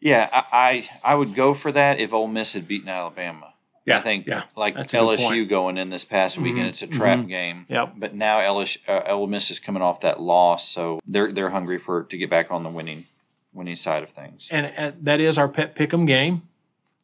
Yeah, 0.00 0.28
I, 0.32 0.44
I 0.52 1.12
I 1.12 1.14
would 1.14 1.34
go 1.34 1.54
for 1.54 1.72
that 1.72 1.98
if 1.98 2.12
Ole 2.12 2.28
Miss 2.28 2.52
had 2.52 2.68
beaten 2.68 2.88
Alabama. 2.88 3.54
Yeah, 3.84 3.98
I 3.98 4.02
think 4.02 4.26
yeah, 4.26 4.42
like 4.54 4.74
that's 4.74 4.92
a 4.92 4.98
good 4.98 5.18
LSU 5.18 5.48
going 5.48 5.78
in 5.78 5.88
this 5.88 6.04
past 6.04 6.36
weekend, 6.36 6.66
Mhm, 6.66 6.68
it's 6.68 6.82
a 6.82 6.86
trap 6.86 7.20
mhm. 7.20 7.28
game. 7.28 7.66
Yep. 7.70 7.94
But 7.96 8.14
now 8.14 8.38
LSU, 8.40 8.78
uh, 8.86 9.02
Ole 9.08 9.26
Miss 9.26 9.50
is 9.50 9.58
coming 9.58 9.82
off 9.82 10.00
that 10.00 10.20
loss, 10.20 10.68
so 10.68 11.00
they're 11.06 11.32
they're 11.32 11.50
hungry 11.50 11.78
for 11.78 12.04
to 12.04 12.16
get 12.18 12.28
back 12.28 12.50
on 12.50 12.62
the 12.62 12.68
winning 12.68 13.06
winning 13.54 13.76
side 13.76 14.02
of 14.02 14.10
things. 14.10 14.46
And 14.50 14.72
uh, 14.76 14.92
that 15.00 15.20
is 15.20 15.38
our 15.38 15.48
pet 15.48 15.74
pick'em 15.74 16.06
game. 16.06 16.42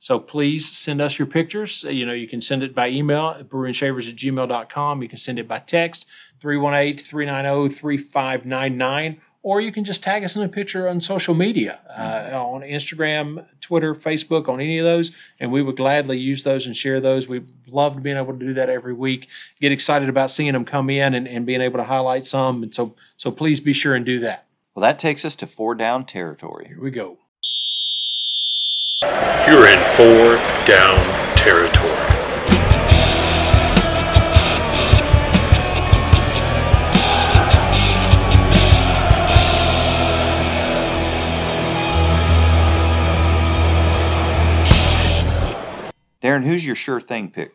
So 0.04 0.18
please 0.18 0.70
send 0.70 1.00
us 1.00 1.18
your 1.18 1.24
pictures. 1.24 1.82
Uh, 1.82 1.88
You 1.88 2.04
know, 2.04 2.12
you 2.12 2.28
can 2.28 2.42
send 2.42 2.62
it 2.62 2.74
by 2.74 2.90
email 2.90 3.28
at 3.28 3.48
brewandshavers 3.48 4.06
at 4.06 4.16
gmail.com. 4.16 5.00
You 5.00 5.08
can 5.08 5.16
send 5.16 5.38
it 5.38 5.48
by 5.48 5.60
text, 5.60 6.04
318-390-3599. 6.42 9.16
Or 9.42 9.62
you 9.62 9.72
can 9.72 9.82
just 9.82 10.02
tag 10.02 10.22
us 10.22 10.36
in 10.36 10.42
a 10.42 10.48
picture 10.48 10.90
on 10.90 11.00
social 11.00 11.34
media, 11.34 11.80
uh, 11.88 12.36
on 12.36 12.60
Instagram, 12.60 13.46
Twitter, 13.62 13.94
Facebook, 13.94 14.46
on 14.46 14.60
any 14.60 14.78
of 14.78 14.84
those. 14.84 15.10
And 15.40 15.50
we 15.50 15.62
would 15.62 15.78
gladly 15.78 16.18
use 16.18 16.42
those 16.42 16.66
and 16.66 16.76
share 16.76 17.00
those. 17.00 17.26
We've 17.26 17.48
loved 17.66 18.02
being 18.02 18.18
able 18.18 18.34
to 18.34 18.38
do 18.38 18.52
that 18.52 18.68
every 18.68 18.92
week. 18.92 19.26
Get 19.58 19.72
excited 19.72 20.10
about 20.10 20.30
seeing 20.30 20.52
them 20.52 20.66
come 20.66 20.90
in 20.90 21.14
and, 21.14 21.26
and 21.26 21.46
being 21.46 21.62
able 21.62 21.78
to 21.78 21.84
highlight 21.84 22.26
some. 22.26 22.62
And 22.62 22.74
so, 22.74 22.94
so 23.16 23.30
please 23.30 23.58
be 23.58 23.72
sure 23.72 23.94
and 23.94 24.04
do 24.04 24.20
that. 24.20 24.44
Well, 24.74 24.82
that 24.82 24.98
takes 24.98 25.24
us 25.24 25.34
to 25.36 25.46
four 25.46 25.74
down 25.74 26.04
territory. 26.04 26.66
Here 26.68 26.80
we 26.80 26.90
go. 26.90 27.16
You're 29.46 29.68
in 29.68 29.84
four 29.84 30.36
down 30.64 30.98
territory. 31.36 31.90
Darren, 46.22 46.44
who's 46.44 46.64
your 46.64 46.74
sure 46.74 47.02
thing 47.02 47.30
pick? 47.30 47.52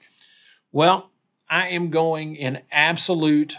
Well, 0.72 1.10
I 1.50 1.70
am 1.70 1.90
going 1.90 2.36
in 2.36 2.62
absolute 2.72 3.58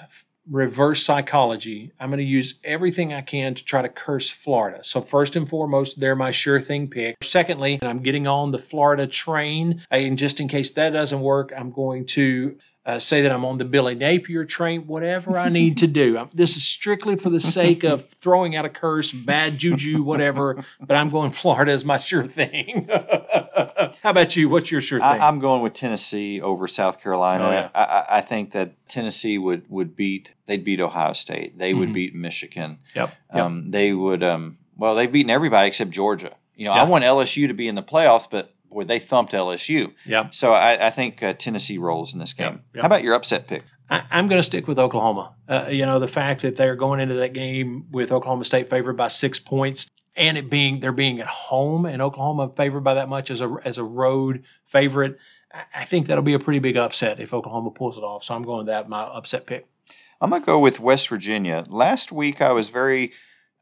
reverse 0.51 1.05
psychology. 1.05 1.93
I'm 2.01 2.11
going 2.11 2.19
to 2.19 2.25
use 2.25 2.55
everything 2.65 3.13
I 3.15 3.21
can 3.21 3.55
to 3.55 3.65
try 3.65 3.83
to 3.83 3.89
curse 3.89 4.31
Florida. 4.31 4.81
So, 4.83 5.01
first 5.01 5.37
and 5.37 5.49
foremost, 5.49 6.01
they're 6.01 6.17
my 6.17 6.31
sure 6.31 6.61
thing 6.61 6.89
pick. 6.89 7.17
Secondly, 7.23 7.79
I'm 7.83 8.03
getting 8.03 8.27
on 8.27 8.51
the 8.51 8.59
Florida 8.59 9.07
train. 9.07 9.83
And 9.91 10.19
just 10.19 10.41
in 10.41 10.49
case 10.49 10.73
that 10.73 10.91
doesn't 10.91 11.21
work, 11.21 11.53
I'm 11.57 11.71
going 11.71 12.07
to 12.07 12.57
uh, 12.87 12.99
say 12.99 13.23
that 13.23 13.31
I'm 13.31 13.45
on 13.45 13.59
the 13.59 13.65
Billy 13.65 13.95
Napier 13.95 14.45
train, 14.45 14.87
whatever 14.87 15.39
I 15.39 15.49
need 15.49 15.77
to 15.79 15.87
do. 15.87 16.19
Um, 16.19 16.31
This 16.33 16.57
is 16.57 16.65
strictly 16.65 17.15
for 17.15 17.31
the 17.31 17.41
sake 17.41 17.85
of 17.85 18.09
throwing 18.21 18.57
out 18.57 18.65
a 18.65 18.71
curse, 18.71 19.13
bad 19.13 19.59
juju, 19.59 20.03
whatever. 20.03 20.65
But 20.81 20.97
I'm 20.97 21.11
going 21.11 21.33
Florida 21.33 21.73
as 21.73 21.85
my 21.85 21.99
sure 21.99 22.27
thing. 22.27 22.89
How 24.03 24.11
about 24.11 24.37
you? 24.37 24.49
What's 24.49 24.71
your 24.71 24.81
sure 24.81 24.99
thing? 24.99 25.07
I, 25.07 25.27
I'm 25.29 25.39
going 25.41 25.63
with 25.63 25.75
Tennessee 25.75 26.41
over 26.41 26.67
South 26.69 27.01
Carolina. 27.01 27.45
Oh, 27.45 27.51
yeah. 27.51 27.69
I, 27.75 27.85
I, 27.85 28.19
I 28.19 28.21
think 28.21 28.53
that 28.53 28.73
Tennessee 28.89 29.39
would, 29.39 29.65
would 29.71 29.97
beat 29.97 30.33
they'd 30.47 30.65
beat 30.65 30.81
Ohio 30.81 31.13
State. 31.13 31.59
They 31.59 31.75
would 31.75 31.91
Mhm. 31.91 31.95
beat 31.95 32.15
Michigan. 32.15 32.79
yep. 32.95 33.15
yep. 33.35 33.45
Um, 33.45 33.71
they 33.71 33.93
would 33.93 34.23
um, 34.23 34.59
well 34.77 34.95
they've 34.95 35.11
beaten 35.11 35.31
everybody 35.31 35.69
except 35.69 35.91
Georgia. 35.91 36.35
You 36.57 36.67
know, 36.67 36.73
I 36.73 36.83
want 36.83 37.05
LSU 37.05 37.47
to 37.49 37.55
be 37.55 37.69
in 37.69 37.75
the 37.75 37.83
playoffs, 37.83 38.27
but 38.31 38.55
boy, 38.71 38.85
they 38.85 38.99
thumped 38.99 39.33
LSU. 39.33 39.93
yep. 40.05 40.35
So 40.35 40.53
I, 40.53 40.87
I 40.89 40.91
think 40.91 41.23
uh, 41.23 41.33
Tennessee 41.33 41.79
rolls 41.79 42.13
in 42.13 42.19
this 42.19 42.33
game. 42.35 42.47
Yep, 42.53 42.61
yep. 42.75 42.83
How 42.83 42.87
about 42.87 43.03
your 43.03 43.15
upset 43.15 43.47
pick? 43.47 43.63
I, 43.89 44.03
I'm 44.11 44.29
going 44.29 44.39
to 44.39 44.45
stick 44.45 44.69
with 44.69 44.79
Oklahoma. 44.79 45.35
Uh, 45.49 45.67
you 45.71 45.85
know, 45.87 45.99
the 45.99 46.07
fact 46.07 46.43
that 46.43 46.57
they're 46.57 46.77
going 46.77 47.01
into 47.01 47.15
that 47.15 47.33
game 47.33 47.87
with 47.91 48.13
Oklahoma 48.13 48.45
State 48.45 48.69
favored 48.71 48.97
by 48.97 49.09
six 49.09 49.39
points, 49.41 49.87
and 50.17 50.37
it 50.37 50.51
being 50.51 50.81
they're 50.81 50.93
being 50.93 51.21
at 51.21 51.27
home 51.27 51.87
and 51.87 52.03
Oklahoma 52.03 52.51
favored 52.57 52.81
by 52.83 52.95
that 52.95 53.09
much 53.09 53.31
as 53.31 53.41
a 53.41 53.57
as 53.65 53.79
a 53.79 53.85
road 53.85 54.43
favorite. 54.67 55.17
I- 55.75 55.85
think 55.85 56.07
that'll 56.07 56.23
be 56.23 56.35
a 56.35 56.39
pretty 56.39 56.61
big 56.61 56.77
upset 56.77 57.19
if 57.21 57.35
Oklahoma 57.35 57.71
pulls 57.73 57.99
it 57.99 58.03
off. 58.05 58.23
So 58.25 58.35
I'm 58.35 58.45
going 58.45 58.67
that 58.67 58.89
my 58.89 59.03
upset 59.03 59.47
pick. 59.47 59.67
I'm 60.21 60.31
gonna 60.31 60.45
go 60.45 60.59
with 60.59 60.79
West 60.79 61.09
Virginia. 61.09 61.65
Last 61.69 62.13
week 62.13 62.41
I 62.41 62.53
was 62.53 62.69
very 62.69 63.13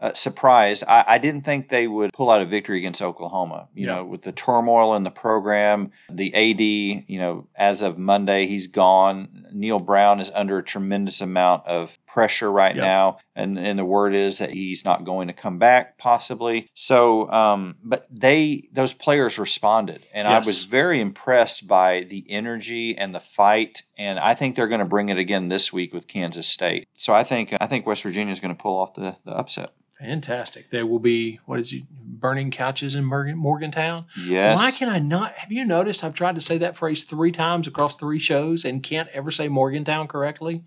uh, 0.00 0.12
surprised. 0.14 0.84
I, 0.86 1.04
I 1.08 1.18
didn't 1.18 1.42
think 1.44 1.70
they 1.70 1.88
would 1.88 2.12
pull 2.12 2.30
out 2.30 2.40
a 2.40 2.46
victory 2.46 2.78
against 2.78 3.02
Oklahoma. 3.02 3.66
You 3.74 3.86
Yeah. 3.88 3.94
know, 3.96 4.04
with 4.04 4.22
the 4.22 4.30
turmoil 4.30 4.94
in 4.94 5.02
the 5.02 5.10
program, 5.10 5.90
the 6.08 6.32
AD. 6.34 6.60
You 7.08 7.18
know, 7.18 7.46
as 7.56 7.82
of 7.82 7.98
Monday, 7.98 8.46
he's 8.46 8.68
gone. 8.68 9.46
Neal 9.52 9.80
Brown 9.80 10.20
is 10.20 10.30
under 10.34 10.58
a 10.58 10.62
tremendous 10.62 11.20
amount 11.20 11.66
of 11.66 11.98
pressure 12.18 12.50
right 12.50 12.74
Yep. 12.74 12.84
now, 12.84 13.18
and 13.36 13.58
and 13.58 13.78
the 13.78 13.84
word 13.84 14.14
is 14.14 14.38
that 14.38 14.50
he's 14.50 14.84
not 14.84 15.04
going 15.04 15.28
to 15.28 15.34
come 15.34 15.58
back 15.58 15.98
possibly. 15.98 16.68
So, 16.74 17.30
um, 17.30 17.76
but 17.82 18.06
they 18.10 18.68
those 18.72 18.92
players 18.92 19.38
responded, 19.38 20.04
and 20.12 20.26
I 20.26 20.38
was 20.38 20.64
very 20.64 21.00
impressed 21.00 21.66
by 21.68 22.04
the 22.08 22.24
energy 22.28 22.96
and 22.96 23.14
the 23.14 23.20
fight. 23.20 23.82
And 23.96 24.18
I 24.18 24.34
think 24.34 24.56
they're 24.56 24.68
going 24.68 24.80
to 24.80 24.84
bring 24.84 25.08
it 25.08 25.18
again 25.18 25.48
this 25.48 25.72
week 25.72 25.92
with 25.92 26.08
Kansas 26.08 26.46
State. 26.46 26.88
So 26.96 27.14
I 27.14 27.24
think 27.24 27.54
I 27.60 27.66
think 27.66 27.86
West 27.86 28.02
Virginia 28.02 28.32
is 28.32 28.40
going 28.40 28.54
to 28.54 28.60
pull 28.60 28.76
off 28.78 28.94
the, 28.94 29.16
the 29.24 29.32
upset. 29.32 29.70
Fantastic. 30.00 30.70
There 30.70 30.86
will 30.86 31.00
be 31.00 31.40
what 31.46 31.58
is 31.58 31.72
it? 31.72 31.82
Burning 31.90 32.50
couches 32.50 32.94
in 32.94 33.04
Morgan, 33.04 33.36
Morgantown. 33.36 34.06
Yes. 34.16 34.56
Why 34.58 34.70
can 34.70 34.88
I 34.88 34.98
not? 34.98 35.34
Have 35.34 35.50
you 35.52 35.64
noticed? 35.64 36.04
I've 36.04 36.14
tried 36.14 36.36
to 36.36 36.40
say 36.40 36.58
that 36.58 36.76
phrase 36.76 37.04
three 37.04 37.32
times 37.32 37.66
across 37.66 37.96
three 37.96 38.18
shows 38.18 38.64
and 38.64 38.82
can't 38.82 39.08
ever 39.10 39.30
say 39.30 39.48
Morgantown 39.48 40.06
correctly. 40.06 40.64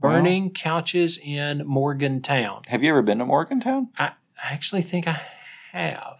Well- 0.00 0.12
Burning 0.12 0.50
couches 0.52 1.18
in 1.22 1.62
Morgantown. 1.66 2.62
Have 2.68 2.82
you 2.82 2.90
ever 2.90 3.02
been 3.02 3.18
to 3.18 3.26
Morgantown? 3.26 3.88
I 3.98 4.12
I 4.42 4.52
actually 4.52 4.82
think 4.82 5.06
I 5.06 5.20
have. 5.72 6.16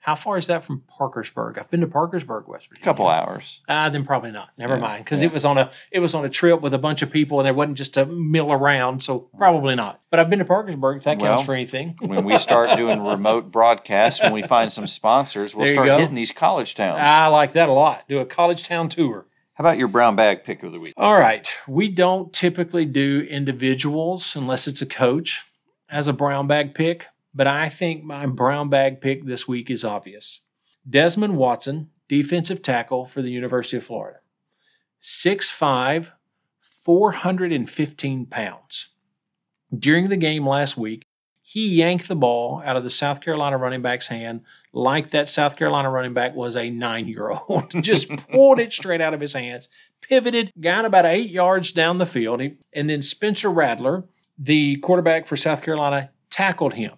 How 0.00 0.14
far 0.14 0.38
is 0.38 0.46
that 0.46 0.64
from 0.64 0.84
Parkersburg? 0.86 1.58
I've 1.58 1.68
been 1.68 1.80
to 1.80 1.86
Parkersburg, 1.88 2.46
West 2.46 2.68
Virginia. 2.68 2.82
A 2.82 2.84
couple 2.84 3.08
hours. 3.08 3.60
Ah, 3.68 3.88
then 3.88 4.04
probably 4.06 4.30
not. 4.30 4.50
Never 4.56 4.74
Yeah, 4.76 4.80
mind, 4.80 5.04
because 5.04 5.20
yeah. 5.20 5.26
it 5.26 5.32
was 5.34 5.44
on 5.44 5.58
a 5.58 5.70
it 5.90 5.98
was 5.98 6.14
on 6.14 6.24
a 6.24 6.28
trip 6.28 6.60
with 6.62 6.72
a 6.72 6.78
bunch 6.78 7.02
of 7.02 7.10
people, 7.10 7.40
and 7.40 7.46
there 7.46 7.52
wasn't 7.52 7.76
just 7.76 7.96
a 7.96 8.06
mill 8.06 8.52
around, 8.52 9.02
so 9.02 9.28
probably 9.36 9.74
not. 9.74 10.00
But 10.10 10.20
I've 10.20 10.30
been 10.30 10.38
to 10.38 10.44
Parkersburg. 10.44 10.98
If 10.98 11.04
that 11.04 11.18
counts 11.18 11.42
for 11.42 11.54
anything. 11.54 11.96
When 12.00 12.24
we 12.24 12.38
start 12.38 12.76
doing 12.78 13.02
remote 13.02 13.50
broadcasts, 13.50 14.22
when 14.22 14.32
we 14.32 14.42
find 14.42 14.70
some 14.72 14.86
sponsors, 14.86 15.54
we'll 15.56 15.66
start 15.66 15.86
go. 15.86 15.98
hitting 15.98 16.14
these 16.14 16.30
college 16.32 16.76
towns. 16.76 17.00
I 17.02 17.26
like 17.26 17.52
that 17.54 17.68
a 17.68 17.72
lot. 17.72 18.04
Do 18.08 18.18
a 18.20 18.24
college 18.24 18.62
town 18.64 18.88
tour. 18.88 19.26
How 19.56 19.64
about 19.64 19.78
your 19.78 19.88
brown 19.88 20.16
bag 20.16 20.44
pick 20.44 20.62
of 20.62 20.72
the 20.72 20.78
week? 20.78 20.92
All 20.98 21.18
right. 21.18 21.48
We 21.66 21.88
don't 21.88 22.30
typically 22.30 22.84
do 22.84 23.22
individuals 23.22 24.36
unless 24.36 24.68
it's 24.68 24.82
a 24.82 24.86
coach 24.86 25.46
as 25.88 26.06
a 26.06 26.12
brown 26.12 26.46
bag 26.46 26.74
pick, 26.74 27.06
but 27.34 27.46
I 27.46 27.70
think 27.70 28.04
my 28.04 28.26
brown 28.26 28.68
bag 28.68 29.00
pick 29.00 29.24
this 29.24 29.48
week 29.48 29.70
is 29.70 29.82
obvious. 29.82 30.40
Desmond 30.88 31.38
Watson, 31.38 31.88
defensive 32.06 32.60
tackle 32.60 33.06
for 33.06 33.22
the 33.22 33.30
University 33.30 33.78
of 33.78 33.84
Florida. 33.84 34.18
6'5, 35.02 36.08
415 36.84 38.26
pounds. 38.26 38.88
During 39.74 40.10
the 40.10 40.18
game 40.18 40.46
last 40.46 40.76
week, 40.76 41.05
he 41.56 41.68
yanked 41.68 42.06
the 42.06 42.14
ball 42.14 42.62
out 42.66 42.76
of 42.76 42.84
the 42.84 42.90
South 42.90 43.22
Carolina 43.22 43.56
running 43.56 43.80
back's 43.80 44.08
hand 44.08 44.42
like 44.74 45.08
that 45.08 45.26
South 45.26 45.56
Carolina 45.56 45.88
running 45.88 46.12
back 46.12 46.34
was 46.34 46.54
a 46.54 46.68
nine 46.68 47.08
year 47.08 47.30
old. 47.30 47.70
Just 47.82 48.10
pulled 48.30 48.60
it 48.60 48.74
straight 48.74 49.00
out 49.00 49.14
of 49.14 49.22
his 49.22 49.32
hands, 49.32 49.70
pivoted, 50.02 50.52
got 50.60 50.84
about 50.84 51.06
eight 51.06 51.30
yards 51.30 51.72
down 51.72 51.96
the 51.96 52.04
field, 52.04 52.42
and 52.74 52.90
then 52.90 53.00
Spencer 53.00 53.48
Rattler, 53.48 54.04
the 54.38 54.76
quarterback 54.80 55.26
for 55.26 55.38
South 55.38 55.62
Carolina, 55.62 56.10
tackled 56.28 56.74
him. 56.74 56.92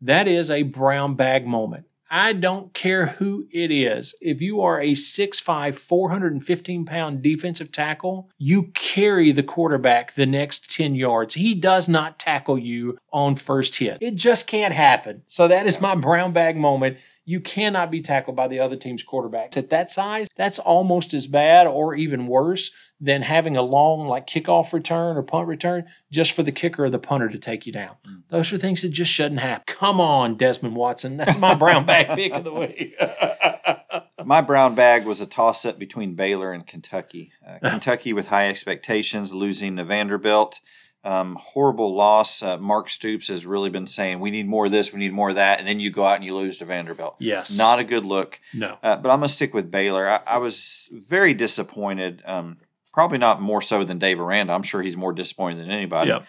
That 0.00 0.28
is 0.28 0.50
a 0.50 0.62
brown 0.62 1.16
bag 1.16 1.44
moment. 1.44 1.86
I 2.10 2.32
don't 2.32 2.72
care 2.74 3.06
who 3.06 3.46
it 3.50 3.70
is. 3.70 4.14
If 4.20 4.40
you 4.40 4.60
are 4.60 4.80
a 4.80 4.92
6'5, 4.92 5.74
415 5.76 6.84
pound 6.84 7.22
defensive 7.22 7.72
tackle, 7.72 8.30
you 8.38 8.70
carry 8.74 9.32
the 9.32 9.42
quarterback 9.42 10.14
the 10.14 10.26
next 10.26 10.70
10 10.70 10.94
yards. 10.94 11.34
He 11.34 11.54
does 11.54 11.88
not 11.88 12.18
tackle 12.18 12.58
you 12.58 12.98
on 13.12 13.36
first 13.36 13.76
hit. 13.76 13.98
It 14.00 14.16
just 14.16 14.46
can't 14.46 14.74
happen. 14.74 15.22
So 15.28 15.48
that 15.48 15.66
is 15.66 15.80
my 15.80 15.94
brown 15.94 16.32
bag 16.32 16.56
moment. 16.56 16.98
You 17.24 17.40
cannot 17.40 17.90
be 17.90 18.02
tackled 18.02 18.36
by 18.36 18.48
the 18.48 18.60
other 18.60 18.76
team's 18.76 19.02
quarterback. 19.02 19.56
At 19.56 19.70
that 19.70 19.90
size, 19.90 20.28
that's 20.36 20.58
almost 20.58 21.14
as 21.14 21.26
bad 21.26 21.66
or 21.66 21.94
even 21.94 22.26
worse 22.26 22.70
than 23.00 23.22
having 23.22 23.56
a 23.56 23.62
long 23.62 24.06
like 24.06 24.26
kickoff 24.26 24.72
return 24.72 25.16
or 25.16 25.22
punt 25.22 25.48
return 25.48 25.84
just 26.10 26.32
for 26.32 26.42
the 26.42 26.52
kicker 26.52 26.84
or 26.84 26.90
the 26.90 26.98
punter 26.98 27.28
to 27.28 27.38
take 27.38 27.66
you 27.66 27.72
down. 27.72 27.96
Mm. 28.06 28.22
Those 28.30 28.52
are 28.52 28.58
things 28.58 28.82
that 28.82 28.90
just 28.90 29.10
shouldn't 29.10 29.40
happen. 29.40 29.64
Come 29.66 30.00
on, 30.00 30.36
Desmond 30.36 30.76
Watson. 30.76 31.16
That's 31.16 31.38
my 31.38 31.54
brown 31.54 31.86
bag 31.86 32.08
pick 32.16 32.32
of 32.32 32.44
the 32.44 32.52
week. 32.52 32.94
my 34.24 34.40
brown 34.40 34.74
bag 34.74 35.04
was 35.06 35.20
a 35.20 35.26
toss 35.26 35.64
up 35.64 35.78
between 35.78 36.14
Baylor 36.14 36.52
and 36.52 36.66
Kentucky. 36.66 37.32
Uh, 37.46 37.58
Kentucky 37.70 38.12
with 38.12 38.26
high 38.26 38.48
expectations, 38.48 39.32
losing 39.32 39.76
to 39.76 39.84
Vanderbilt. 39.84 40.60
Um, 41.04 41.36
horrible 41.36 41.94
loss. 41.94 42.42
Uh, 42.42 42.56
Mark 42.56 42.88
Stoops 42.88 43.28
has 43.28 43.44
really 43.44 43.68
been 43.68 43.86
saying 43.86 44.20
we 44.20 44.30
need 44.30 44.48
more 44.48 44.66
of 44.66 44.72
this, 44.72 44.92
we 44.92 44.98
need 44.98 45.12
more 45.12 45.28
of 45.28 45.34
that, 45.36 45.58
and 45.58 45.68
then 45.68 45.78
you 45.78 45.90
go 45.90 46.06
out 46.06 46.16
and 46.16 46.24
you 46.24 46.34
lose 46.34 46.56
to 46.58 46.64
Vanderbilt. 46.64 47.16
Yes, 47.18 47.56
not 47.56 47.78
a 47.78 47.84
good 47.84 48.06
look. 48.06 48.40
No, 48.54 48.78
uh, 48.82 48.96
but 48.96 49.10
I'm 49.10 49.18
gonna 49.18 49.28
stick 49.28 49.52
with 49.52 49.70
Baylor. 49.70 50.08
I, 50.08 50.20
I 50.26 50.38
was 50.38 50.88
very 50.92 51.34
disappointed. 51.34 52.22
Um, 52.24 52.56
probably 52.94 53.18
not 53.18 53.42
more 53.42 53.60
so 53.60 53.84
than 53.84 53.98
Dave 53.98 54.18
Aranda. 54.18 54.52
I'm 54.54 54.62
sure 54.62 54.80
he's 54.80 54.96
more 54.96 55.12
disappointed 55.12 55.58
than 55.58 55.70
anybody. 55.70 56.10
Yep. 56.10 56.26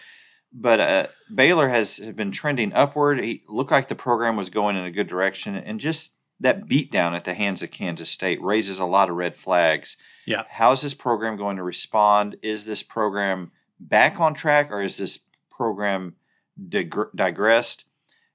But 0.52 0.80
uh, 0.80 1.06
Baylor 1.34 1.68
has 1.68 1.98
been 1.98 2.32
trending 2.32 2.72
upward. 2.72 3.20
He 3.22 3.44
looked 3.48 3.70
like 3.70 3.88
the 3.88 3.94
program 3.94 4.36
was 4.36 4.50
going 4.50 4.76
in 4.76 4.84
a 4.84 4.90
good 4.90 5.06
direction, 5.06 5.54
and 5.54 5.80
just 5.80 6.12
that 6.40 6.66
beatdown 6.66 7.14
at 7.14 7.24
the 7.24 7.34
hands 7.34 7.62
of 7.62 7.70
Kansas 7.70 8.10
State 8.10 8.42
raises 8.42 8.78
a 8.78 8.84
lot 8.84 9.08
of 9.08 9.16
red 9.16 9.36
flags. 9.36 9.96
Yeah, 10.26 10.44
how 10.48 10.72
is 10.72 10.82
this 10.82 10.94
program 10.94 11.36
going 11.36 11.56
to 11.56 11.62
respond? 11.62 12.36
Is 12.42 12.64
this 12.64 12.82
program 12.82 13.52
back 13.78 14.20
on 14.20 14.34
track 14.34 14.70
or 14.70 14.80
is 14.80 14.96
this 14.96 15.18
program 15.50 16.14
dig- 16.68 16.94
digressed? 17.14 17.84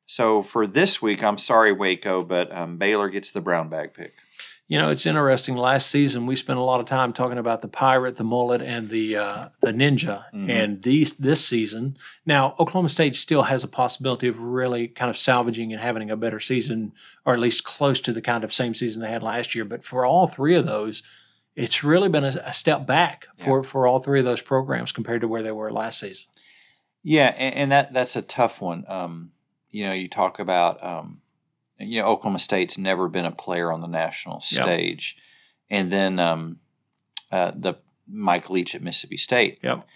So 0.06 0.44
for 0.44 0.68
this 0.68 1.02
week, 1.02 1.24
I'm 1.24 1.38
sorry, 1.38 1.72
Waco, 1.72 2.22
but 2.22 2.52
um, 2.52 2.78
Baylor 2.78 3.10
gets 3.10 3.32
the 3.32 3.39
brown 3.39 3.70
bag 3.70 3.94
pick. 3.94 4.14
You 4.68 4.78
know, 4.78 4.89
it's 4.89 5.06
interesting. 5.06 5.58
Last 5.58 5.89
season, 5.89 6.26
we 6.26 6.38
spent 6.38 6.58
a 6.58 6.64
lot 6.64 6.80
of 6.80 6.86
time 6.86 7.12
talking 7.12 7.38
about 7.38 7.62
the 7.62 7.68
pirate, 7.68 8.16
the 8.16 8.24
mullet, 8.24 8.62
and 8.62 8.88
the 8.88 9.18
uh, 9.18 9.50
the 9.62 9.74
ninja. 9.74 10.24
Mm-hmm. 10.34 10.50
And 10.50 10.82
these 10.82 11.14
this 11.16 11.46
season, 11.46 11.98
now 12.26 12.56
Oklahoma 12.58 12.88
State 12.88 13.18
still 13.18 13.44
has 13.44 13.66
a 13.66 13.68
possibility 13.68 14.30
of 14.30 14.39
really 14.39 14.88
kind 14.88 15.10
of 15.10 15.18
salvaging 15.18 15.74
and 15.74 15.82
having 15.82 16.10
a 16.10 16.16
better 16.16 16.39
season, 16.39 16.94
or 17.26 17.34
at 17.34 17.39
least 17.39 17.66
close 17.66 18.00
to 18.00 18.14
the 18.14 18.22
kind 18.22 18.46
of 18.46 18.54
same 18.54 18.74
season 18.74 19.02
they 19.02 19.10
had 19.10 19.24
last 19.24 19.56
year. 19.56 19.66
But 19.66 19.84
for 19.84 20.06
all 20.06 20.28
three 20.28 20.56
of 20.56 20.66
those, 20.66 21.04
it's 21.56 21.84
really 21.84 22.10
been 22.10 22.24
a, 22.24 22.41
a 22.45 22.54
step 22.54 22.86
back 22.86 23.28
for, 23.38 23.62
yeah. 23.62 23.70
for 23.70 23.88
all 23.88 23.99
three 23.99 24.20
of 24.20 24.26
those 24.26 24.41
programs 24.41 24.91
compared 24.91 25.22
to 25.22 25.28
where 25.28 25.43
they 25.43 25.52
were 25.52 25.72
last 25.72 25.99
season. 25.99 26.28
Yeah, 27.04 27.34
and, 27.38 27.56
and 27.56 27.72
that 27.72 27.93
that's 27.93 28.16
a 28.16 28.22
tough 28.22 28.62
one. 28.62 28.86
Um, 28.88 29.32
you 29.70 29.86
know, 29.86 29.93
you 29.93 30.08
talk 30.08 30.39
about 30.39 30.84
um, 30.84 31.22
you 31.80 32.02
know 32.02 32.08
Oklahoma 32.08 32.39
State's 32.39 32.78
never 32.78 33.08
been 33.08 33.26
a 33.26 33.32
player 33.32 33.72
on 33.72 33.82
the 33.82 33.88
national 33.88 34.41
stage, 34.41 35.18
yep. 35.70 35.82
and 35.82 35.91
then 35.91 36.20
um, 36.20 36.60
uh, 37.32 37.52
the 37.56 37.76
Mike 38.08 38.49
Leach 38.49 38.76
at 38.76 38.84
Mississippi 38.84 39.18
State. 39.18 39.60
Yep. 39.64 39.88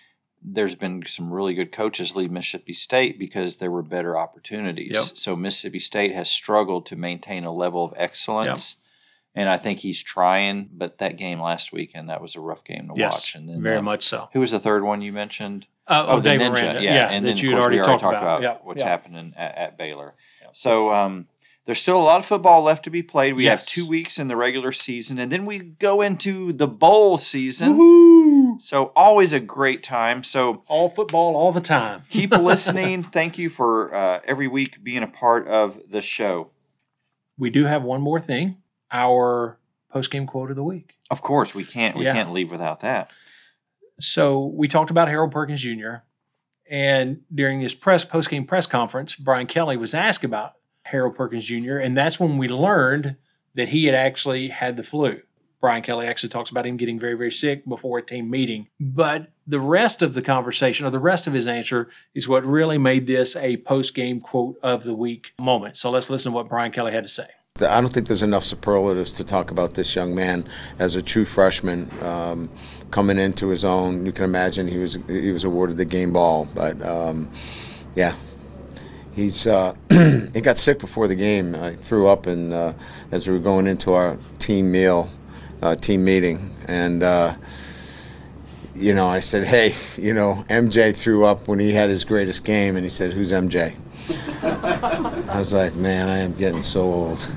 There's 0.48 0.76
been 0.76 1.04
some 1.08 1.34
really 1.34 1.56
good 1.56 1.72
coaches 1.72 2.16
leave 2.16 2.30
Mississippi 2.32 2.74
State 2.74 3.18
because 3.18 3.56
there 3.56 3.72
were 3.72 3.82
better 3.82 4.18
opportunities. 4.18 4.94
Yep. 4.94 5.18
So 5.18 5.36
Mississippi 5.36 5.80
State 5.80 6.14
has 6.14 6.30
struggled 6.30 6.86
to 6.88 6.96
maintain 6.96 7.46
a 7.46 7.54
level 7.54 7.84
of 7.84 7.94
excellence 7.98 8.76
and 9.36 9.50
I 9.50 9.58
think 9.58 9.80
he's 9.80 10.02
trying. 10.02 10.70
But 10.74 10.98
that 11.00 11.18
game 11.18 11.40
last 11.40 11.72
weekend, 11.72 12.10
that 12.10 12.22
was 12.22 12.36
a 12.36 12.40
rough 12.40 12.64
game 12.64 12.88
to 12.88 12.94
yes, 12.96 13.14
watch. 13.14 13.36
And 13.36 13.50
then 13.50 13.62
very 13.62 13.78
uh, 13.78 13.84
much 13.84 14.04
so. 14.04 14.30
Who 14.34 14.40
was 14.40 14.52
the 14.52 14.60
third 14.60 14.84
one 14.84 15.02
you 15.02 15.12
mentioned? 15.14 15.68
Uh, 15.88 16.06
oh, 16.08 16.20
the 16.20 16.30
Ninja. 16.30 16.52
Miranda. 16.52 16.82
Yeah, 16.82 16.94
yeah, 16.96 17.08
and 17.10 17.24
then 17.24 17.38
you 17.38 17.50
of 17.50 17.60
already, 17.60 17.76
we 17.76 17.82
already 17.82 18.02
talked, 18.02 18.02
talked 18.02 18.18
about, 18.18 18.40
about 18.40 18.66
what's 18.66 18.82
happening 18.82 19.34
at, 19.38 19.56
at 19.56 19.78
Baylor. 19.78 20.16
So 20.56 20.92
um, 20.92 21.28
there's 21.66 21.82
still 21.82 21.98
a 21.98 22.02
lot 22.02 22.20
of 22.20 22.26
football 22.26 22.64
left 22.64 22.84
to 22.86 22.90
be 22.90 23.04
played. 23.04 23.36
We 23.36 23.44
yes. 23.44 23.60
have 23.60 23.68
two 23.68 23.86
weeks 23.86 24.18
in 24.18 24.28
the 24.28 24.36
regular 24.36 24.72
season, 24.72 25.20
and 25.20 25.32
then 25.32 25.46
we 25.46 25.60
go 25.60 26.02
into 26.02 26.54
the 26.54 26.68
bowl 26.68 27.18
season. 27.18 27.78
Woo-hoo! 27.78 28.60
So 28.62 28.94
always 28.96 29.34
a 29.34 29.40
great 29.40 29.84
time. 29.84 30.24
So 30.24 30.64
all 30.68 30.90
football 30.90 31.36
all 31.36 31.52
the 31.52 31.62
time. 31.62 32.04
keep 32.10 32.32
listening. 32.32 33.04
Thank 33.12 33.38
you 33.38 33.50
for 33.50 33.94
uh, 33.94 34.22
every 34.26 34.48
week 34.48 34.84
being 34.84 35.04
a 35.04 35.08
part 35.08 35.48
of 35.48 35.78
the 35.90 36.02
show. 36.02 36.52
We 37.38 37.50
do 37.50 37.66
have 37.66 37.84
one 37.84 38.02
more 38.02 38.22
thing. 38.22 38.58
Our 38.92 39.58
post 39.92 40.12
game 40.12 40.28
quote 40.28 40.50
of 40.50 40.56
the 40.56 40.64
week. 40.64 40.96
Of 41.10 41.22
course, 41.22 41.54
we 41.54 41.64
can't 41.64 41.98
we 41.98 42.06
yeah. 42.06 42.14
can't 42.14 42.32
leave 42.32 42.52
without 42.52 42.82
that. 42.82 43.10
So 44.00 44.46
we 44.46 44.68
talked 44.68 44.92
about 44.92 45.08
Harold 45.08 45.32
Perkins 45.32 45.62
Jr. 45.62 45.98
And 46.70 47.22
during 47.34 47.62
his 47.62 47.74
press 47.74 48.04
post 48.04 48.30
game 48.30 48.46
press 48.46 48.68
conference, 48.68 49.16
Brian 49.16 49.48
Kelly 49.48 49.78
was 49.78 49.94
asked 49.94 50.24
about 50.24 50.54
Harold 50.84 51.16
Perkins 51.16 51.46
Jr. 51.46 51.78
And 51.78 51.98
that's 51.98 52.20
when 52.20 52.38
we 52.38 52.48
learned 52.48 53.16
that 53.56 53.70
he 53.70 53.86
had 53.86 53.96
actually 53.96 54.50
had 54.50 54.78
the 54.78 54.84
flu. 54.84 55.22
Brian 55.62 55.82
Kelly 55.82 56.06
actually 56.06 56.30
talks 56.30 56.52
about 56.52 56.68
him 56.68 56.78
getting 56.78 57.00
very, 57.00 57.16
very 57.16 57.32
sick 57.32 57.68
before 57.68 57.98
a 57.98 58.02
team 58.06 58.30
meeting. 58.30 58.68
But 58.80 59.32
the 59.48 59.60
rest 59.60 60.02
of 60.02 60.14
the 60.14 60.22
conversation 60.22 60.86
or 60.86 60.92
the 60.92 61.00
rest 61.00 61.26
of 61.26 61.34
his 61.34 61.48
answer 61.48 61.90
is 62.14 62.28
what 62.28 62.46
really 62.46 62.78
made 62.78 63.08
this 63.08 63.36
a 63.36 63.58
post 63.58 63.96
game 63.96 64.22
quote 64.22 64.60
of 64.62 64.84
the 64.84 64.94
week 64.94 65.32
moment. 65.40 65.78
So 65.78 65.90
let's 65.90 66.10
listen 66.10 66.32
to 66.32 66.36
what 66.36 66.50
Brian 66.50 66.72
Kelly 66.72 66.92
had 66.92 67.04
to 67.04 67.10
say. 67.10 67.28
I 67.62 67.80
don't 67.80 67.94
think 67.94 68.08
there's 68.08 68.22
enough 68.22 68.44
superlatives 68.44 69.14
to 69.14 69.24
talk 69.24 69.50
about 69.50 69.76
this 69.76 69.96
young 69.96 70.14
man 70.14 70.46
as 70.78 70.98
a 70.98 71.02
true 71.02 71.24
freshman 71.24 71.90
um, 72.04 72.50
coming 72.92 73.18
into 73.18 73.48
his 73.48 73.64
own. 73.64 74.06
You 74.06 74.12
can 74.12 74.26
imagine 74.26 74.68
he 74.68 74.78
was 74.78 74.98
he 75.08 75.32
was 75.32 75.46
awarded 75.46 75.78
the 75.78 75.86
game 75.86 76.12
ball, 76.12 76.50
but 76.54 76.86
um, 76.86 77.32
yeah, 77.96 78.16
he's 79.14 79.48
uh, 79.48 79.74
he 79.90 80.42
got 80.42 80.58
sick 80.58 80.80
before 80.80 81.08
the 81.08 81.16
game. 81.16 81.56
I 81.56 81.78
threw 81.78 82.10
up, 82.10 82.28
and 82.28 82.52
uh, 82.52 82.74
as 83.10 83.26
we 83.26 83.32
were 83.32 83.40
going 83.40 83.68
into 83.68 83.94
our 83.94 84.18
team 84.38 84.70
meal, 84.70 85.10
uh, 85.62 85.76
team 85.76 86.04
meeting, 86.04 86.54
and 86.68 87.04
uh, 87.04 87.36
you 88.76 88.94
know, 88.94 89.08
I 89.08 89.20
said, 89.20 89.48
"Hey, 89.48 89.76
you 89.96 90.14
know, 90.14 90.44
MJ 90.50 90.94
threw 90.94 91.24
up 91.24 91.48
when 91.48 91.60
he 91.60 91.72
had 91.72 91.90
his 91.90 92.04
greatest 92.04 92.44
game," 92.44 92.76
and 92.76 92.84
he 92.84 92.90
said, 92.90 93.14
"Who's 93.14 93.32
MJ?" 93.32 93.78
I 94.44 95.40
was 95.40 95.54
like, 95.54 95.74
"Man, 95.76 96.10
I 96.10 96.18
am 96.18 96.34
getting 96.34 96.62
so 96.62 96.82
old." 96.82 97.30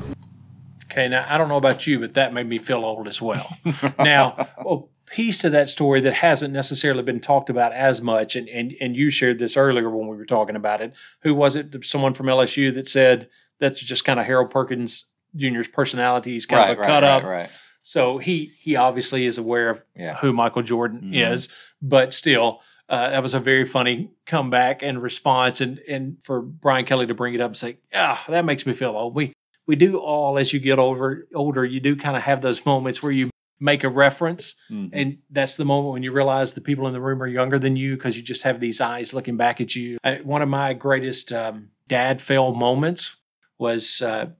Okay, 0.98 1.08
now 1.08 1.24
I 1.28 1.38
don't 1.38 1.48
know 1.48 1.56
about 1.56 1.86
you, 1.86 2.00
but 2.00 2.14
that 2.14 2.32
made 2.32 2.48
me 2.48 2.58
feel 2.58 2.84
old 2.84 3.06
as 3.06 3.22
well. 3.22 3.56
now, 3.98 4.48
a 4.58 4.78
piece 5.06 5.38
to 5.38 5.50
that 5.50 5.70
story 5.70 6.00
that 6.00 6.14
hasn't 6.14 6.52
necessarily 6.52 7.04
been 7.04 7.20
talked 7.20 7.48
about 7.48 7.72
as 7.72 8.02
much, 8.02 8.34
and, 8.34 8.48
and, 8.48 8.74
and 8.80 8.96
you 8.96 9.08
shared 9.10 9.38
this 9.38 9.56
earlier 9.56 9.88
when 9.88 10.08
we 10.08 10.16
were 10.16 10.26
talking 10.26 10.56
about 10.56 10.80
it. 10.80 10.92
Who 11.20 11.34
was 11.34 11.54
it? 11.54 11.84
Someone 11.84 12.14
from 12.14 12.26
LSU 12.26 12.74
that 12.74 12.88
said 12.88 13.28
that's 13.60 13.78
just 13.78 14.04
kind 14.04 14.18
of 14.18 14.26
Harold 14.26 14.50
Perkins 14.50 15.04
Jr.'s 15.36 15.68
personality. 15.68 16.32
He's 16.32 16.46
kind 16.46 16.62
right, 16.62 16.70
of 16.72 16.78
a 16.78 16.80
right, 16.80 16.88
cut 16.88 17.02
right, 17.04 17.10
up. 17.10 17.22
Right. 17.22 17.50
So 17.82 18.18
he 18.18 18.50
he 18.58 18.74
obviously 18.74 19.24
is 19.24 19.38
aware 19.38 19.70
of 19.70 19.82
yeah. 19.94 20.16
who 20.16 20.32
Michael 20.32 20.62
Jordan 20.62 21.00
mm-hmm. 21.00 21.32
is, 21.32 21.48
but 21.80 22.12
still, 22.12 22.60
uh, 22.88 23.10
that 23.10 23.22
was 23.22 23.34
a 23.34 23.40
very 23.40 23.66
funny 23.66 24.10
comeback 24.26 24.82
and 24.82 25.00
response. 25.00 25.60
And 25.60 25.78
and 25.88 26.16
for 26.24 26.42
Brian 26.42 26.86
Kelly 26.86 27.06
to 27.06 27.14
bring 27.14 27.34
it 27.34 27.40
up 27.40 27.50
and 27.50 27.56
say, 27.56 27.78
"Ah, 27.94 28.24
that 28.28 28.44
makes 28.44 28.66
me 28.66 28.72
feel 28.72 28.90
old." 28.90 29.14
We 29.14 29.32
we 29.68 29.76
do 29.76 29.98
all 29.98 30.38
as 30.38 30.52
you 30.52 30.58
get 30.58 30.80
older 30.80 31.28
older 31.32 31.64
you 31.64 31.78
do 31.78 31.94
kind 31.94 32.16
of 32.16 32.22
have 32.24 32.42
those 32.42 32.66
moments 32.66 33.00
where 33.00 33.12
you 33.12 33.30
make 33.60 33.84
a 33.84 33.88
reference 33.88 34.56
mm-hmm. 34.70 34.92
and 34.92 35.18
that's 35.30 35.56
the 35.56 35.64
moment 35.64 35.92
when 35.92 36.02
you 36.02 36.10
realize 36.10 36.54
the 36.54 36.60
people 36.60 36.88
in 36.88 36.92
the 36.92 37.00
room 37.00 37.22
are 37.22 37.28
younger 37.28 37.58
than 37.58 37.76
you 37.76 37.94
because 37.94 38.16
you 38.16 38.22
just 38.22 38.42
have 38.42 38.58
these 38.58 38.80
eyes 38.80 39.12
looking 39.12 39.36
back 39.36 39.60
at 39.60 39.76
you 39.76 39.98
I, 40.02 40.16
one 40.24 40.42
of 40.42 40.48
my 40.48 40.72
greatest 40.72 41.30
um, 41.30 41.70
dad 41.86 42.20
fail 42.20 42.52
moments 42.54 43.16
was 43.58 44.02
uh, 44.02 44.30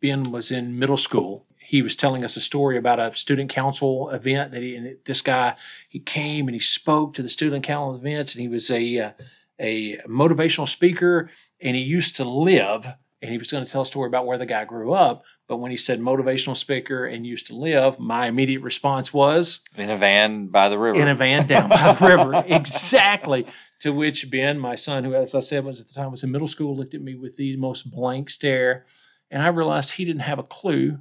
ben 0.00 0.30
was 0.30 0.52
in 0.52 0.78
middle 0.78 0.96
school 0.96 1.46
he 1.58 1.82
was 1.82 1.96
telling 1.96 2.22
us 2.22 2.36
a 2.36 2.40
story 2.40 2.76
about 2.76 3.00
a 3.00 3.16
student 3.16 3.50
council 3.50 4.10
event 4.10 4.52
that 4.52 4.62
he 4.62 4.76
and 4.76 4.96
this 5.04 5.22
guy 5.22 5.56
he 5.88 5.98
came 5.98 6.46
and 6.46 6.54
he 6.54 6.60
spoke 6.60 7.14
to 7.14 7.22
the 7.22 7.28
student 7.28 7.64
council 7.64 7.96
events 7.96 8.34
and 8.34 8.42
he 8.42 8.48
was 8.48 8.70
a 8.70 8.98
uh, 8.98 9.10
a 9.58 9.96
motivational 10.08 10.68
speaker 10.68 11.30
and 11.60 11.76
he 11.76 11.82
used 11.82 12.14
to 12.16 12.24
live 12.24 12.86
and 13.22 13.30
he 13.30 13.38
was 13.38 13.50
going 13.50 13.64
to 13.64 13.70
tell 13.70 13.82
a 13.82 13.86
story 13.86 14.08
about 14.08 14.26
where 14.26 14.38
the 14.38 14.46
guy 14.46 14.64
grew 14.64 14.92
up. 14.92 15.24
But 15.48 15.56
when 15.56 15.70
he 15.70 15.76
said 15.76 16.00
motivational 16.00 16.56
speaker 16.56 17.06
and 17.06 17.26
used 17.26 17.46
to 17.46 17.56
live, 17.56 17.98
my 17.98 18.26
immediate 18.26 18.62
response 18.62 19.12
was 19.12 19.60
in 19.76 19.90
a 19.90 19.96
van 19.96 20.48
by 20.48 20.68
the 20.68 20.78
river. 20.78 20.98
In 20.98 21.08
a 21.08 21.14
van 21.14 21.46
down 21.46 21.68
by 21.68 21.92
the 21.92 22.06
river, 22.06 22.44
exactly. 22.46 23.46
To 23.80 23.92
which 23.92 24.30
Ben, 24.30 24.58
my 24.58 24.74
son, 24.74 25.04
who 25.04 25.14
as 25.14 25.34
I 25.34 25.40
said 25.40 25.64
was 25.64 25.80
at 25.80 25.88
the 25.88 25.94
time 25.94 26.10
was 26.10 26.24
in 26.24 26.30
middle 26.30 26.48
school, 26.48 26.76
looked 26.76 26.94
at 26.94 27.02
me 27.02 27.14
with 27.14 27.36
the 27.36 27.56
most 27.56 27.90
blank 27.90 28.30
stare, 28.30 28.86
and 29.30 29.42
I 29.42 29.48
realized 29.48 29.92
he 29.92 30.04
didn't 30.04 30.22
have 30.22 30.38
a 30.38 30.44
clue 30.44 31.00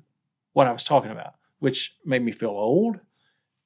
what 0.54 0.68
I 0.68 0.72
was 0.72 0.84
talking 0.84 1.12
about, 1.12 1.36
which 1.60 1.96
made 2.06 2.24
me 2.24 2.32
feel 2.32 2.50
old 2.50 3.00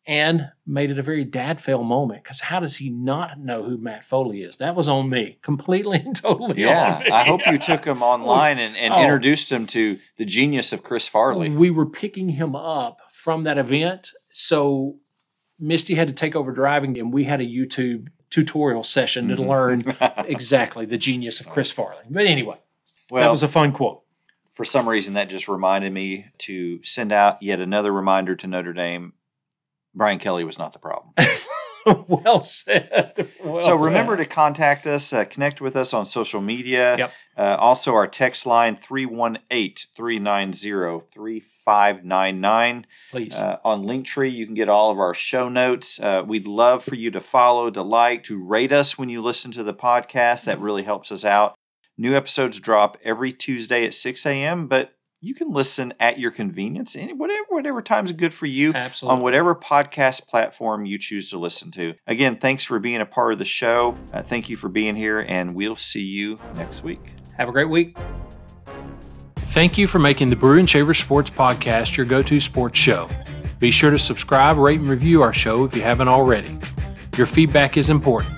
and 0.10 0.50
made 0.66 0.90
it 0.90 0.98
a 0.98 1.04
very 1.04 1.24
dad 1.24 1.62
fail 1.62 1.84
moment 1.84 2.24
because 2.24 2.40
how 2.40 2.60
does 2.60 2.78
he 2.78 2.90
not 2.90 3.40
know 3.40 3.62
who 3.64 3.78
Matt 3.78 4.04
Foley 4.04 4.42
is? 4.42 4.58
That 4.58 4.76
was 4.76 4.88
on 4.88 5.08
me, 5.10 5.38
completely 5.44 6.00
and 6.00 6.16
totally 6.16 6.60
Yeah, 6.62 6.96
on 6.96 7.04
me. 7.04 7.10
I 7.12 7.24
hope 7.26 7.42
you 7.46 7.60
took 7.60 7.86
him 7.86 8.02
online 8.14 8.58
and, 8.58 8.76
and 8.76 8.92
Oh. 8.94 9.02
introduced 9.04 9.52
him 9.52 9.68
to 9.68 10.00
the 10.18 10.26
genius 10.26 10.74
of 10.74 10.82
Chris 10.84 11.08
Farley. 11.08 11.52
We 11.52 11.70
were 11.70 11.86
picking 11.86 12.30
him 12.30 12.56
up 12.56 13.02
from 13.14 13.44
that 13.44 13.58
event. 13.60 14.10
So 14.34 14.96
Misty 15.60 15.94
had 15.96 16.08
to 16.08 16.14
take 16.14 16.36
over 16.36 16.52
driving, 16.52 16.98
and 16.98 17.14
we 17.14 17.26
had 17.26 17.40
a 17.40 17.46
YouTube 17.46 18.08
tutorial 18.32 18.84
session 18.84 19.28
to 19.28 19.36
Mhm. 19.36 19.48
learn 19.48 19.98
exactly 20.28 20.86
the 20.88 20.98
genius 20.98 21.40
of 21.40 21.48
Chris 21.50 21.70
Farley. 21.72 22.04
But 22.10 22.26
anyway, 22.26 22.58
that 23.12 23.30
was 23.30 23.44
a 23.44 23.48
fun 23.48 23.74
quote. 23.74 24.02
for 24.54 24.66
some 24.66 24.90
reason, 24.90 25.14
that 25.14 25.30
just 25.30 25.48
reminded 25.48 25.94
me 25.94 26.26
to 26.40 26.84
send 26.84 27.12
out 27.12 27.42
yet 27.42 27.60
another 27.62 27.94
reminder 27.94 28.36
to 28.36 28.48
Notre 28.48 28.74
Dame. 28.74 29.14
Brian 29.94 30.20
Kelly 30.20 30.44
was 30.44 30.58
not 30.58 30.74
the 30.74 30.80
problem. 30.80 31.14
well 32.08 32.42
said. 32.42 33.30
Well 33.44 33.64
so 33.64 33.76
remember 33.76 34.18
said. 34.18 34.24
to 34.24 34.30
contact 34.30 34.88
us, 34.88 35.12
uh, 35.14 35.26
connect 35.26 35.62
with 35.62 35.76
us 35.76 35.94
on 35.94 36.06
social 36.06 36.42
media. 36.42 36.98
Yep. 36.98 37.14
Uh, 37.38 37.56
also, 37.60 37.94
our 37.94 38.08
text 38.08 38.46
line 38.46 38.78
318 38.78 39.76
390 39.96 41.06
3599. 41.14 42.86
please. 43.12 43.36
Uh, 43.36 43.58
on 43.64 43.84
Linktree, 43.84 44.34
you 44.34 44.46
can 44.46 44.56
get 44.56 44.70
all 44.70 44.92
of 44.92 45.00
our 45.00 45.14
show 45.14 45.50
notes. 45.50 46.00
Uh, 46.00 46.24
we'd 46.26 46.48
love 46.48 46.84
for 46.84 46.96
you 46.96 47.12
to 47.12 47.22
follow, 47.22 47.70
to 47.70 47.82
like, 47.82 48.24
to 48.26 48.42
rate 48.44 48.72
us 48.72 48.98
when 48.98 49.10
you 49.10 49.22
listen 49.22 49.52
to 49.52 49.64
the 49.64 49.74
podcast. 49.74 50.46
That 50.46 50.60
really 50.60 50.84
helps 50.84 51.12
us 51.12 51.24
out. 51.24 51.56
New 51.98 52.16
episodes 52.16 52.60
drop 52.60 52.98
every 53.04 53.32
Tuesday 53.34 53.86
at 53.86 53.94
6 53.94 54.26
a.m., 54.26 54.68
but 54.68 54.94
you 55.22 55.36
can 55.36 55.52
listen 55.52 55.94
at 56.00 56.18
your 56.18 56.32
convenience, 56.32 56.96
any 56.96 57.14
whatever 57.14 57.44
whatever 57.50 57.82
time's 57.82 58.12
good 58.14 58.34
for 58.34 58.46
you 58.46 58.74
Absolutely. 58.74 59.18
on 59.18 59.24
whatever 59.24 59.54
podcast 59.54 60.28
platform 60.28 60.86
you 60.86 60.98
choose 60.98 61.30
to 61.32 61.38
listen 61.38 61.72
to. 61.72 61.94
Again, 62.08 62.38
thanks 62.38 62.64
for 62.64 62.80
being 62.80 63.02
a 63.02 63.06
part 63.06 63.34
of 63.34 63.40
the 63.40 63.46
show. 63.46 63.98
Uh, 64.14 64.24
thank 64.24 64.50
you 64.50 64.56
for 64.56 64.70
being 64.70 64.96
here, 64.96 65.26
and 65.28 65.54
we'll 65.54 65.76
see 65.76 66.02
you 66.02 66.38
next 66.56 66.84
week. 66.84 67.02
Have 67.38 67.50
a 67.50 67.52
great 67.52 67.70
week. 67.70 67.98
Thank 69.36 69.78
you 69.78 69.88
for 69.88 70.00
making 70.00 70.30
the 70.30 70.36
Brew 70.36 70.60
and 70.60 70.70
Shavers 70.70 71.00
Sports 71.00 71.30
Podcast 71.30 71.98
your 71.98 72.06
go 72.06 72.22
to 72.22 72.40
sports 72.40 72.80
show. 72.80 73.08
Be 73.60 73.72
sure 73.72 73.92
to 73.92 74.00
subscribe, 74.00 74.58
rate, 74.58 74.80
and 74.80 74.88
review 74.88 75.22
our 75.22 75.34
show 75.34 75.66
if 75.66 75.76
you 75.76 75.82
haven't 75.82 76.08
already. 76.08 76.58
Your 77.18 77.28
feedback 77.28 77.76
is 77.76 77.90
important. 77.90 78.34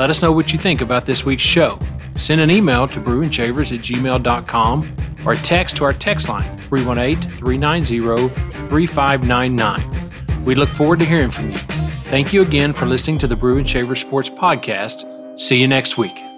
Let 0.00 0.10
us 0.10 0.20
know 0.20 0.32
what 0.32 0.52
you 0.52 0.58
think 0.58 0.80
about 0.80 1.06
this 1.06 1.24
week's 1.24 1.44
show. 1.44 1.78
Send 2.16 2.40
an 2.40 2.50
email 2.50 2.88
to 2.88 3.00
brewandshavers 3.00 3.72
at 3.72 3.84
gmail.com 3.84 4.96
or 5.24 5.34
text 5.34 5.76
to 5.76 5.84
our 5.84 5.92
text 5.92 6.28
line 6.28 6.56
318 6.56 7.16
390 7.38 8.28
3599. 8.68 10.44
We 10.44 10.54
look 10.54 10.68
forward 10.70 10.98
to 11.00 11.04
hearing 11.04 11.30
from 11.30 11.50
you. 11.50 11.58
Thank 11.58 12.32
you 12.32 12.42
again 12.42 12.72
for 12.72 12.86
listening 12.86 13.18
to 13.18 13.26
the 13.26 13.36
Brew 13.36 13.58
and 13.58 13.68
Shavers 13.68 14.00
Sports 14.00 14.28
Podcast. 14.28 15.40
See 15.40 15.56
you 15.56 15.66
next 15.66 15.96
week. 15.96 16.33